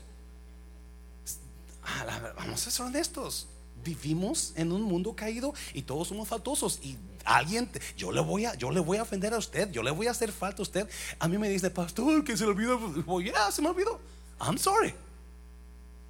Ah, 1.83 2.33
vamos 2.35 2.67
a 2.67 2.71
ser 2.71 2.85
honestos. 2.85 3.47
Vivimos 3.83 4.53
en 4.55 4.71
un 4.71 4.81
mundo 4.81 5.15
caído 5.15 5.53
y 5.73 5.81
todos 5.83 6.09
somos 6.09 6.27
faltosos. 6.27 6.79
Y 6.83 6.97
alguien, 7.23 7.69
yo 7.95 8.11
le 8.11 8.21
voy 8.21 8.45
a, 8.45 8.55
yo 8.55 8.71
le 8.71 8.79
voy 8.79 8.97
a 8.97 9.03
ofender 9.03 9.33
a 9.33 9.37
usted, 9.37 9.71
yo 9.71 9.83
le 9.83 9.91
voy 9.91 10.07
a 10.07 10.11
hacer 10.11 10.31
falta 10.31 10.61
a 10.61 10.63
usted. 10.63 10.89
A 11.19 11.27
mí 11.27 11.37
me 11.37 11.49
dice, 11.49 11.69
pastor, 11.69 12.23
que 12.23 12.35
se 12.35 12.43
le 12.43 12.51
olvidó. 12.51 13.03
Oh, 13.05 13.21
yeah, 13.21 13.51
se 13.51 13.61
me 13.61 13.69
olvidó. 13.69 13.99
I'm 14.41 14.57
sorry. 14.57 14.93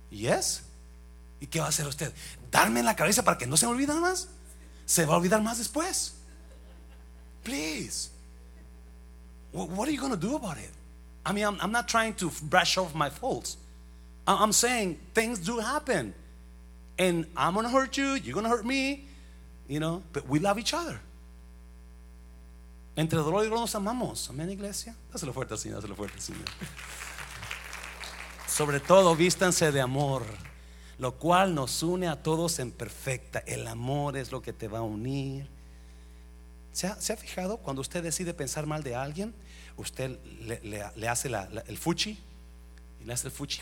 Yes. 0.09 0.63
¿Y 1.39 1.47
qué 1.47 1.59
va 1.59 1.65
a 1.65 1.69
hacer 1.69 1.85
usted? 1.87 2.13
Darme 2.51 2.79
en 2.79 2.85
la 2.85 2.95
cabeza 2.95 3.23
para 3.23 3.37
que 3.37 3.45
no 3.45 3.57
se 3.57 3.65
me 3.65 3.73
olvide 3.73 3.93
más. 3.99 4.27
Se 4.85 5.05
va 5.05 5.13
a 5.15 5.17
olvidar 5.17 5.41
más 5.43 5.57
después. 5.57 6.13
Please. 7.43 8.09
Wh- 9.53 9.69
What 9.69 9.87
are 9.87 9.91
you 9.91 9.99
going 9.99 10.11
to 10.11 10.17
do 10.17 10.35
about 10.35 10.57
it? 10.57 10.71
I 11.25 11.33
mean, 11.33 11.45
I'm, 11.45 11.57
I'm 11.61 11.71
not 11.71 11.87
trying 11.87 12.13
to 12.15 12.31
brush 12.43 12.77
off 12.77 12.95
my 12.95 13.09
faults. 13.09 13.57
I'm 14.25 14.51
saying 14.51 14.97
things 15.13 15.39
do 15.39 15.59
happen. 15.59 16.13
And 16.97 17.25
I'm 17.35 17.53
going 17.53 17.65
to 17.65 17.71
hurt 17.71 17.95
you, 17.97 18.15
you're 18.15 18.33
going 18.33 18.43
to 18.45 18.49
hurt 18.49 18.65
me, 18.65 19.05
you 19.67 19.79
know, 19.79 20.01
but 20.13 20.27
we 20.27 20.39
love 20.39 20.57
each 20.57 20.73
other. 20.73 20.99
Entre 22.97 23.19
dolor 23.19 23.43
y 23.43 23.49
dolor 23.49 23.59
nos 23.59 23.75
amamos. 23.75 24.27
Amén, 24.29 24.49
iglesia. 24.49 24.95
Dáselo 25.13 25.31
fuerte 25.33 25.55
Señor, 25.55 25.81
dáselo 25.81 25.95
fuerte 25.95 26.19
Señor. 26.19 26.45
Sobre 28.57 28.79
todo, 28.79 29.15
vístanse 29.15 29.71
de 29.71 29.81
amor, 29.81 30.23
lo 30.97 31.13
cual 31.19 31.53
nos 31.53 31.83
une 31.83 32.07
a 32.07 32.23
todos 32.23 32.57
en 32.57 32.71
perfecta. 32.71 33.37
El 33.45 33.67
amor 33.67 34.17
es 34.17 34.31
lo 34.31 34.41
que 34.41 34.51
te 34.51 34.67
va 34.67 34.79
a 34.79 34.81
unir. 34.81 35.47
¿Se 36.73 36.87
ha, 36.87 36.99
se 36.99 37.13
ha 37.13 37.17
fijado 37.17 37.57
cuando 37.57 37.81
usted 37.83 38.01
decide 38.01 38.33
pensar 38.33 38.65
mal 38.65 38.81
de 38.81 38.95
alguien? 38.95 39.35
Usted 39.77 40.17
le, 40.65 41.07
hace 41.07 41.29
el 41.67 41.77
fuchi 41.77 42.17
y 42.99 43.03
le 43.05 43.13
hace 43.13 43.27
el 43.27 43.31
fuchi. 43.31 43.61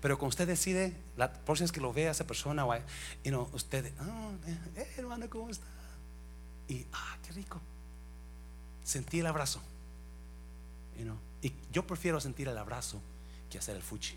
Pero 0.00 0.16
cuando 0.18 0.28
usted 0.30 0.46
decide, 0.46 0.94
la 1.16 1.32
próxima 1.32 1.64
vez 1.64 1.72
que 1.72 1.80
lo 1.80 1.92
vea 1.92 2.12
esa 2.12 2.24
persona, 2.28 2.62
a- 2.62 2.78
you 3.24 3.30
know, 3.32 3.50
usted, 3.54 3.92
"Ah, 3.98 4.30
eh, 4.76 4.92
hermano, 4.98 5.28
¿cómo 5.28 5.50
está? 5.50 5.66
Y, 6.68 6.86
ah, 6.92 7.16
qué 7.26 7.32
rico. 7.32 7.60
Sentí 8.84 9.18
el 9.18 9.26
abrazo. 9.26 9.60
Y 11.42 11.52
yo 11.72 11.84
prefiero 11.84 12.20
sentir 12.20 12.46
el 12.46 12.56
abrazo 12.56 13.00
hacer 13.58 13.76
el 13.76 13.82
fuchi. 13.82 14.16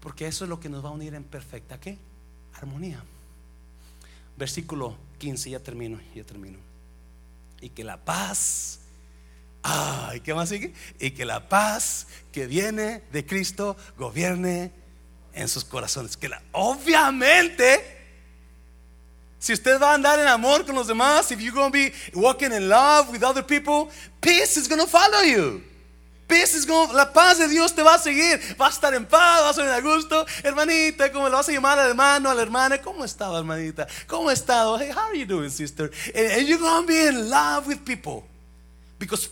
Porque 0.00 0.26
eso 0.26 0.44
es 0.44 0.48
lo 0.48 0.60
que 0.60 0.68
nos 0.68 0.84
va 0.84 0.90
a 0.90 0.92
unir 0.92 1.14
en 1.14 1.24
perfecta, 1.24 1.80
¿qué? 1.80 1.98
Armonía. 2.54 3.02
Versículo 4.36 4.96
15, 5.18 5.50
ya 5.50 5.60
termino, 5.60 6.00
ya 6.14 6.24
termino. 6.24 6.58
Y 7.60 7.70
que 7.70 7.82
la 7.82 7.96
paz, 7.96 8.80
ay, 9.62 10.20
¿qué 10.20 10.34
más 10.34 10.48
sigue? 10.48 10.74
Y 11.00 11.10
que 11.10 11.24
la 11.24 11.48
paz 11.48 12.06
que 12.30 12.46
viene 12.46 13.02
de 13.12 13.26
Cristo 13.26 13.76
gobierne 13.98 14.70
en 15.32 15.48
sus 15.48 15.64
corazones. 15.64 16.16
Que 16.16 16.28
la, 16.28 16.42
obviamente, 16.52 17.96
si 19.38 19.52
usted 19.52 19.80
va 19.80 19.92
a 19.92 19.94
andar 19.94 20.18
en 20.18 20.28
amor 20.28 20.64
con 20.66 20.74
los 20.74 20.86
demás, 20.86 21.30
if 21.30 21.40
you're 21.40 21.54
going 21.54 21.70
to 21.70 21.78
be 21.78 21.92
walking 22.14 22.52
in 22.52 22.68
love 22.68 23.10
with 23.10 23.22
other 23.22 23.44
people, 23.44 23.90
peace 24.20 24.56
is 24.56 24.68
going 24.68 24.80
to 24.80 24.86
follow 24.86 25.22
you. 25.22 25.62
Peace 26.26 26.54
is 26.54 26.66
going, 26.66 26.92
la 26.92 27.12
paz 27.12 27.38
de 27.38 27.46
Dios 27.48 27.72
te 27.72 27.82
va 27.82 27.94
a 27.94 27.98
seguir. 27.98 28.40
Vas 28.58 28.72
a 28.72 28.74
estar 28.74 28.94
en 28.94 29.06
paz, 29.06 29.42
vas 29.42 29.58
a 29.58 29.62
estar 29.62 29.78
a 29.78 29.80
gusto. 29.80 30.26
Hermanita, 30.42 31.12
¿cómo 31.12 31.28
le 31.28 31.34
vas 31.34 31.48
a 31.48 31.52
llamar 31.52 31.78
al 31.78 31.90
hermano, 31.90 32.30
a 32.30 32.34
la 32.34 32.42
hermana? 32.42 32.78
¿Cómo 32.82 33.04
está, 33.04 33.32
hermanita? 33.36 33.86
¿Cómo 34.08 34.30
está? 34.30 34.64
Hey, 34.78 34.90
how 34.90 35.08
are 35.08 35.18
you 35.18 35.24
doing, 35.24 35.50
sister? 35.50 35.90
And, 36.14 36.32
and 36.32 36.48
you're 36.48 36.58
going 36.58 36.82
to 36.82 36.88
be 36.88 37.06
in 37.06 37.30
love 37.30 37.68
with 37.68 37.84
people. 37.84 38.24
Because 38.98 39.28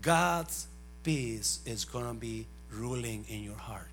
God's 0.00 0.66
peace 1.04 1.60
is 1.64 1.84
going 1.84 2.06
to 2.06 2.14
be 2.14 2.46
ruling 2.70 3.24
in 3.28 3.44
your 3.44 3.58
heart. 3.58 3.86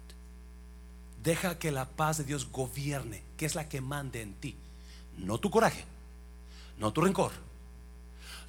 Deja 1.21 1.59
que 1.59 1.71
la 1.71 1.85
paz 1.85 2.17
de 2.17 2.23
Dios 2.23 2.45
gobierne, 2.45 3.21
que 3.37 3.45
es 3.45 3.53
la 3.53 3.65
que 3.65 3.79
mande 3.79 4.21
en 4.21 4.33
ti. 4.33 4.55
No 5.17 5.37
tu 5.37 5.51
coraje, 5.51 5.83
no 6.79 6.91
tu 6.91 7.01
rencor, 7.01 7.31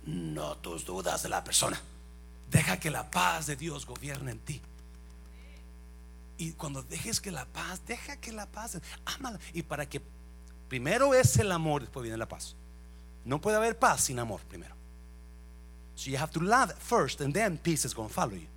no 0.07 0.57
tus 0.57 0.87
dudas 0.87 1.23
de 1.23 1.29
la 1.29 1.43
persona. 1.43 1.79
Deja 2.51 2.79
que 2.79 2.91
la 2.91 3.11
paz 3.11 3.47
de 3.47 3.57
Dios 3.57 3.87
gobierne 3.87 4.33
en 4.33 4.39
ti. 4.41 4.61
Y 6.37 6.53
cuando 6.53 6.83
dejes 6.83 7.21
que 7.21 7.31
la 7.31 7.45
paz, 7.45 7.81
deja 7.87 8.17
que 8.17 8.33
la 8.33 8.47
paz, 8.47 8.81
ámala. 9.05 9.39
Y 9.53 9.63
para 9.63 9.87
que 9.87 10.01
primero 10.69 11.15
es 11.15 11.37
el 11.37 11.53
amor, 11.53 11.83
después 11.83 12.03
viene 12.03 12.17
la 12.17 12.27
paz. 12.27 12.57
No 13.25 13.41
puede 13.41 13.57
haber 13.57 13.79
paz 13.79 14.05
sin 14.05 14.19
amor 14.19 14.41
primero. 14.49 14.75
So 15.95 16.11
you 16.11 16.17
have 16.17 16.33
to 16.33 16.41
love 16.41 16.73
first, 16.79 17.21
and 17.21 17.35
then 17.35 17.59
peace 17.59 17.85
is 17.85 17.95
going 17.95 18.09
to 18.09 18.15
follow 18.15 18.35
you. 18.35 18.49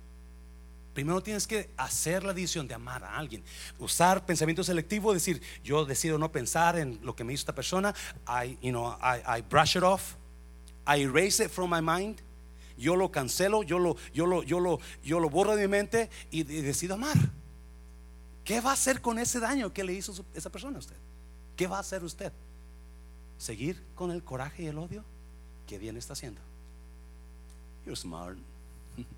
Primero 0.94 1.20
tienes 1.22 1.46
que 1.46 1.68
hacer 1.76 2.22
la 2.22 2.32
decisión 2.32 2.66
de 2.66 2.74
amar 2.74 3.04
a 3.04 3.18
alguien. 3.18 3.42
Usar 3.78 4.24
pensamiento 4.24 4.64
selectivo, 4.64 5.12
decir, 5.12 5.42
yo 5.62 5.84
decido 5.84 6.18
no 6.18 6.32
pensar 6.32 6.78
en 6.78 7.00
lo 7.02 7.14
que 7.14 7.24
me 7.24 7.32
hizo 7.32 7.42
esta 7.42 7.54
persona. 7.54 7.94
I, 8.26 8.56
you 8.62 8.70
know, 8.70 8.96
I, 9.02 9.20
I 9.26 9.42
brush 9.42 9.76
it 9.76 9.82
off. 9.82 10.16
I 10.86 11.02
erase 11.02 11.40
it 11.44 11.50
from 11.50 11.68
my 11.68 11.80
mind. 11.80 12.22
Yo 12.76 12.96
lo 12.96 13.10
cancelo, 13.10 13.62
yo 13.62 13.78
lo, 13.78 13.96
yo 14.12 14.26
lo, 14.26 14.42
yo 14.42 14.60
lo, 14.60 14.80
yo 15.02 15.20
lo 15.20 15.30
borro 15.30 15.54
de 15.56 15.62
mi 15.62 15.68
mente 15.68 16.10
y, 16.30 16.42
decido 16.42 16.94
amar. 16.94 17.16
¿Qué 18.44 18.60
va 18.60 18.70
a 18.70 18.74
hacer 18.74 19.00
con 19.00 19.18
ese 19.18 19.40
daño 19.40 19.72
que 19.72 19.84
le 19.84 19.92
hizo 19.92 20.24
esa 20.34 20.50
persona 20.50 20.76
a 20.76 20.80
usted? 20.80 20.96
¿Qué 21.56 21.66
va 21.66 21.78
a 21.78 21.80
hacer 21.80 22.04
usted? 22.04 22.32
¿Seguir 23.38 23.82
con 23.94 24.10
el 24.10 24.22
coraje 24.22 24.64
y 24.64 24.66
el 24.66 24.78
odio? 24.78 25.04
¿Qué 25.66 25.78
bien 25.78 25.96
está 25.96 26.12
haciendo? 26.12 26.40
You're 27.84 27.96
smart. 27.96 28.36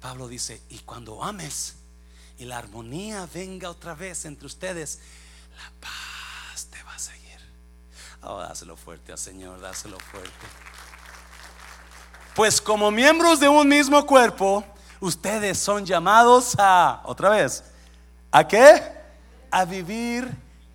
Pablo 0.00 0.28
dice, 0.28 0.62
y 0.68 0.78
cuando 0.78 1.22
ames 1.22 1.76
y 2.38 2.44
la 2.44 2.58
armonía 2.58 3.28
venga 3.32 3.70
otra 3.70 3.94
vez 3.94 4.24
entre 4.24 4.46
ustedes, 4.46 5.00
la 5.56 5.72
paz 5.80 6.66
te 6.70 6.82
va 6.84 6.94
a 6.94 6.98
seguir. 6.98 7.40
Oh, 8.22 8.38
dáselo 8.38 8.76
fuerte 8.76 9.12
al 9.12 9.18
Señor, 9.18 9.60
dáselo 9.60 9.98
fuerte. 9.98 10.46
Pues 12.36 12.60
como 12.60 12.92
miembros 12.92 13.40
de 13.40 13.48
un 13.48 13.66
mismo 13.66 14.06
cuerpo, 14.06 14.62
Ustedes 15.00 15.58
son 15.58 15.84
llamados 15.84 16.56
a, 16.58 17.02
otra 17.04 17.28
vez, 17.28 17.64
¿a 18.30 18.46
qué? 18.46 18.82
A 19.50 19.64
vivir 19.64 20.28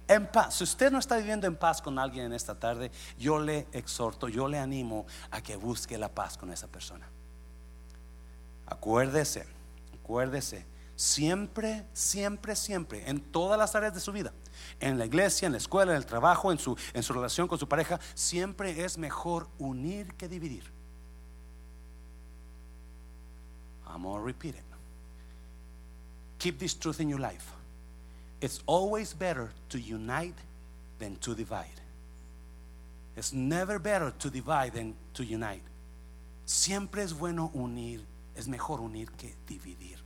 en 0.08 0.28
paz. 0.28 0.56
Si 0.56 0.64
usted 0.64 0.92
no 0.92 1.00
está 1.00 1.18
viviendo 1.18 1.48
en 1.48 1.56
paz 1.56 1.82
con 1.82 1.98
alguien 1.98 2.28
en 2.28 2.34
esta 2.34 2.60
tarde, 2.60 2.92
yo 3.18 3.40
le 3.40 3.68
exhorto, 3.72 4.30
yo 4.30 4.48
le 4.48 4.60
animo 4.60 5.08
a 5.32 5.42
que 5.42 5.56
busque 5.56 5.98
la 5.98 6.10
paz 6.10 6.38
con 6.38 6.52
esa 6.52 6.68
persona. 6.68 7.10
Acuérdese, 8.68 9.48
acuérdese, 10.02 10.66
siempre, 10.96 11.86
siempre, 11.94 12.56
siempre, 12.56 13.10
en 13.10 13.20
todas 13.20 13.58
las 13.58 13.76
áreas 13.76 13.94
de 13.94 14.00
su 14.00 14.12
vida, 14.12 14.34
en 14.80 15.00
la 15.00 15.06
iglesia, 15.06 15.48
en 15.48 15.54
la 15.54 15.58
escuela, 15.58 15.94
en 15.94 15.98
el 15.98 16.06
trabajo, 16.06 16.52
en 16.52 16.60
su, 16.60 16.78
en 16.94 17.02
su 17.02 17.12
relación 17.12 17.48
con 17.48 17.58
su 17.58 17.68
pareja, 17.68 18.00
siempre 18.14 18.86
es 18.86 19.00
mejor 19.00 19.50
unir 19.58 20.14
que 20.14 20.28
dividir. 20.30 20.81
I'm 23.94 24.04
going 24.04 24.24
repeat 24.24 24.56
it. 24.56 24.64
Keep 26.40 26.60
this 26.60 26.74
truth 26.74 27.00
in 27.00 27.10
your 27.10 27.20
life. 27.20 27.52
It's 28.40 28.62
always 28.66 29.14
better 29.14 29.52
to 29.70 29.80
unite 29.80 30.38
than 30.98 31.16
to 31.18 31.36
divide. 31.36 31.80
It's 33.16 33.34
never 33.34 33.78
better 33.78 34.12
to 34.18 34.30
divide 34.30 34.74
than 34.74 34.96
to 35.14 35.24
unite. 35.24 35.64
Siempre 36.46 37.04
es 37.04 37.14
bueno 37.14 37.52
unir, 37.54 38.02
es 38.36 38.48
mejor 38.48 38.82
unir 38.82 39.12
que 39.12 39.36
dividir 39.48 39.98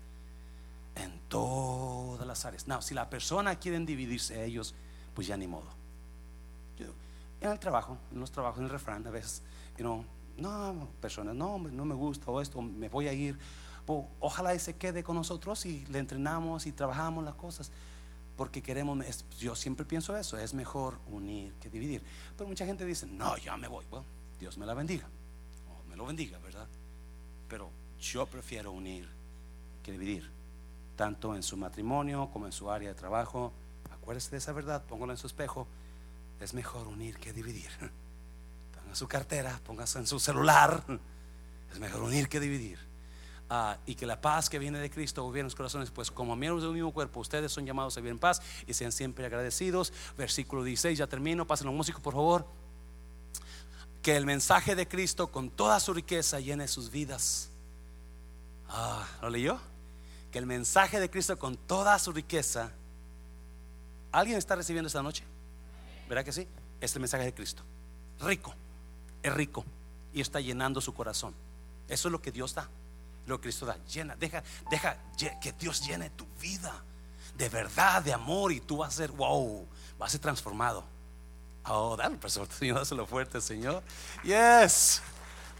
en 0.96 1.12
todas 1.30 2.28
las 2.28 2.44
áreas. 2.46 2.68
No, 2.68 2.82
si 2.82 2.94
la 2.94 3.10
persona 3.10 3.56
quieren 3.56 3.86
dividirse 3.86 4.44
ellos, 4.44 4.74
pues 5.14 5.28
ya 5.28 5.38
ni 5.38 5.48
modo. 5.48 5.86
en 7.42 7.52
el 7.52 7.60
trabajo, 7.60 7.98
en 8.12 8.20
los 8.20 8.32
trabajos, 8.32 8.60
en 8.60 8.66
el 8.66 8.70
refrán, 8.70 9.06
a 9.06 9.12
veces, 9.12 9.42
you 9.78 9.84
know, 9.84 10.04
no, 10.38 10.88
personas, 11.00 11.36
no, 11.36 11.60
no 11.60 11.86
me 11.86 11.96
gusta 11.96 12.32
o 12.32 12.42
esto, 12.42 12.62
me 12.62 12.90
voy 12.90 13.08
a 13.08 13.14
ir. 13.14 13.38
Ojalá 14.20 14.56
y 14.56 14.60
se 14.60 14.76
quede 14.76 15.04
con 15.04 15.16
nosotros 15.16 15.66
y 15.66 15.86
le 15.88 16.00
entrenamos 16.00 16.66
y 16.66 16.72
trabajamos 16.72 17.24
las 17.24 17.36
cosas. 17.36 17.72
Porque 18.36 18.62
queremos, 18.62 18.98
yo 19.40 19.56
siempre 19.56 19.86
pienso 19.86 20.16
eso, 20.18 20.38
es 20.38 20.54
mejor 20.54 21.00
unir 21.08 21.54
que 21.62 21.70
dividir. 21.70 22.04
Pero 22.38 22.50
mucha 22.50 22.66
gente 22.66 22.86
dice, 22.86 23.06
no, 23.06 23.38
ya 23.38 23.56
me 23.56 23.68
voy. 23.68 23.86
Dios 24.40 24.58
me 24.58 24.66
la 24.66 24.74
bendiga. 24.74 25.08
Me 25.90 25.96
lo 25.96 26.06
bendiga, 26.06 26.38
¿verdad? 26.40 26.68
Pero 27.48 27.70
yo 28.02 28.26
prefiero 28.26 28.72
unir 28.72 29.08
que 29.82 29.94
dividir 29.94 30.30
tanto 30.96 31.36
en 31.36 31.44
su 31.44 31.56
matrimonio 31.58 32.30
como 32.32 32.46
en 32.46 32.52
su 32.52 32.70
área 32.70 32.90
de 32.90 32.96
trabajo. 32.96 33.54
Acuérdese 33.92 34.32
de 34.32 34.38
esa 34.38 34.52
verdad, 34.52 34.84
póngalo 34.84 35.14
en 35.14 35.18
su 35.18 35.28
espejo. 35.28 35.68
Es 36.42 36.54
mejor 36.54 36.88
unir 36.88 37.18
que 37.18 37.32
dividir. 37.32 37.70
Ponga 38.76 38.96
su 38.96 39.08
cartera, 39.08 39.60
póngase 39.66 40.00
en 40.00 40.08
su 40.08 40.20
celular. 40.20 40.84
Es 41.72 41.80
mejor 41.80 42.04
unir 42.04 42.30
que 42.30 42.40
dividir. 42.40 42.80
Ah, 43.50 43.78
y 43.86 43.94
que 43.94 44.08
la 44.08 44.20
paz 44.20 44.50
que 44.50 44.58
viene 44.58 44.80
de 44.80 44.90
Cristo 44.90 45.22
gobierne 45.24 45.46
los 45.46 45.56
corazones, 45.56 45.92
pues 45.92 46.10
como 46.10 46.36
miembros 46.36 46.64
del 46.64 46.74
mismo 46.74 46.92
cuerpo, 46.92 47.20
ustedes 47.20 47.52
son 47.52 47.66
llamados 47.66 47.96
a 47.96 48.00
vivir 48.00 48.12
en 48.12 48.20
paz 48.20 48.42
y 48.66 48.74
sean 48.74 48.92
siempre 48.92 49.26
agradecidos. 49.26 49.94
Versículo 50.18 50.64
16, 50.64 50.98
ya 50.98 51.08
termino, 51.08 51.46
pasen 51.46 51.68
los 51.68 51.76
músicos 51.76 52.02
por 52.02 52.14
favor. 52.14 52.48
Que 54.02 54.16
el 54.16 54.26
mensaje 54.26 54.76
de 54.76 54.88
Cristo 54.88 55.32
con 55.32 55.50
toda 55.50 55.80
su 55.80 55.94
riqueza 55.94 56.40
llene 56.40 56.68
sus 56.68 56.90
vidas. 56.90 57.50
Ah, 58.68 59.08
¿lo 59.22 59.30
leyó? 59.30 59.60
que 60.36 60.40
el 60.40 60.46
mensaje 60.46 61.00
de 61.00 61.10
Cristo 61.10 61.40
con 61.40 61.56
toda 61.56 61.98
su 61.98 62.12
riqueza, 62.12 62.70
¿alguien 64.12 64.38
está 64.38 64.58
recibiendo 64.58 64.88
esta 64.88 65.02
noche? 65.02 65.24
¿Verdad 66.10 66.26
que 66.26 66.34
sí? 66.34 66.46
Es 66.82 66.94
el 66.94 67.00
mensaje 67.00 67.24
de 67.24 67.34
Cristo. 67.34 67.64
Rico, 68.20 68.54
es 69.24 69.34
rico 69.34 69.64
y 70.14 70.20
está 70.20 70.42
llenando 70.42 70.82
su 70.82 70.94
corazón. 70.94 71.34
Eso 71.88 72.10
es 72.10 72.12
lo 72.12 72.22
que 72.22 72.34
Dios 72.34 72.54
da, 72.54 72.68
lo 73.26 73.38
que 73.38 73.44
Cristo 73.44 73.66
da. 73.66 73.78
Llena, 73.86 74.16
deja, 74.16 74.44
deja 74.70 74.98
que 75.42 75.52
Dios 75.54 75.86
llene 75.86 76.10
tu 76.12 76.26
vida 76.40 76.84
de 77.38 77.50
verdad, 77.50 78.02
de 78.02 78.14
amor 78.14 78.52
y 78.52 78.60
tú 78.60 78.78
vas 78.78 78.94
a 78.94 78.98
ser, 78.98 79.12
wow, 79.12 79.68
vas 79.98 80.10
a 80.10 80.12
ser 80.14 80.22
transformado. 80.22 80.84
Oh, 81.68 81.96
dale, 81.98 82.18
pastor, 82.18 82.48
Señor, 82.52 82.78
dáselo 82.78 83.06
fuerte, 83.06 83.42
Señor. 83.42 83.82
Yes. 84.24 85.02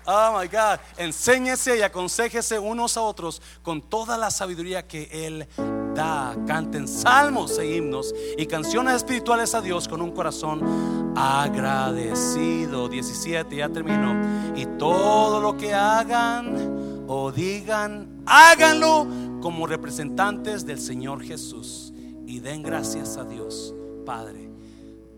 Oh 0.06 0.40
my 0.40 0.48
God. 0.48 0.80
Enséñese 0.98 1.78
y 1.78 1.82
aconsejese 1.82 2.60
unos 2.60 2.96
a 2.96 3.02
otros 3.02 3.42
con 3.64 3.82
toda 3.82 4.18
la 4.18 4.30
sabiduría 4.30 4.88
que 4.88 5.10
Él 5.12 5.48
da. 5.96 6.36
Canten 6.46 6.88
salmos 6.88 7.58
e 7.58 7.76
himnos 7.76 8.14
y 8.38 8.46
canciones 8.46 8.98
espirituales 8.98 9.56
a 9.56 9.62
Dios 9.62 9.88
con 9.88 10.02
un 10.02 10.12
corazón 10.12 11.14
agradecido. 11.18 12.88
17, 12.88 13.56
ya 13.56 13.70
termino. 13.70 14.54
Y 14.56 14.68
todo 14.78 15.42
lo 15.42 15.58
que 15.58 15.74
hagan 15.74 16.85
o 17.08 17.32
digan, 17.32 18.24
háganlo 18.26 19.08
como 19.42 19.68
representantes 19.68 20.66
del 20.66 20.80
Señor 20.80 21.22
Jesús. 21.22 21.94
Y 22.26 22.40
den 22.40 22.64
gracias 22.64 23.18
a 23.18 23.24
Dios, 23.24 23.74
Padre. 24.06 24.50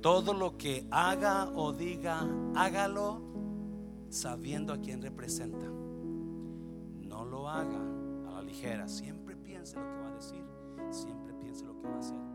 Todo 0.02 0.34
lo 0.34 0.58
que 0.58 0.86
haga 0.92 1.50
o 1.56 1.74
diga, 1.74 2.28
hágalo 2.56 3.22
sabiendo 4.10 4.74
a 4.74 4.78
quién 4.78 5.02
representa. 5.02 5.66
No 5.66 7.26
lo 7.26 7.50
haga 7.50 7.82
a 8.28 8.32
la 8.34 8.42
ligera. 8.42 8.88
Siempre 8.88 9.36
piense 9.36 9.76
lo 9.78 9.84
que 9.84 10.02
va 10.02 10.08
a 10.10 10.16
decir. 10.16 10.44
Siempre 10.92 11.34
piense 11.34 11.66
lo 11.66 11.80
que 11.80 11.88
va 11.88 11.96
a 11.96 12.00
hacer. 12.00 12.27